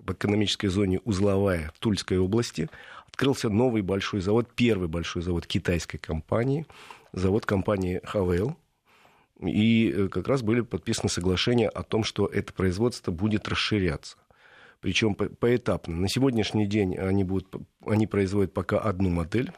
в 0.00 0.12
экономической 0.12 0.66
зоне 0.66 0.98
узловая 1.04 1.70
Тульской 1.78 2.18
области. 2.18 2.68
Открылся 3.06 3.48
новый 3.48 3.82
большой 3.82 4.22
завод, 4.22 4.48
первый 4.56 4.88
большой 4.88 5.22
завод 5.22 5.46
китайской 5.46 5.98
компании, 5.98 6.66
завод 7.12 7.46
компании 7.46 8.00
Хавейл 8.02 8.56
и 9.40 9.90
э, 9.90 10.08
как 10.08 10.28
раз 10.28 10.42
были 10.42 10.62
подписаны 10.62 11.08
соглашения 11.08 11.68
о 11.68 11.82
том, 11.82 12.04
что 12.04 12.26
это 12.26 12.52
производство 12.52 13.10
будет 13.12 13.48
расширяться. 13.48 14.16
Причем 14.80 15.14
поэтапно. 15.14 15.96
На 15.96 16.08
сегодняшний 16.08 16.66
день 16.66 16.96
они, 16.96 17.24
будут, 17.24 17.54
они 17.84 18.06
производят 18.06 18.52
пока 18.52 18.78
одну 18.78 19.08
модель. 19.08 19.50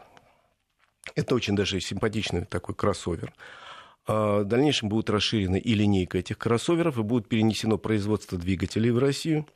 Это 1.15 1.35
очень 1.35 1.57
даже 1.57 1.81
симпатичный 1.81 2.45
такой 2.45 2.75
кроссовер. 2.75 3.33
А 4.07 4.41
в 4.41 4.45
дальнейшем 4.45 4.89
будет 4.89 5.11
расширена 5.11 5.57
и 5.57 5.75
линейка 5.75 6.19
этих 6.19 6.39
кроссоверов, 6.39 6.99
и 6.99 7.03
будет 7.03 7.29
перенесено 7.29 7.79
производство 7.79 8.39
двигателей 8.39 8.91
в 8.91 8.99
Россию. 8.99 9.47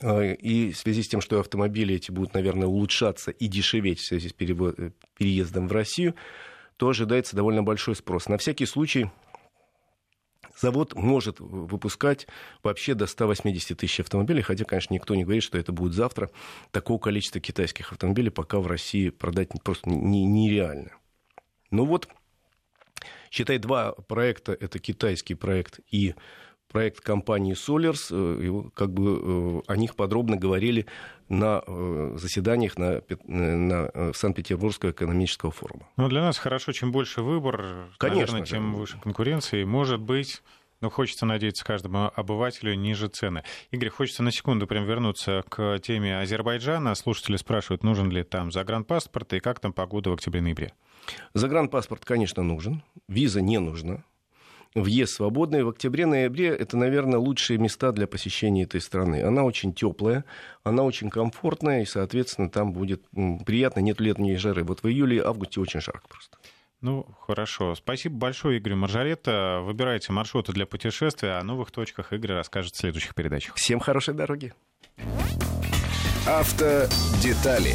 А, 0.00 0.22
и 0.22 0.72
в 0.72 0.78
связи 0.78 1.02
с 1.02 1.08
тем, 1.08 1.20
что 1.20 1.40
автомобили 1.40 1.94
эти 1.94 2.10
будут, 2.10 2.34
наверное, 2.34 2.68
улучшаться 2.68 3.30
и 3.30 3.48
дешеветь 3.48 3.98
в 3.98 4.06
связи 4.06 4.28
с 4.28 4.34
э, 4.38 4.90
переездом 5.16 5.68
в 5.68 5.72
Россию, 5.72 6.14
то 6.76 6.88
ожидается 6.88 7.36
довольно 7.36 7.62
большой 7.62 7.96
спрос. 7.96 8.28
На 8.28 8.38
всякий 8.38 8.66
случай 8.66 9.10
завод 10.60 10.94
может 10.94 11.40
выпускать 11.40 12.26
вообще 12.62 12.94
до 12.94 13.06
180 13.06 13.78
тысяч 13.78 14.00
автомобилей, 14.00 14.42
хотя, 14.42 14.64
конечно, 14.64 14.94
никто 14.94 15.14
не 15.14 15.24
говорит, 15.24 15.42
что 15.42 15.58
это 15.58 15.72
будет 15.72 15.92
завтра. 15.92 16.30
Такого 16.70 16.98
количества 16.98 17.40
китайских 17.40 17.92
автомобилей 17.92 18.30
пока 18.30 18.58
в 18.58 18.66
России 18.66 19.10
продать 19.10 19.50
просто 19.62 19.90
нереально. 19.90 20.92
Ну 21.70 21.84
вот, 21.84 22.08
считай, 23.30 23.58
два 23.58 23.92
проекта, 23.92 24.52
это 24.52 24.78
китайский 24.78 25.34
проект 25.34 25.80
и 25.90 26.14
проект 26.74 27.00
компании 27.00 27.54
Solers, 27.54 28.08
э, 28.10 28.70
как 28.74 28.92
бы 28.92 29.62
э, 29.68 29.72
о 29.72 29.76
них 29.76 29.94
подробно 29.94 30.36
говорили 30.36 30.86
на 31.28 31.62
э, 31.64 32.14
заседаниях 32.16 32.76
на, 32.76 33.00
на 33.28 34.12
Санкт-Петербургского 34.12 34.90
экономического 34.90 35.52
форума. 35.52 35.88
Ну, 35.96 36.08
для 36.08 36.22
нас 36.22 36.36
хорошо, 36.36 36.72
чем 36.72 36.90
больше 36.90 37.22
выбор, 37.22 37.90
Конечно, 37.98 38.32
наверное, 38.32 38.44
тем 38.44 38.74
выше 38.74 38.98
конкуренция, 39.00 39.60
и, 39.60 39.64
может 39.64 40.00
быть, 40.00 40.42
но 40.80 40.90
хочется 40.90 41.26
надеяться 41.26 41.64
каждому 41.64 42.10
обывателю 42.12 42.74
ниже 42.74 43.06
цены. 43.06 43.44
Игорь, 43.70 43.90
хочется 43.90 44.24
на 44.24 44.32
секунду 44.32 44.66
прям 44.66 44.84
вернуться 44.84 45.44
к 45.48 45.78
теме 45.78 46.18
Азербайджана. 46.18 46.96
Слушатели 46.96 47.36
спрашивают, 47.36 47.84
нужен 47.84 48.10
ли 48.10 48.24
там 48.24 48.50
загранпаспорт 48.50 49.32
и 49.34 49.38
как 49.38 49.60
там 49.60 49.72
погода 49.72 50.10
в 50.10 50.14
октябре-ноябре. 50.14 50.72
Загранпаспорт, 51.34 52.04
конечно, 52.04 52.42
нужен. 52.42 52.82
Виза 53.06 53.40
не 53.40 53.60
нужна 53.60 54.02
въезд 54.74 55.14
свободный. 55.14 55.62
В 55.62 55.68
октябре-ноябре 55.68 56.48
это, 56.48 56.76
наверное, 56.76 57.18
лучшие 57.18 57.58
места 57.58 57.92
для 57.92 58.06
посещения 58.06 58.64
этой 58.64 58.80
страны. 58.80 59.22
Она 59.22 59.44
очень 59.44 59.72
теплая, 59.72 60.24
она 60.62 60.82
очень 60.82 61.10
комфортная, 61.10 61.82
и, 61.82 61.86
соответственно, 61.86 62.50
там 62.50 62.72
будет 62.72 63.04
приятно, 63.46 63.80
нет 63.80 64.00
летней 64.00 64.36
жары. 64.36 64.64
Вот 64.64 64.82
в 64.82 64.88
июле-августе 64.88 65.60
очень 65.60 65.80
жарко 65.80 66.08
просто. 66.08 66.38
Ну, 66.80 67.06
хорошо. 67.20 67.74
Спасибо 67.74 68.16
большое, 68.16 68.58
Игорь 68.58 68.74
Маржарета. 68.74 69.60
Выбирайте 69.62 70.12
маршруты 70.12 70.52
для 70.52 70.66
путешествия. 70.66 71.38
О 71.38 71.42
новых 71.42 71.70
точках 71.70 72.12
Игорь 72.12 72.32
расскажет 72.32 72.74
в 72.74 72.76
следующих 72.76 73.14
передачах. 73.14 73.54
Всем 73.54 73.80
хорошей 73.80 74.12
дороги. 74.12 74.52
Автодетали 76.26 77.74